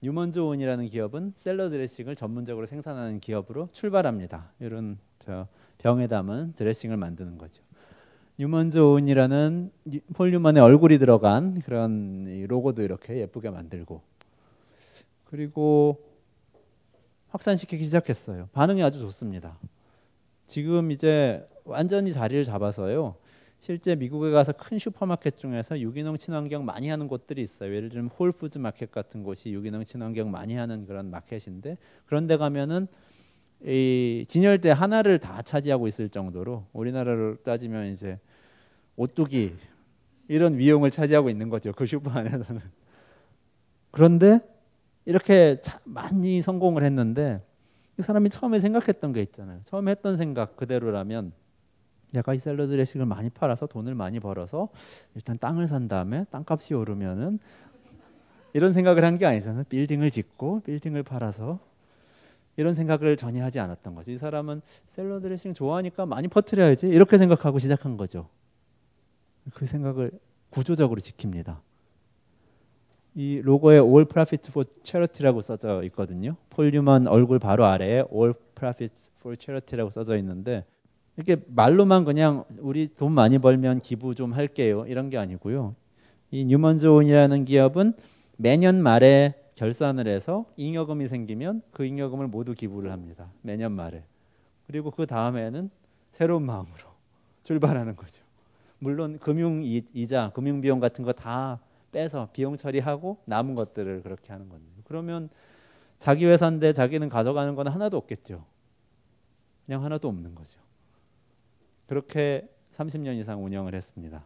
Newman's 0.02 0.40
Own이라는 0.40 0.86
기업은 0.86 1.32
샐러드 1.36 1.74
드레싱을 1.74 2.14
전문적으로 2.14 2.66
생산하는 2.66 3.20
기업으로 3.20 3.68
출발합니다. 3.72 4.53
이런 4.61 4.98
저 5.18 5.48
병에 5.78 6.07
담은 6.07 6.55
드레싱을 6.55 6.96
만드는 6.96 7.36
거죠. 7.36 7.62
Newman's 8.38 8.78
Own이라는 8.78 9.70
폴 10.14 10.30
뉴먼의 10.30 10.62
얼굴이 10.62 10.98
들어간 10.98 11.61
그런 11.61 12.46
로고도 12.46 12.82
이렇게 12.82 13.16
예쁘게 13.18 13.51
만들고 13.51 14.03
그리고 15.30 16.04
확산시키기 17.28 17.84
시작했어요. 17.84 18.48
반응이 18.52 18.82
아주 18.82 18.98
좋습니다. 18.98 19.58
지금 20.44 20.90
이제 20.90 21.48
완전히 21.64 22.12
자리를 22.12 22.44
잡아서요. 22.44 23.14
실제 23.60 23.94
미국에 23.94 24.30
가서 24.30 24.52
큰 24.52 24.78
슈퍼마켓 24.78 25.36
중에서 25.36 25.78
유기농 25.78 26.16
친환경 26.16 26.64
많이 26.64 26.88
하는 26.88 27.06
곳들이 27.06 27.42
있어요. 27.42 27.74
예를 27.74 27.90
들면 27.90 28.10
Whole 28.11 28.34
Foods 28.34 28.58
Market 28.58 28.90
같은 28.90 29.22
곳이 29.22 29.52
유기농 29.52 29.84
친환경 29.84 30.30
많이 30.30 30.54
하는 30.54 30.86
그런 30.86 31.10
마켓인데 31.10 31.76
그런데 32.06 32.36
가면은 32.36 32.88
이 33.62 34.24
진열대 34.26 34.70
하나를 34.70 35.18
다 35.18 35.42
차지하고 35.42 35.86
있을 35.86 36.08
정도로 36.08 36.64
우리나라로 36.72 37.42
따지면 37.42 37.92
이제 37.92 38.18
오뚜기 38.96 39.54
이런 40.28 40.56
위용을 40.56 40.90
차지하고 40.90 41.28
있는 41.28 41.50
거죠. 41.50 41.72
그 41.72 41.86
슈퍼 41.86 42.10
안에서는. 42.10 42.62
그런데 43.90 44.40
이렇게 45.05 45.61
많이 45.84 46.42
성공을 46.42 46.82
했는데 46.84 47.42
이 47.98 48.03
사람이 48.03 48.30
처음에 48.30 48.61
생각했던 48.61 49.12
게 49.12 49.22
있잖아요. 49.22 49.61
처음에 49.64 49.90
했던 49.92 50.16
생각 50.16 50.57
그대로라면 50.57 51.32
내가 52.12 52.34
이 52.34 52.38
샐러드 52.38 52.72
레식을 52.72 53.07
많이 53.07 53.30
팔아서 53.30 53.66
돈을 53.66 53.94
많이 53.94 54.20
벌어서 54.20 54.68
일단 55.14 55.38
땅을 55.38 55.66
산 55.66 55.88
다음에 55.88 56.24
땅값이 56.30 56.74
오르면은 56.74 57.38
이런 58.53 58.72
생각을 58.72 59.05
한 59.05 59.16
게 59.18 59.26
아니잖아요. 59.26 59.64
빌딩을 59.68 60.11
짓고 60.11 60.61
빌딩을 60.61 61.03
팔아서 61.05 61.61
이런 62.57 62.74
생각을 62.74 63.16
전혀 63.16 63.44
하지 63.44 63.61
않았던 63.61 63.94
거죠. 63.94 64.11
이 64.11 64.18
사람은 64.18 64.61
샐러드 64.86 65.26
레싱 65.28 65.55
좋아하니까 65.55 66.05
많이 66.05 66.26
퍼뜨려야지 66.26 66.88
이렇게 66.88 67.16
생각하고 67.16 67.59
시작한 67.59 67.96
거죠. 67.96 68.28
그 69.55 69.66
생각을 69.66 70.11
구조적으로 70.51 71.01
지킵니다. 71.01 71.59
이 73.14 73.40
로고에 73.42 73.78
All 73.78 74.04
Profit 74.04 74.50
for 74.50 74.64
Charity라고 74.82 75.40
써져 75.40 75.82
있거든요. 75.84 76.36
폴류먼 76.50 77.08
얼굴 77.08 77.38
바로 77.38 77.64
아래에 77.64 78.04
All 78.12 78.34
Profit 78.54 79.11
for 79.18 79.36
Charity라고 79.38 79.90
써져 79.90 80.16
있는데 80.18 80.64
이렇게 81.16 81.36
말로만 81.48 82.04
그냥 82.04 82.44
우리 82.58 82.88
돈 82.88 83.12
많이 83.12 83.38
벌면 83.38 83.80
기부 83.80 84.14
좀 84.14 84.32
할게요 84.32 84.84
이런 84.86 85.11
게 85.11 85.18
아니고요. 85.18 85.74
이 86.30 86.44
뉴먼존이라는 86.44 87.44
기업은 87.44 87.94
매년 88.36 88.80
말에 88.80 89.34
결산을 89.56 90.06
해서 90.06 90.46
잉여금이 90.56 91.08
생기면 91.08 91.62
그 91.72 91.84
잉여금을 91.84 92.28
모두 92.28 92.54
기부를 92.54 92.92
합니다. 92.92 93.30
매년 93.42 93.72
말에. 93.72 94.04
그리고 94.66 94.90
그 94.90 95.06
다음에는 95.06 95.68
새로운 96.12 96.44
마음으로 96.44 96.90
출발하는 97.42 97.96
거죠. 97.96 98.22
물론 98.78 99.18
금융 99.18 99.61
이자, 99.62 100.30
금융 100.32 100.61
비용 100.61 100.78
같은 100.78 101.04
거 101.04 101.12
다 101.12 101.58
빼서 101.93 102.28
비용 102.32 102.57
처리하고 102.57 103.18
남은 103.24 103.55
것들을 103.55 104.03
그렇게 104.03 104.32
하는 104.32 104.49
겁니다. 104.49 104.82
그러면 104.84 105.28
자기 105.99 106.26
회사인데 106.26 106.72
자기는 106.72 107.09
가져가는 107.09 107.55
건 107.55 107.68
하나도 107.68 107.97
없겠죠. 107.97 108.45
그냥 109.66 109.84
하나도 109.84 110.09
없는 110.09 110.34
거죠. 110.34 110.59
그렇게 111.86 112.49
30년 112.72 113.18
이상 113.18 113.45
운영을 113.45 113.74
했습니다. 113.74 114.24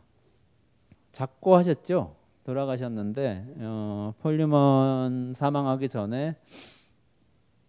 작고하셨죠? 1.13 2.17
돌아가셨는데 2.45 3.55
어, 3.59 4.15
폴 4.21 4.54
뉴먼 4.54 5.33
사망하기 5.35 5.89
전에 5.89 6.37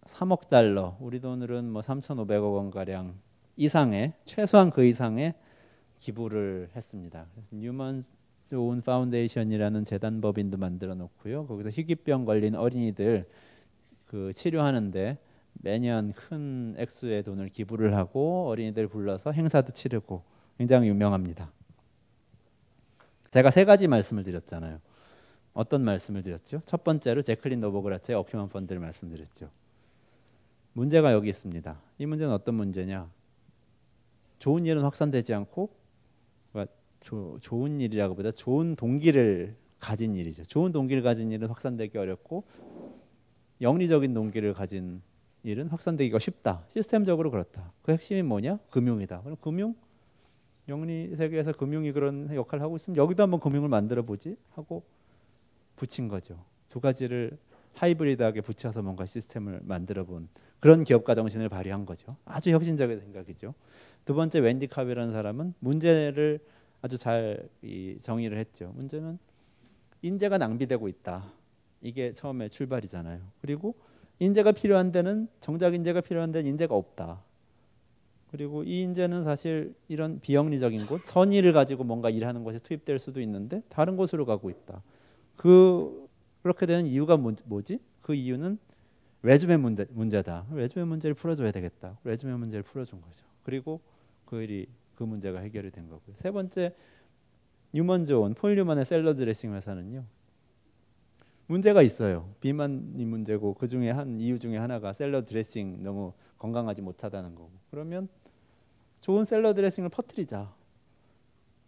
3억 0.05 0.49
달러, 0.49 0.97
우리 0.99 1.19
돈으로는 1.19 1.71
뭐 1.71 1.81
3,500억 1.81 2.55
원 2.55 2.71
가량 2.71 3.15
이상의 3.57 4.13
최소한 4.25 4.69
그 4.69 4.85
이상의 4.85 5.33
기부를 5.97 6.69
했습니다. 6.75 7.25
Newman's 7.51 8.03
Own 8.53 8.81
Foundation이라는 8.81 9.85
재단 9.85 10.21
법인도 10.21 10.57
만들어 10.57 10.93
놓고요. 10.93 11.47
거기서 11.47 11.69
희귀병 11.69 12.25
걸린 12.25 12.55
어린이들 12.55 13.25
그 14.05 14.31
치료하는데 14.33 15.17
매년 15.53 16.13
큰 16.13 16.75
액수의 16.77 17.23
돈을 17.23 17.49
기부를 17.49 17.95
하고 17.95 18.47
어린이들 18.49 18.87
불러서 18.87 19.31
행사도 19.31 19.71
치르고 19.71 20.21
굉장히 20.57 20.89
유명합니다. 20.89 21.51
제가 23.31 23.49
세 23.51 23.65
가지 23.65 23.87
말씀을 23.87 24.23
드렸잖아요. 24.23 24.79
어떤 25.53 25.83
말씀을 25.83 26.21
드렸죠? 26.21 26.61
첫 26.65 26.83
번째로 26.83 27.21
제클린 27.21 27.61
노보그라츠의 27.61 28.17
어큐먼 28.17 28.49
펀드를 28.49 28.79
말씀드렸죠. 28.79 29.49
문제가 30.73 31.13
여기 31.13 31.29
있습니다. 31.29 31.81
이 31.97 32.05
문제는 32.05 32.33
어떤 32.33 32.55
문제냐? 32.55 33.09
좋은 34.39 34.65
일은 34.65 34.83
확산되지 34.83 35.33
않고 35.33 35.69
조, 37.05 37.37
좋은 37.39 37.79
일이라고보다 37.79 38.31
좋은 38.31 38.75
동기를 38.75 39.55
가진 39.79 40.15
일이죠. 40.15 40.41
좋은 40.43 40.71
동기를 40.71 41.03
가진 41.03 41.31
일은 41.31 41.47
확산되기 41.47 41.95
어렵고 41.99 42.45
영리적인 43.61 44.11
동기를 44.15 44.55
가진 44.55 45.03
일은 45.43 45.67
확산되기가 45.67 46.17
쉽다. 46.17 46.63
시스템적으로 46.67 47.29
그렇다. 47.29 47.71
그 47.83 47.91
핵심이 47.91 48.23
뭐냐? 48.23 48.57
금융이다. 48.71 49.21
그럼 49.21 49.37
금융 49.39 49.75
영리 50.67 51.15
세계에서 51.15 51.51
금융이 51.51 51.91
그런 51.91 52.33
역할을 52.33 52.63
하고 52.63 52.75
있으면 52.75 52.97
여기도 52.97 53.21
한번 53.21 53.39
금융을 53.39 53.69
만들어 53.69 54.01
보지 54.01 54.35
하고 54.55 54.81
붙인 55.75 56.07
거죠. 56.07 56.43
두 56.69 56.79
가지를 56.79 57.37
하이브리드하게 57.73 58.41
붙여서 58.41 58.81
뭔가 58.81 59.05
시스템을 59.05 59.59
만들어 59.63 60.05
본 60.05 60.27
그런 60.59 60.83
기업가 60.83 61.13
정신을 61.13 61.49
발휘한 61.49 61.85
거죠. 61.85 62.17
아주 62.25 62.49
혁신적인 62.49 62.99
생각이죠. 62.99 63.53
두 64.05 64.15
번째 64.15 64.39
웬디 64.39 64.65
카비라는 64.65 65.13
사람은 65.13 65.53
문제를 65.59 66.39
아주 66.85 66.99
잘 66.99 67.49
정의를 67.99 68.37
했죠. 68.37 68.71
문제는 68.75 69.17
인재가 70.03 70.37
낭비되고 70.37 70.87
있다. 70.87 71.33
이게 71.81 72.11
처음에 72.11 72.47
출발이잖아요. 72.47 73.21
그리고 73.41 73.73
인재가 74.19 74.51
필요한 74.51 74.91
데는 74.91 75.27
정작 75.39 75.73
인재가 75.73 76.01
필요한 76.01 76.31
데는 76.31 76.47
인재가 76.47 76.75
없다. 76.75 77.23
그리고 78.29 78.63
이 78.63 78.83
인재는 78.83 79.23
사실 79.23 79.73
이런 79.87 80.19
비영리적인 80.19 80.85
곳, 80.85 81.03
선의를 81.05 81.53
가지고 81.53 81.85
뭔가 81.85 82.11
일하는 82.11 82.43
곳에 82.43 82.59
투입될 82.59 82.99
수도 82.99 83.19
있는데 83.19 83.63
다른 83.69 83.97
곳으로 83.97 84.27
가고 84.27 84.51
있다. 84.51 84.83
그 85.35 86.07
그렇게 86.43 86.67
되는 86.67 86.85
이유가 86.85 87.17
뭐지? 87.17 87.79
그 88.03 88.13
이유는 88.13 88.59
레즈메 89.23 89.57
문제, 89.57 89.87
문제다. 89.89 90.45
레즈메 90.51 90.85
문제를 90.85 91.15
풀어줘야 91.15 91.51
되겠다. 91.51 91.97
레즈메 92.03 92.35
문제를 92.35 92.61
풀어준 92.61 93.01
거죠. 93.01 93.25
그리고 93.41 93.81
그 94.25 94.43
일이 94.43 94.67
그 94.95 95.03
문제가 95.03 95.39
해결이 95.39 95.71
된 95.71 95.89
거고요. 95.89 96.15
세 96.17 96.31
번째 96.31 96.75
Newman's 97.73 98.05
Own, 98.05 98.33
폴 98.33 98.55
뉴먼의 98.55 98.85
샐러드 98.85 99.19
드레싱 99.19 99.53
회사는요. 99.53 100.05
문제가 101.47 101.81
있어요. 101.81 102.33
비만이 102.39 103.05
문제고 103.05 103.53
그 103.53 103.67
중에 103.67 103.91
한 103.91 104.19
이유 104.19 104.39
중에 104.39 104.57
하나가 104.57 104.93
샐러드 104.93 105.27
드레싱 105.27 105.83
너무 105.83 106.13
건강하지 106.37 106.81
못하다는 106.81 107.35
거고. 107.35 107.51
그러면 107.69 108.07
좋은 109.01 109.23
샐러드 109.23 109.55
드레싱을 109.57 109.89
퍼뜨리자. 109.89 110.53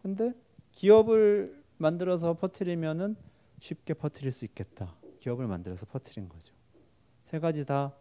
근데 0.02 0.34
기업을 0.72 1.62
만들어서 1.78 2.34
퍼뜨리면은 2.34 3.16
쉽게 3.60 3.94
퍼뜨릴 3.94 4.32
수 4.32 4.46
있겠다. 4.46 4.96
기업을 5.20 5.48
만들어서 5.48 5.86
퍼뜨린 5.86 6.30
거죠. 6.30 6.54
세 7.26 7.40
가지 7.40 7.66
다 7.66 7.94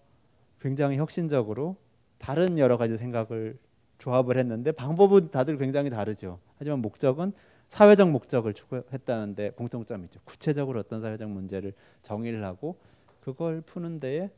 굉장히 0.60 0.96
혁신적으로 0.96 1.76
다른 2.18 2.58
여러 2.58 2.76
가지 2.76 2.96
생각을 2.96 3.58
조합을 3.98 4.38
했는데 4.38 4.72
방법은 4.72 5.30
다들 5.30 5.58
굉장히 5.58 5.90
다르죠. 5.90 6.38
하지만 6.58 6.80
목적은 6.80 7.32
사회적 7.68 8.10
목적을 8.10 8.54
추구했다는데 8.54 9.50
공통점이 9.50 10.04
있죠. 10.04 10.20
구체적으로 10.24 10.80
어떤 10.80 11.00
사회적 11.00 11.28
문제를 11.30 11.72
정의를 12.02 12.44
하고 12.44 12.76
그걸 13.20 13.60
푸는 13.60 13.98
데에 13.98 14.30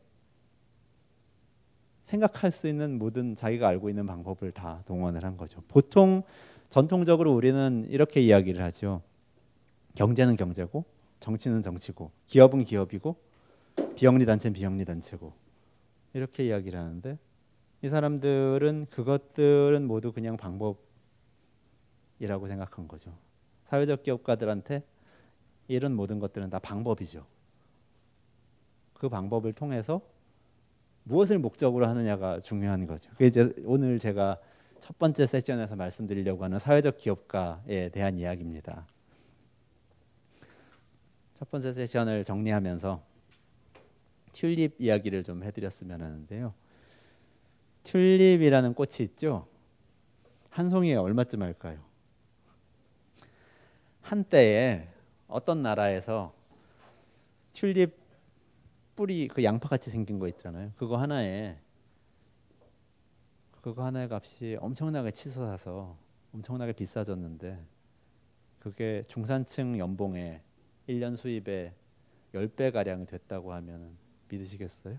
생각할 2.03 2.51
수 2.51 2.69
있는 2.69 2.99
모든 2.99 3.35
자기가 3.35 3.69
알고 3.69 3.91
있는 3.91 4.07
방법을 4.07 4.53
다 4.53 4.83
동원을 4.87 5.25
한 5.25 5.37
거죠. 5.37 5.63
보통 5.69 6.23
전통적으로 6.71 7.35
우리는 7.35 7.87
이렇게 7.91 8.21
이야기를 8.21 8.65
하죠. 8.65 9.03
경제는 9.95 10.37
경제고 10.37 10.85
정치는 11.21 11.61
정치고 11.61 12.11
기업은 12.27 12.65
기업이고 12.65 13.17
비영리 13.95 14.25
단체는 14.25 14.55
비영리 14.55 14.85
단체고 14.87 15.33
이렇게 16.15 16.47
이야기를 16.47 16.79
하는데 16.79 17.19
이 17.83 17.89
사람들은 17.89 18.87
그것들은 18.91 19.87
모두 19.87 20.13
그냥 20.13 20.37
방법 20.37 20.79
이라고 22.19 22.49
생각한 22.49 22.89
거죠. 22.89 23.17
사회적 23.65 24.03
기업가들한테 24.03 24.83
이런 25.69 25.95
모든 25.95 26.19
것들은 26.19 26.51
다 26.51 26.59
방법이죠. 26.59 27.27
그 28.95 29.09
방법을 29.09 29.53
통해서 29.53 30.01
무엇을 31.05 31.39
목적으로 31.39 31.87
하느냐가 31.87 32.41
중요한 32.41 32.87
거죠. 32.87 33.11
그게 33.13 33.27
이제 33.27 33.55
오늘 33.65 33.99
제가 33.99 34.37
첫 34.81 34.99
번째 34.99 35.27
세션에서 35.27 35.77
말씀드리려고 35.77 36.45
하는 36.45 36.59
사회적 36.59 36.97
기업가에 36.97 37.91
대한 37.91 38.17
이야기입니다. 38.19 38.87
첫 41.35 41.51
번째 41.51 41.73
세션을 41.73 42.25
정리하면서 42.25 43.03
튤립 44.33 44.77
이야기를 44.79 45.23
좀 45.23 45.45
해드렸으면 45.45 46.03
하는데요. 46.03 46.53
튤립이라는 47.89 48.75
꽃이 48.75 48.97
있죠. 49.01 49.49
한 50.51 50.69
송이에 50.69 50.97
얼마쯤 50.97 51.41
할까요? 51.41 51.83
한때에 54.03 54.89
어떤 55.27 55.63
나라에서 55.63 56.35
튤립 57.53 57.97
뿌리 58.95 59.27
그 59.29 59.43
양파 59.43 59.71
같이 59.71 59.89
생긴 59.89 60.19
거 60.19 60.29
있잖아요. 60.29 60.71
그거 60.77 60.99
하나에 60.99 61.57
그거 63.63 63.85
하나의 63.85 64.09
값이 64.11 64.59
엄청나게 64.61 65.11
치솟아서 65.11 65.97
엄청나게 66.35 66.75
비싸졌는데 66.75 67.59
그게 68.59 69.03
중산층 69.09 69.79
연봉의 69.79 70.43
1년 70.91 71.17
수입의 71.17 71.73
10배 72.35 72.71
가량이 72.71 73.07
됐다고 73.07 73.55
하면 73.55 73.97
믿으시겠어요? 74.29 74.99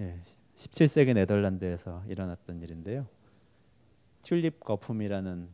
예. 0.00 0.22
17세기 0.56 1.14
네덜란드에서 1.14 2.02
일어났던 2.08 2.62
일인데요. 2.62 3.06
튤립 4.22 4.60
거품이라는 4.60 5.48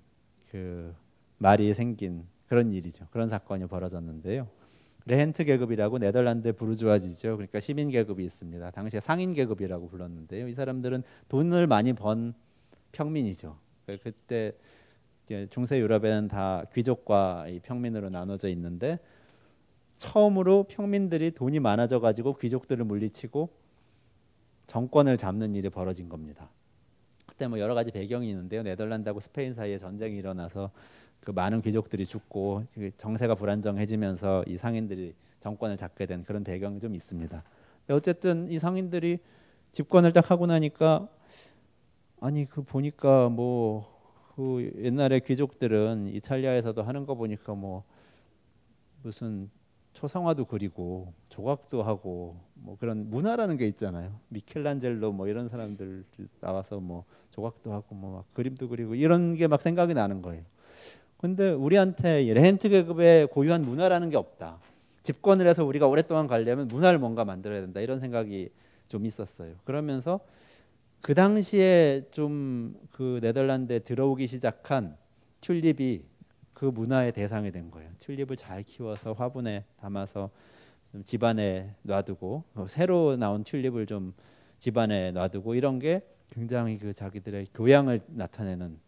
그 0.51 0.95
말이 1.39 1.75
생긴 1.75 2.27
그런 2.47 2.73
일이죠. 2.73 3.07
그런 3.11 3.29
사건이 3.29 3.67
벌어졌는데요. 3.67 4.49
레헨트 5.05 5.45
계급이라고 5.45 5.99
네덜란드 5.99 6.53
부르주아지죠. 6.53 7.37
그러니까 7.37 7.59
시민 7.59 7.91
계급이 7.91 8.25
있습니다. 8.25 8.71
당시에 8.71 9.01
상인 9.01 9.35
계급이라고 9.35 9.89
불렀는데요. 9.89 10.47
이 10.47 10.55
사람들은 10.55 11.03
돈을 11.29 11.67
많이 11.67 11.93
번 11.93 12.35
평민이죠. 12.93 13.59
그 13.87 13.99
그때 14.03 14.53
중세 15.51 15.81
유럽에는 15.81 16.29
다 16.29 16.65
귀족과 16.73 17.47
평민으로 17.63 18.11
나눠져 18.11 18.49
있는데 18.51 19.01
처음으로 19.97 20.65
평민들이 20.65 21.33
돈이 21.33 21.59
많아져 21.59 21.99
가지고 21.99 22.35
귀족들을 22.35 22.85
물리치고 22.85 23.62
정권을 24.73 25.17
잡는 25.17 25.55
일이 25.55 25.69
벌어진 25.69 26.09
겁니다. 26.09 26.49
그때 27.27 27.47
뭐 27.47 27.59
여러 27.59 27.75
가지 27.75 27.91
배경이 27.91 28.29
있는데요. 28.31 28.63
네덜란드하고 28.63 29.21
스페인 29.21 29.53
사이에 29.55 29.77
전쟁이 29.79 30.17
일어나서 30.17 30.71
그 31.21 31.31
많은 31.31 31.61
귀족들이 31.61 32.07
죽고 32.07 32.65
정세가 32.97 33.35
불안정해지면서 33.35 34.45
이 34.47 34.57
상인들이 34.57 35.15
정권을 35.41 35.77
잡게 35.77 36.07
된 36.07 36.25
그런 36.25 36.43
배경이 36.43 36.81
좀 36.81 36.95
있습니다. 36.95 37.43
어쨌든 37.91 38.51
이 38.51 38.59
상인들이 38.59 39.19
집권을 39.73 40.13
딱 40.13 40.31
하고 40.31 40.47
나니까 40.47 41.09
아니 42.21 42.47
그 42.47 42.63
보니까 42.63 43.29
뭐 43.29 43.93
그 44.35 44.73
옛날에 44.83 45.21
귀족들은 45.21 46.09
이탈리아에서도 46.15 46.83
하는 46.83 47.05
거 47.05 47.15
보니까 47.15 47.55
뭐 47.55 47.85
무슨 49.03 49.51
초상화도 49.93 50.47
그리고 50.47 51.13
조각도 51.29 51.83
하고 51.83 52.37
뭐 52.55 52.77
그런 52.79 53.11
문화라는 53.11 53.57
게 53.57 53.67
있잖아요. 53.69 54.19
미켈란젤로 54.29 55.13
뭐 55.13 55.29
이런 55.29 55.49
사람들 55.49 56.05
나와서 56.41 56.81
뭐 56.81 57.05
조각도 57.31 57.73
하고 57.73 57.95
뭐 57.95 58.25
그림도 58.33 58.69
그리고 58.69 58.95
이런 58.95 59.37
게 59.37 59.47
막 59.49 59.61
생각이 59.63 59.95
나는 59.95 60.23
거예요. 60.23 60.43
근데 61.19 61.51
우리한테 61.51 62.33
레헨트 62.33 62.69
계급의 62.69 63.29
고유한 63.29 63.63
문화라는 63.63 64.11
게 64.11 64.17
없다. 64.17 64.59
집권을 65.03 65.47
해서 65.47 65.65
우리가 65.65 65.87
오랫동안 65.87 66.27
가려면 66.27 66.69
문화를 66.69 66.99
뭔가 66.99 67.25
만들어야 67.25 67.61
된다. 67.61 67.81
이런 67.81 68.01
생각이 68.01 68.49
좀 68.89 69.05
있었어요. 69.07 69.55
그러면서 69.65 70.21
그 71.01 71.15
당시에 71.15 72.03
좀 72.11 72.75
그 72.93 73.19
네덜란드에 73.23 73.81
들어오기 73.81 74.27
시작한 74.27 74.97
튤립이 75.41 76.03
그 76.63 76.67
문화의 76.67 77.11
대상이 77.11 77.51
된 77.51 77.73
거예요. 77.73 77.91
튤립을 77.99 78.37
잘 78.37 78.63
키워서 78.63 79.15
화분에 79.15 79.65
담아서 79.81 80.31
좀 80.93 81.03
집안에 81.03 81.75
놔두고 81.83 82.45
어, 82.55 82.67
새로 82.69 83.17
나온 83.17 83.43
튤립을 83.43 83.87
좀 83.87 84.15
집안에 84.59 85.11
놔두고 85.11 85.57
이런 85.57 85.81
게 85.81 86.07
굉장히 86.31 86.79
그 86.79 86.93
자기들의 86.93 87.49
교양을 87.53 88.03
나타내는 88.07 88.79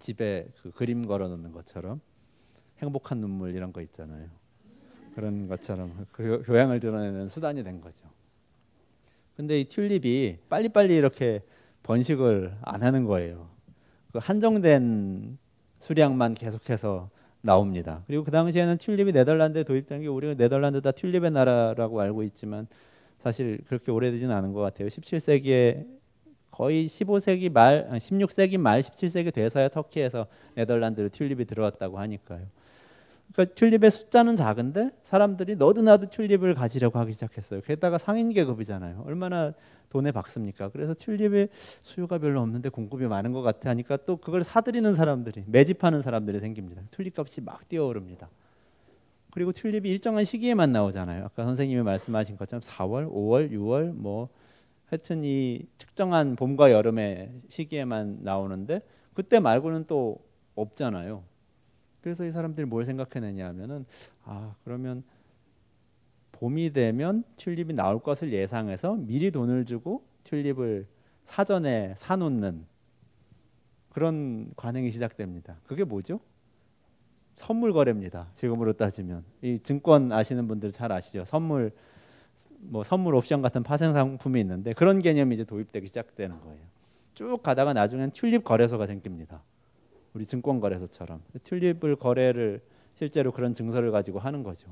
집에 0.00 0.48
그 0.62 0.72
그림 0.72 1.06
걸어 1.06 1.28
놓는 1.28 1.52
것처럼 1.52 2.00
행복한 2.78 3.20
눈물 3.20 3.54
이런 3.54 3.72
거 3.72 3.80
있잖아요. 3.82 4.28
그런 5.14 5.46
것처럼 5.46 6.08
그 6.10 6.42
교양을 6.44 6.80
드러내는 6.80 7.28
수단이 7.28 7.62
된 7.62 7.80
거죠. 7.80 8.08
근데 9.36 9.60
이 9.60 9.64
튤립이 9.68 10.38
빨리빨리 10.48 10.96
이렇게 10.96 11.44
번식을 11.84 12.56
안 12.62 12.82
하는 12.82 13.04
거예요. 13.04 13.48
그 14.10 14.18
한정된 14.18 15.38
수량만 15.80 16.34
계속해서 16.34 17.10
나옵니다. 17.40 18.04
그리고 18.06 18.22
그 18.22 18.30
당시에는 18.30 18.78
튤립이 18.78 19.12
네덜란드에 19.12 19.64
도입된 19.64 20.02
게 20.02 20.08
우리가 20.08 20.34
네덜란드 20.34 20.80
다 20.82 20.92
튤립의 20.92 21.30
나라라고 21.30 22.00
알고 22.00 22.22
있지만 22.24 22.68
사실 23.18 23.58
그렇게 23.66 23.90
오래되지는 23.90 24.34
않은 24.34 24.52
것 24.52 24.60
같아요. 24.60 24.88
17세기에 24.88 25.86
거의 26.50 26.86
15세기 26.86 27.50
말, 27.50 27.88
16세기 27.90 28.58
말 28.58 28.80
17세기 28.80 29.32
돼서야 29.32 29.68
터키에서 29.68 30.26
네덜란드로 30.54 31.08
튤립이 31.08 31.46
들어왔다고 31.46 31.98
하니까요. 31.98 32.46
그러니까 33.32 33.54
튤립의 33.54 33.90
숫자는 33.90 34.36
작은데 34.36 34.90
사람들이 35.02 35.56
너도 35.56 35.82
나도 35.82 36.10
튤립을 36.10 36.54
가지려고 36.54 36.98
하기 36.98 37.12
시작했어요. 37.12 37.60
게다가 37.60 37.98
상인 37.98 38.32
계급이잖아요. 38.32 39.04
얼마나 39.06 39.52
돈에 39.88 40.12
박습니까? 40.12 40.68
그래서 40.68 40.94
튤립의 40.94 41.48
수요가 41.82 42.18
별로 42.18 42.40
없는데 42.40 42.68
공급이 42.68 43.06
많은 43.06 43.32
것 43.32 43.42
같아 43.42 43.70
하니까 43.70 43.96
또 43.98 44.16
그걸 44.16 44.42
사들이는 44.42 44.94
사람들이 44.94 45.44
매집하는 45.46 46.02
사람들이 46.02 46.40
생깁니다. 46.40 46.82
튤립 46.90 47.18
값이 47.18 47.40
막 47.40 47.68
뛰어오릅니다. 47.68 48.28
그리고 49.32 49.52
튤립이 49.52 49.88
일정한 49.88 50.24
시기에만 50.24 50.72
나오잖아요. 50.72 51.24
아까 51.24 51.44
선생님이 51.44 51.82
말씀하신 51.82 52.36
것처럼 52.36 52.62
4월, 52.62 53.08
5월, 53.12 53.52
6월 53.52 53.92
뭐 53.92 54.28
하여튼 54.86 55.22
이 55.22 55.66
특정한 55.78 56.34
봄과 56.34 56.72
여름의 56.72 57.30
시기에만 57.48 58.18
나오는데 58.22 58.80
그때 59.14 59.38
말고는 59.38 59.84
또 59.86 60.18
없잖아요. 60.56 61.29
그래서 62.02 62.24
이 62.24 62.30
사람들이 62.30 62.66
뭘 62.66 62.84
생각해내냐 62.84 63.46
하면은 63.48 63.84
아 64.24 64.54
그러면 64.64 65.02
봄이 66.32 66.72
되면 66.72 67.24
튤립이 67.36 67.74
나올 67.74 68.00
것을 68.02 68.32
예상해서 68.32 68.94
미리 68.94 69.30
돈을 69.30 69.64
주고 69.64 70.02
튤립을 70.24 70.86
사전에 71.24 71.94
사놓는 71.96 72.64
그런 73.90 74.52
관행이 74.56 74.90
시작됩니다. 74.90 75.58
그게 75.66 75.84
뭐죠? 75.84 76.20
선물 77.32 77.72
거래입니다. 77.72 78.28
지금으로 78.34 78.72
따지면 78.72 79.24
이 79.42 79.58
증권 79.62 80.12
아시는 80.12 80.48
분들 80.48 80.72
잘 80.72 80.92
아시죠? 80.92 81.24
선물 81.24 81.72
뭐 82.58 82.84
선물 82.84 83.14
옵션 83.14 83.42
같은 83.42 83.62
파생 83.62 83.92
상품이 83.92 84.40
있는데 84.40 84.72
그런 84.72 85.02
개념이 85.02 85.34
이제 85.34 85.44
도입되기 85.44 85.86
시작되는 85.88 86.40
거예요. 86.40 86.60
쭉 87.14 87.42
가다가 87.42 87.72
나중엔 87.72 88.12
튤립 88.12 88.44
거래소가 88.44 88.86
생깁니다. 88.86 89.42
우리 90.14 90.24
증권 90.26 90.60
거래소처럼 90.60 91.22
튤립을 91.44 91.96
거래를 91.96 92.62
실제로 92.94 93.32
그런 93.32 93.54
증서를 93.54 93.90
가지고 93.90 94.18
하는 94.18 94.42
거죠. 94.42 94.68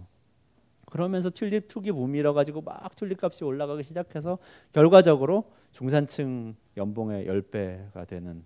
그러면서 0.87 1.31
튤립 1.31 1.69
투기 1.69 1.93
붐이라 1.93 2.33
가지고 2.33 2.63
막 2.63 2.95
튤립 2.97 3.23
값이 3.23 3.45
올라가기 3.45 3.83
시작해서 3.83 4.39
결과적으로 4.73 5.45
중산층 5.73 6.57
연봉의 6.77 7.27
10배가 7.27 8.07
되는 8.07 8.43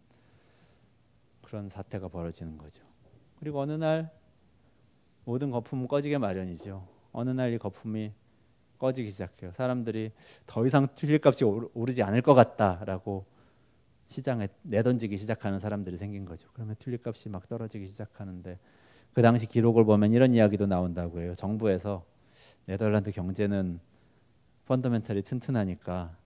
그런 1.42 1.68
사태가 1.68 2.08
벌어지는 2.08 2.58
거죠. 2.58 2.82
그리고 3.38 3.60
어느 3.60 3.72
날 3.72 4.10
모든 5.24 5.50
거품은 5.50 5.86
꺼지게 5.86 6.18
마련이죠. 6.18 6.86
어느 7.12 7.30
날 7.30 7.52
이 7.52 7.58
거품이 7.58 8.12
꺼지기 8.78 9.10
시작해요. 9.10 9.52
사람들이 9.52 10.10
더 10.46 10.66
이상 10.66 10.88
튤립 10.96 11.24
값이 11.24 11.44
오르지 11.44 12.02
않을 12.02 12.22
것 12.22 12.34
같다라고 12.34 13.24
시장에 14.12 14.46
내던지기 14.62 15.16
시작하는 15.16 15.58
사람들이 15.58 15.96
생긴 15.96 16.24
거죠. 16.24 16.48
그러면 16.52 16.76
튤립 16.78 17.04
값이 17.04 17.28
막 17.28 17.48
떨어지기 17.48 17.88
시작하는데 17.88 18.58
그 19.12 19.22
당시 19.22 19.46
기록을 19.46 19.84
보면 19.84 20.12
이런 20.12 20.32
이야기도 20.32 20.66
나온다고 20.66 21.20
해요. 21.20 21.34
정부에서 21.34 22.04
네덜란드 22.66 23.10
경제는 23.10 23.80
펀더멘털이 24.66 25.22
튼튼하니까 25.22 26.16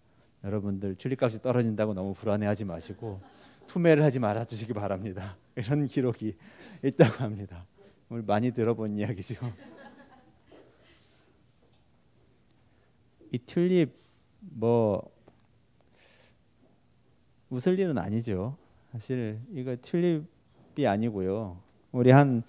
여러분들 0.45 0.97
튤립값이 0.97 1.41
떨어진다고 1.43 1.95
너무 1.95 2.13
불안해하지 2.15 2.67
마시고 2.67 3.21
투매를 3.67 4.05
하지 4.05 4.19
말아 4.21 4.45
주시기 4.45 4.75
바랍니다. 4.75 5.37
이런 5.57 5.87
기록이 5.87 6.37
있다고 6.85 7.25
합니다. 7.25 7.65
오늘 8.09 8.23
많이 8.23 8.53
들어본 8.53 8.97
이야기죠. 8.99 9.35
이 13.33 13.39
튤립 13.39 13.93
뭐 14.41 15.16
웃을 17.57 17.79
일은 17.79 17.97
아니죠. 17.97 18.55
사실 18.93 19.41
이거 19.55 19.75
튤립이 19.81 20.87
아니고요. 20.87 21.59
우리 21.91 22.11
한 22.11 22.43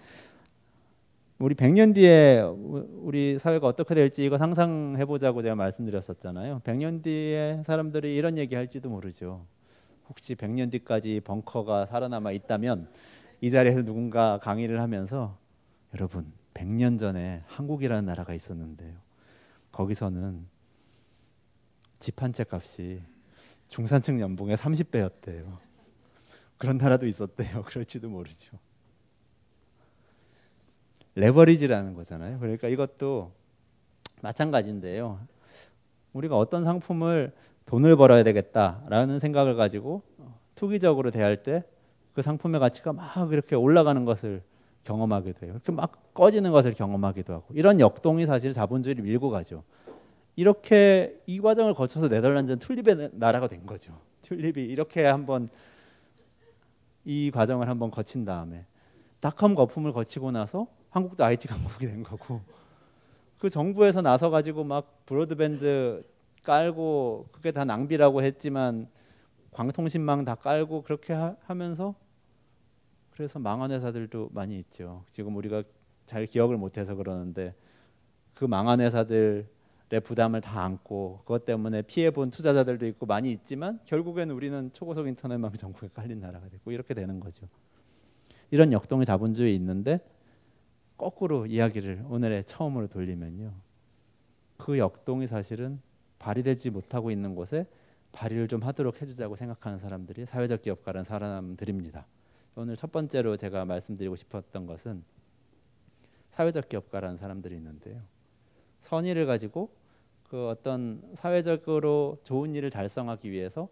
우리 1.40 1.56
100년 1.56 1.96
뒤에 1.96 2.42
우리 2.42 3.40
사회가 3.40 3.68
어떻게 3.68 3.96
될지 3.96 4.26
이거 4.26 4.38
상상해 4.38 5.06
보자고 5.06 5.42
제가 5.42 5.56
말씀드렸었잖아요. 5.56 6.60
100년 6.66 7.04
뒤에 7.04 7.62
사람들이 7.64 8.16
이런 8.18 8.38
얘기 8.38 8.56
할지도 8.56 8.90
모르죠. 8.90 9.46
혹시 10.10 10.36
100년 10.36 10.72
뒤까지 10.72 11.22
벙커가 11.22 11.86
살아남아 11.86 12.32
있다면 12.34 12.90
이 13.40 13.50
자리에서 13.50 13.84
누군가 13.84 14.40
강의를 14.40 14.82
하면서 14.82 15.38
여러분 15.94 16.34
100년 16.54 17.00
전에 17.00 17.44
한국이라는 17.48 18.06
나라가 18.06 18.34
있었는데요. 18.34 18.96
거기서는 19.72 20.46
집 22.00 22.22
한 22.22 22.34
채 22.34 22.44
값이 22.50 23.02
중산층 23.70 24.20
연봉의 24.20 24.58
30배였대요. 24.58 25.58
그런 26.58 26.78
나라도 26.78 27.06
있었대요. 27.06 27.64
그럴지도 27.68 28.10
모르죠. 28.10 28.58
레버리지라는 31.16 31.94
거잖아요. 31.94 32.40
그러니까 32.40 32.68
이것도 32.68 33.32
마찬가지인데요. 34.22 35.20
우리가 36.14 36.38
어떤 36.38 36.64
상품을 36.64 37.34
돈을 37.66 37.96
벌어야 37.96 38.24
되겠다라는 38.24 39.20
생각을 39.20 39.56
가지고 39.56 40.04
투기적으로 40.56 41.12
대할 41.12 41.44
때 41.44 41.64
그 42.18 42.24
상품의 42.24 42.60
가치가 42.60 42.94
막 42.94 43.32
이렇게 43.32 43.56
올라가는 43.56 44.04
것을 44.04 44.42
경험하게 44.82 45.34
돼요. 45.34 45.52
이렇게 45.52 45.72
막 45.72 46.16
꺼지는 46.16 46.52
것을 46.52 46.74
경험하기도 46.74 47.32
하고 47.32 47.46
이런 47.54 47.80
역동이 47.80 48.26
사실 48.26 48.54
자본주의를 48.54 49.04
밀고 49.04 49.30
가죠. 49.30 49.64
이렇게 50.38 51.20
이 51.26 51.42
과정을 51.42 51.74
거쳐서 51.74 52.08
네덜란드는 52.08 52.60
튤립의 52.60 53.10
나라가 53.14 53.48
된 53.48 53.66
거죠. 53.66 54.00
튤립이 54.22 54.64
이렇게 54.66 55.04
한번 55.04 55.50
이 57.04 57.32
과정을 57.32 57.68
한번 57.68 57.90
거친 57.90 58.24
다음에 58.24 58.66
닷컴 59.20 59.56
거품을 59.56 59.92
거치고 59.92 60.32
나서 60.32 60.68
한국도 60.92 61.24
IT 61.24 61.48
강국이 61.48 61.88
된 61.88 62.04
거고 62.04 62.42
그 63.40 63.50
정부에서 63.50 64.04
나서 64.04 64.30
가지고 64.30 64.64
막 64.64 65.06
브로드밴드 65.08 66.04
깔고 66.44 67.30
그게 67.32 67.52
다 67.52 67.66
낭비라고 67.66 68.22
했지만 68.22 68.88
광통신망 69.52 70.24
다 70.24 70.36
깔고 70.36 70.84
그렇게 70.84 71.14
하, 71.14 71.36
면서 71.56 71.96
그래서 73.10 73.40
망한 73.40 73.72
회사들도 73.72 74.30
많이 74.34 74.60
있죠. 74.60 75.04
지금 75.10 75.36
우리가 75.36 75.64
잘 76.06 76.28
기억을 76.28 76.58
못해서 76.58 76.94
그러는데 76.94 77.56
그 78.36 78.46
망한 78.46 78.82
회사들의 78.82 79.57
부담을 80.04 80.42
다 80.42 80.64
안고 80.64 81.20
그것 81.20 81.46
때문에 81.46 81.82
피해 81.84 82.12
본 82.12 82.30
투자자들도 82.30 82.86
있고 82.88 83.06
많이 83.06 83.32
있지만 83.32 83.80
결국에는 83.86 84.36
우리는 84.36 84.72
초고속 84.74 85.08
인터넷망 85.08 85.54
정부에 85.54 85.90
깔린 85.94 86.20
나라가 86.20 86.50
되고 86.50 86.72
이렇게 86.72 86.94
되는 86.94 87.20
거죠. 87.20 87.48
이런 88.52 88.74
역동의 88.74 89.06
자본주의 89.06 89.56
있는데 89.56 90.00
거꾸로 90.98 91.46
이야기를 91.46 92.06
오늘의 92.10 92.44
처음으로 92.46 92.88
돌리면요. 92.88 93.54
그 94.58 94.78
역동이 94.78 95.28
사실은 95.28 95.80
발휘되지 96.20 96.72
못하고 96.72 97.12
있는 97.12 97.36
곳에 97.36 97.68
발휘를 98.12 98.48
좀 98.48 98.64
하도록 98.64 99.02
해주자고 99.02 99.36
생각하는 99.36 99.78
사람들이 99.78 100.26
사회적 100.26 100.64
기업가라는 100.64 101.04
사람들입니다. 101.04 102.08
오늘 102.56 102.76
첫 102.76 102.92
번째로 102.92 103.38
제가 103.38 103.66
말씀드리고 103.66 104.16
싶었던 104.16 104.66
것은 104.66 105.04
사회적 106.32 106.70
기업가라는 106.70 107.18
사람들이 107.18 107.56
있는데요. 107.56 108.02
선의를 108.80 109.26
가지고 109.26 109.70
그 110.24 110.50
어떤 110.50 111.02
사회적으로 111.14 112.18
좋은 112.24 112.54
일을 112.54 112.70
달성하기 112.70 113.32
위해서 113.32 113.70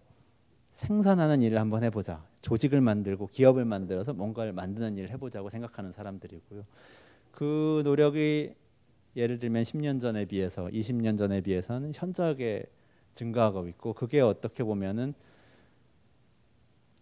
생산하는 0.71 1.41
일을 1.41 1.59
한번 1.59 1.83
해보자. 1.83 2.25
조직을 2.41 2.81
만들고 2.81 3.27
기업을 3.27 3.65
만들어서 3.65 4.13
뭔가를 4.13 4.53
만드는 4.53 4.97
일을 4.97 5.09
해보자고 5.11 5.49
생각하는 5.49 5.91
사람들이고요. 5.91 6.65
그 7.31 7.81
노력이 7.83 8.55
예를 9.15 9.39
들면 9.39 9.63
10년 9.63 10.01
전에 10.01 10.25
비해서 10.25 10.67
20년 10.67 11.17
전에 11.17 11.41
비해서는 11.41 11.93
현저하게 11.95 12.65
증가하고 13.13 13.67
있고 13.69 13.93
그게 13.93 14.19
어떻게 14.19 14.63
보면은 14.63 15.13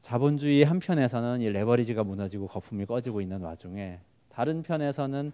자본주의 0.01 0.63
한편에서는 0.63 1.41
이 1.41 1.49
레버리지가 1.49 2.03
무너지고 2.03 2.47
거품이 2.47 2.85
꺼지고 2.85 3.21
있는 3.21 3.41
와중에 3.41 3.99
다른 4.29 4.61
편에서는 4.61 5.31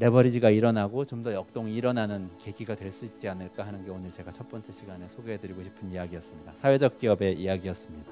레버리지가 0.00 0.50
일어나고 0.50 1.04
좀 1.04 1.20
더 1.20 1.34
역동이 1.34 1.74
일어나는 1.76 2.30
계기가 2.42 2.74
될 2.74 2.90
수 2.90 3.04
있지 3.04 3.28
않을까 3.28 3.66
하는 3.66 3.84
게 3.84 3.90
오늘 3.90 4.10
제가 4.10 4.30
첫 4.30 4.48
번째 4.48 4.72
시간에 4.72 5.06
소개해드리고 5.06 5.62
싶은 5.62 5.92
이야기였습니다. 5.92 6.52
사회적 6.56 6.96
기업의 6.98 7.38
이야기였습니다. 7.38 8.10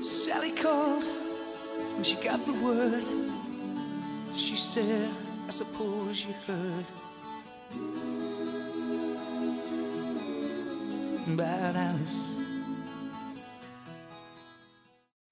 Sally 0.00 0.54
called 0.56 1.04
when 1.92 2.02
she 2.02 2.16
got 2.22 2.42
the 2.46 2.58
word. 2.64 3.04
She 4.34 4.56
said, 4.56 5.10
I 5.46 5.50
suppose 5.50 6.24
you 6.26 6.34
heard 6.48 6.86
about 11.28 11.76
Alice. 11.76 12.32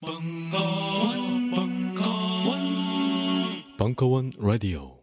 벙커원, 0.02 1.50
벙커원, 1.50 2.58
벙커원 3.78 4.32
라디오. 4.38 4.99